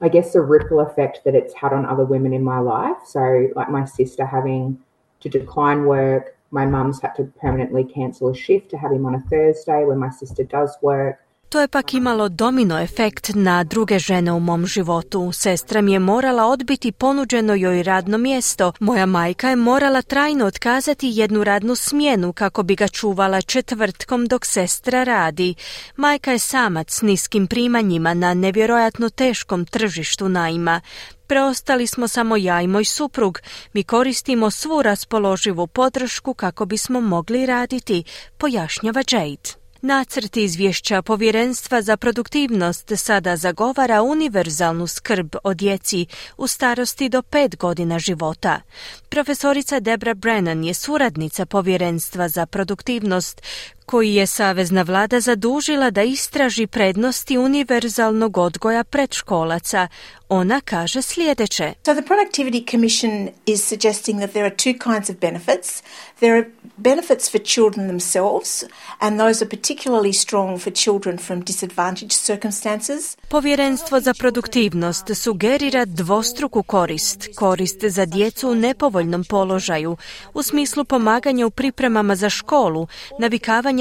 I 0.06 0.08
guess 0.08 0.30
the 0.30 0.40
ripple 0.40 0.80
effect 0.88 1.22
that 1.24 1.34
it's 1.34 1.54
had 1.60 1.72
on 1.72 1.84
other 1.84 2.06
women 2.06 2.32
in 2.34 2.42
my 2.42 2.60
life, 2.72 3.00
so 3.06 3.20
like 3.58 3.70
my 3.70 3.86
sister 3.96 4.26
having 4.26 4.76
to 5.22 5.28
decline 5.28 5.80
work, 5.86 6.22
My 6.52 6.66
mum's 6.66 7.00
had 7.00 7.14
to 7.16 7.24
permanently 7.24 7.82
cancel 7.82 8.28
a 8.28 8.34
shift 8.34 8.70
to 8.70 8.76
have 8.76 8.92
him 8.92 9.06
on 9.06 9.14
a 9.14 9.20
Thursday 9.22 9.84
when 9.86 9.98
my 9.98 10.10
sister 10.10 10.44
does 10.44 10.76
work. 10.82 11.18
To 11.52 11.60
je 11.60 11.68
pak 11.68 11.94
imalo 11.94 12.28
domino 12.28 12.80
efekt 12.80 13.30
na 13.34 13.64
druge 13.64 13.98
žene 13.98 14.32
u 14.32 14.40
mom 14.40 14.66
životu. 14.66 15.32
Sestra 15.32 15.80
mi 15.80 15.92
je 15.92 15.98
morala 15.98 16.46
odbiti 16.46 16.92
ponuđeno 16.92 17.54
joj 17.54 17.82
radno 17.82 18.18
mjesto. 18.18 18.72
Moja 18.80 19.06
majka 19.06 19.48
je 19.48 19.56
morala 19.56 20.02
trajno 20.02 20.46
otkazati 20.46 21.10
jednu 21.12 21.44
radnu 21.44 21.74
smjenu 21.74 22.32
kako 22.32 22.62
bi 22.62 22.76
ga 22.76 22.88
čuvala 22.88 23.42
četvrtkom 23.42 24.26
dok 24.26 24.46
sestra 24.46 25.04
radi. 25.04 25.54
Majka 25.96 26.32
je 26.32 26.38
samac 26.38 26.92
s 26.92 27.02
niskim 27.02 27.46
primanjima 27.46 28.14
na 28.14 28.34
nevjerojatno 28.34 29.10
teškom 29.10 29.66
tržištu 29.66 30.28
najma. 30.28 30.80
Preostali 31.26 31.86
smo 31.86 32.08
samo 32.08 32.36
ja 32.36 32.60
i 32.60 32.66
moj 32.66 32.84
suprug. 32.84 33.40
Mi 33.72 33.84
koristimo 33.84 34.50
svu 34.50 34.82
raspoloživu 34.82 35.66
podršku 35.66 36.34
kako 36.34 36.64
bismo 36.64 37.00
mogli 37.00 37.46
raditi, 37.46 38.04
pojašnjava 38.38 39.02
Jade. 39.10 39.61
Nacrt 39.84 40.36
izvješća 40.36 41.02
Povjerenstva 41.02 41.82
za 41.82 41.96
produktivnost 41.96 42.92
sada 42.96 43.36
zagovara 43.36 44.02
univerzalnu 44.02 44.86
skrb 44.86 45.34
o 45.44 45.54
djeci 45.54 46.06
u 46.36 46.46
starosti 46.46 47.08
do 47.08 47.22
pet 47.22 47.56
godina 47.56 47.98
života. 47.98 48.60
Profesorica 49.08 49.80
Debra 49.80 50.14
Brennan 50.14 50.64
je 50.64 50.74
suradnica 50.74 51.46
Povjerenstva 51.46 52.28
za 52.28 52.46
produktivnost 52.46 53.42
koji 53.86 54.14
je 54.14 54.26
Savezna 54.26 54.82
vlada 54.82 55.20
zadužila 55.20 55.90
da 55.90 56.02
istraži 56.02 56.66
prednosti 56.66 57.38
univerzalnog 57.38 58.38
odgoja 58.38 58.84
predškolaca. 58.84 59.88
Ona 60.28 60.60
kaže 60.60 61.02
sljedeće. 61.02 61.74
So 61.84 61.94
the 61.94 62.02
Productivity 62.02 62.70
Commission 62.70 63.28
is 63.46 63.68
suggesting 63.68 64.20
that 64.20 64.30
there 64.30 64.46
are 64.46 64.56
two 64.56 64.78
kinds 64.78 65.10
of 65.10 65.16
benefits. 65.16 65.82
There 66.20 66.38
are 66.38 66.48
benefits 66.76 67.30
for 67.30 67.40
children 67.44 67.88
themselves 67.88 68.64
and 68.98 69.20
those 69.20 69.44
are 69.44 69.48
particularly 69.56 70.12
strong 70.12 70.58
for 70.58 70.72
children 70.72 71.18
from 71.18 71.40
disadvantaged 71.40 72.12
circumstances. 72.12 73.16
Povjerenstvo 73.28 74.00
za 74.00 74.14
produktivnost 74.14 75.04
sugerira 75.14 75.84
dvostruku 75.84 76.62
korist, 76.62 77.28
korist 77.36 77.84
za 77.84 78.06
djecu 78.06 78.50
u 78.50 78.54
nepovoljnom 78.54 79.24
položaju, 79.24 79.96
u 80.34 80.42
smislu 80.42 80.84
pomaganja 80.84 81.46
u 81.46 81.50
pripremama 81.50 82.16
za 82.16 82.30
školu, 82.30 82.86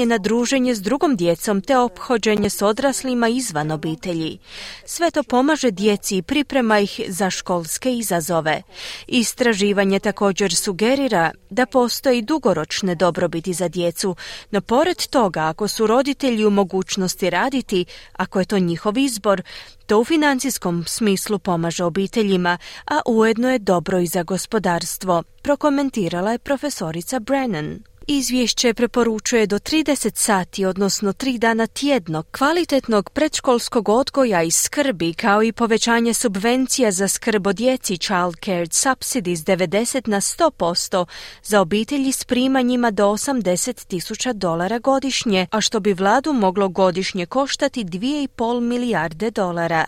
navikavanje 0.02 0.06
na 0.06 0.18
druženje 0.18 0.74
s 0.74 0.82
drugom 0.82 1.16
djecom 1.16 1.60
te 1.60 1.76
ophođenje 1.76 2.50
s 2.50 2.62
odraslima 2.62 3.28
izvan 3.28 3.70
obitelji. 3.70 4.38
Sve 4.84 5.10
to 5.10 5.22
pomaže 5.22 5.70
djeci 5.70 6.16
i 6.16 6.22
priprema 6.22 6.80
ih 6.80 7.00
za 7.08 7.30
školske 7.30 7.92
izazove. 7.92 8.62
Istraživanje 9.06 10.00
također 10.00 10.54
sugerira 10.54 11.32
da 11.50 11.66
postoji 11.66 12.22
dugoročne 12.22 12.94
dobrobiti 12.94 13.52
za 13.52 13.68
djecu, 13.68 14.16
no 14.50 14.60
pored 14.60 15.06
toga 15.10 15.40
ako 15.40 15.68
su 15.68 15.86
roditelji 15.86 16.46
u 16.46 16.50
mogućnosti 16.50 17.30
raditi, 17.30 17.84
ako 18.12 18.38
je 18.38 18.44
to 18.44 18.58
njihov 18.58 18.98
izbor, 18.98 19.42
to 19.86 20.00
u 20.00 20.04
financijskom 20.04 20.84
smislu 20.86 21.38
pomaže 21.38 21.84
obiteljima, 21.84 22.58
a 22.86 23.00
ujedno 23.06 23.50
je 23.50 23.58
dobro 23.58 23.98
i 23.98 24.06
za 24.06 24.22
gospodarstvo, 24.22 25.22
prokomentirala 25.42 26.32
je 26.32 26.38
profesorica 26.38 27.20
Brennan. 27.20 27.91
Izvješće 28.06 28.74
preporučuje 28.74 29.46
do 29.46 29.58
30 29.58 30.16
sati, 30.16 30.64
odnosno 30.64 31.12
3 31.12 31.38
dana 31.38 31.66
tjedno, 31.66 32.22
kvalitetnog 32.22 33.10
predškolskog 33.10 33.88
odgoja 33.88 34.42
i 34.42 34.50
skrbi, 34.50 35.14
kao 35.14 35.42
i 35.42 35.52
povećanje 35.52 36.14
subvencija 36.14 36.90
za 36.90 37.08
skrb 37.08 37.46
o 37.46 37.52
djeci 37.52 37.98
Child 37.98 38.36
Care 38.44 38.66
Subsidies 38.70 39.40
90 39.40 40.08
na 40.08 40.20
100% 40.20 41.06
za 41.42 41.60
obitelji 41.60 42.12
s 42.12 42.24
primanjima 42.24 42.90
do 42.90 43.06
80 43.06 43.86
tisuća 43.86 44.32
dolara 44.32 44.78
godišnje, 44.78 45.46
a 45.50 45.60
što 45.60 45.80
bi 45.80 45.92
vladu 45.92 46.32
moglo 46.32 46.68
godišnje 46.68 47.26
koštati 47.26 47.84
2,5 47.84 48.60
milijarde 48.60 49.30
dolara. 49.30 49.84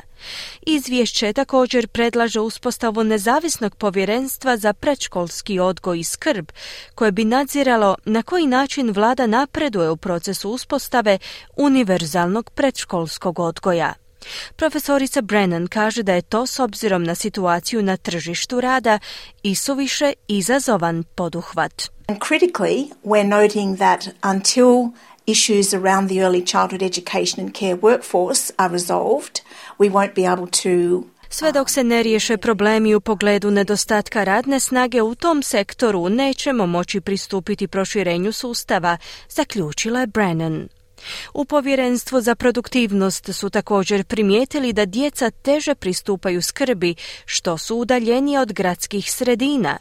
Izvješće 0.62 1.32
također 1.32 1.88
predlaže 1.88 2.40
uspostavu 2.40 3.04
nezavisnog 3.04 3.74
povjerenstva 3.74 4.56
za 4.56 4.72
predškolski 4.72 5.58
odgoj 5.58 5.98
i 6.00 6.04
skrb, 6.04 6.46
koje 6.94 7.12
bi 7.12 7.24
nadziralo 7.24 7.96
na 8.04 8.22
koji 8.22 8.46
način 8.46 8.90
vlada 8.90 9.26
napreduje 9.26 9.90
u 9.90 9.96
procesu 9.96 10.50
uspostave 10.50 11.18
univerzalnog 11.56 12.50
predškolskog 12.50 13.38
odgoja. 13.38 13.94
Profesorica 14.56 15.20
Brennan 15.20 15.66
kaže 15.66 16.02
da 16.02 16.14
je 16.14 16.22
to 16.22 16.46
s 16.46 16.58
obzirom 16.58 17.04
na 17.04 17.14
situaciju 17.14 17.82
na 17.82 17.96
tržištu 17.96 18.60
rada 18.60 18.98
i 19.42 19.54
suviše 19.54 20.12
izazovan 20.28 21.04
poduhvat. 21.14 21.82
And 22.08 22.18
critically, 22.18 22.90
we're 23.04 23.28
noting 23.28 23.78
that 23.78 24.08
until 24.22 24.92
issues 25.26 25.74
around 25.74 26.08
the 26.08 26.20
early 26.20 26.42
childhood 26.42 26.82
education 26.82 27.40
and 27.44 27.54
care 27.54 27.76
workforce 27.76 28.52
are 28.56 28.72
resolved, 28.72 29.40
we 29.78 29.88
won't 29.88 30.14
be 30.14 30.26
able 30.26 30.46
to 30.46 31.04
sve 31.34 31.52
dok 31.52 31.70
se 31.70 31.84
ne 31.84 32.02
riješe 32.02 32.36
problemi 32.36 32.94
u 32.94 33.00
pogledu 33.00 33.50
nedostatka 33.50 34.24
radne 34.24 34.60
snage 34.60 35.02
u 35.02 35.14
tom 35.14 35.42
sektoru, 35.42 36.08
nećemo 36.08 36.66
moći 36.66 37.00
pristupiti 37.00 37.68
proširenju 37.68 38.32
sustava, 38.32 38.96
zaključila 39.28 40.00
je 40.00 40.06
Brennan. 40.06 40.68
U 41.34 41.44
povjerenstvu 41.44 42.20
za 42.20 42.34
produktivnost 42.34 43.34
su 43.34 43.50
također 43.50 44.04
primijetili 44.04 44.72
da 44.72 44.86
djeca 44.86 45.30
teže 45.30 45.74
pristupaju 45.74 46.42
skrbi, 46.42 46.94
što 47.24 47.58
su 47.58 47.76
udaljenije 47.76 48.40
od 48.40 48.52
gradskih 48.52 49.12
sredina. 49.12 49.78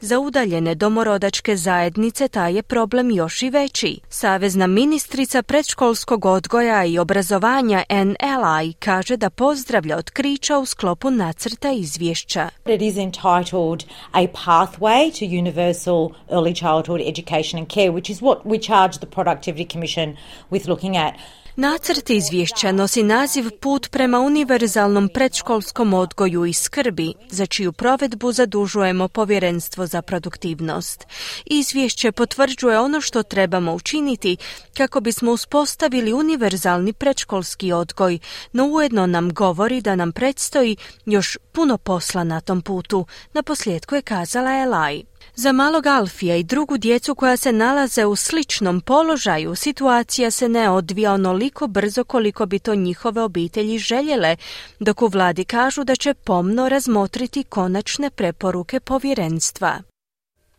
Za 0.00 0.18
udaljene 0.18 0.74
domorodačke 0.74 1.56
zajednice 1.56 2.28
taj 2.28 2.54
je 2.56 2.62
problem 2.62 3.10
još 3.10 3.42
i 3.42 3.50
veći. 3.50 4.00
Savezna 4.08 4.66
ministrica 4.66 5.42
predškolskog 5.42 6.24
odgoja 6.24 6.84
i 6.84 6.98
obrazovanja 6.98 7.84
NLI 7.90 8.72
kaže 8.72 9.16
da 9.16 9.30
pozdravlja 9.30 9.96
otkrića 9.96 10.58
u 10.58 10.66
sklopu 10.66 11.10
nacrta 11.10 11.70
izvješća. 11.70 12.48
It 12.66 12.82
is 12.82 12.96
entitled 12.96 13.84
a 14.12 14.26
pathway 14.46 15.10
to 15.18 15.24
universal 15.24 16.08
early 16.30 16.54
childhood 16.54 17.00
education 17.00 17.58
and 17.60 17.68
care, 17.68 17.90
which 17.90 18.10
is 18.10 18.20
what 18.20 18.38
we 18.44 18.58
charge 18.58 18.98
the 18.98 19.06
Productivity 19.06 19.72
Commission 19.72 20.16
with 20.50 20.68
looking 20.68 20.96
at. 20.96 21.14
Nacrt 21.60 22.10
izvješća 22.10 22.72
nosi 22.72 23.02
naziv 23.02 23.50
Put 23.60 23.90
prema 23.90 24.20
univerzalnom 24.20 25.08
predškolskom 25.14 25.94
odgoju 25.94 26.46
i 26.46 26.52
skrbi, 26.52 27.12
za 27.30 27.46
čiju 27.46 27.72
provedbu 27.72 28.32
zadužujemo 28.32 29.08
povjerenstvo 29.08 29.86
za 29.86 30.02
produktivnost. 30.02 31.06
Izvješće 31.44 32.12
potvrđuje 32.12 32.80
ono 32.80 33.00
što 33.00 33.22
trebamo 33.22 33.74
učiniti 33.74 34.36
kako 34.76 35.00
bismo 35.00 35.32
uspostavili 35.32 36.12
univerzalni 36.12 36.92
predškolski 36.92 37.72
odgoj, 37.72 38.18
no 38.52 38.64
ujedno 38.66 39.06
nam 39.06 39.34
govori 39.34 39.80
da 39.80 39.94
nam 39.96 40.12
predstoji 40.12 40.76
još 41.06 41.38
puno 41.52 41.78
posla 41.78 42.24
na 42.24 42.40
tom 42.40 42.62
putu, 42.62 43.06
na 43.32 43.42
posljedku 43.42 43.94
je 43.94 44.02
kazala 44.02 44.50
Elai. 44.50 45.09
Za 45.34 45.52
malog 45.52 45.86
Alfija 45.86 46.36
i 46.36 46.42
drugu 46.42 46.78
djecu 46.78 47.14
koja 47.14 47.36
se 47.36 47.52
nalaze 47.52 48.06
u 48.06 48.16
sličnom 48.16 48.80
položaju, 48.80 49.54
situacija 49.54 50.30
se 50.30 50.48
ne 50.48 50.70
odvija 50.70 51.12
onoliko 51.12 51.66
brzo 51.66 52.04
koliko 52.04 52.46
bi 52.46 52.58
to 52.58 52.74
njihove 52.74 53.22
obitelji 53.22 53.78
željele, 53.78 54.36
dok 54.80 55.02
u 55.02 55.06
vladi 55.06 55.44
kažu 55.44 55.84
da 55.84 55.96
će 55.96 56.14
pomno 56.14 56.68
razmotriti 56.68 57.42
konačne 57.42 58.10
preporuke 58.10 58.80
povjerenstva. 58.80 59.78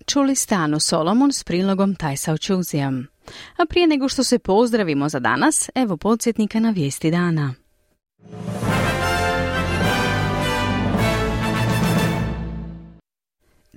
Čuli 0.05 0.35
stanu 0.35 0.79
Solomon 0.79 1.33
s 1.33 1.43
prilogom 1.43 1.95
Tajsa 1.95 2.37
Čuzijam. 2.37 3.07
A 3.57 3.65
prije 3.65 3.87
nego 3.87 4.09
što 4.09 4.23
se 4.23 4.39
pozdravimo 4.39 5.09
za 5.09 5.19
danas, 5.19 5.69
evo 5.75 5.97
podsjetnika 5.97 6.59
na 6.59 6.69
vijesti 6.69 7.11
dana. 7.11 7.53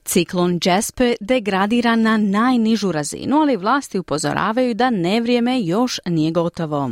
Ciklon 0.05 0.59
Jasper 0.65 1.15
degradira 1.21 1.97
na 1.97 2.17
najnižu 2.17 2.93
razinu, 2.93 3.37
ali 3.37 3.57
vlasti 3.57 3.99
upozoravaju 3.99 4.75
da 4.75 4.91
nevrijeme 4.91 5.61
još 5.61 6.01
nije 6.07 6.31
gotovo. 6.31 6.91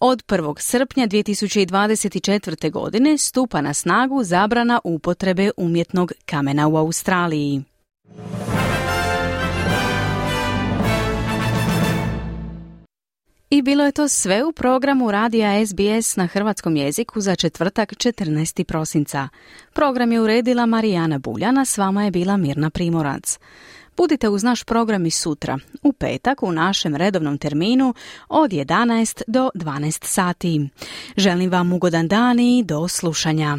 Od 0.00 0.24
1. 0.26 0.60
srpnja 0.60 1.06
2024. 1.06 2.70
godine 2.70 3.18
stupa 3.18 3.60
na 3.60 3.74
snagu 3.74 4.24
zabrana 4.24 4.80
upotrebe 4.84 5.50
umjetnog 5.56 6.12
kamena 6.24 6.68
u 6.68 6.76
Australiji. 6.76 7.62
I 13.56 13.62
bilo 13.62 13.84
je 13.84 13.92
to 13.92 14.08
sve 14.08 14.44
u 14.44 14.52
programu 14.52 15.10
Radija 15.10 15.66
SBS 15.66 16.16
na 16.16 16.26
hrvatskom 16.26 16.76
jeziku 16.76 17.20
za 17.20 17.36
četvrtak 17.36 17.92
14. 17.92 18.64
prosinca. 18.64 19.28
Program 19.72 20.12
je 20.12 20.20
uredila 20.20 20.66
Marijana 20.66 21.18
Buljana, 21.18 21.64
s 21.64 21.78
vama 21.78 22.04
je 22.04 22.10
bila 22.10 22.36
Mirna 22.36 22.70
Primorac. 22.70 23.38
Budite 23.96 24.28
uz 24.28 24.42
naš 24.42 24.64
program 24.64 25.06
i 25.06 25.10
sutra, 25.10 25.58
u 25.82 25.92
petak 25.92 26.42
u 26.42 26.52
našem 26.52 26.96
redovnom 26.96 27.38
terminu 27.38 27.94
od 28.28 28.50
11 28.50 29.22
do 29.26 29.50
12 29.54 30.04
sati. 30.04 30.68
Želim 31.16 31.50
vam 31.50 31.72
ugodan 31.72 32.08
dan 32.08 32.40
i 32.40 32.64
do 32.64 32.88
slušanja. 32.88 33.58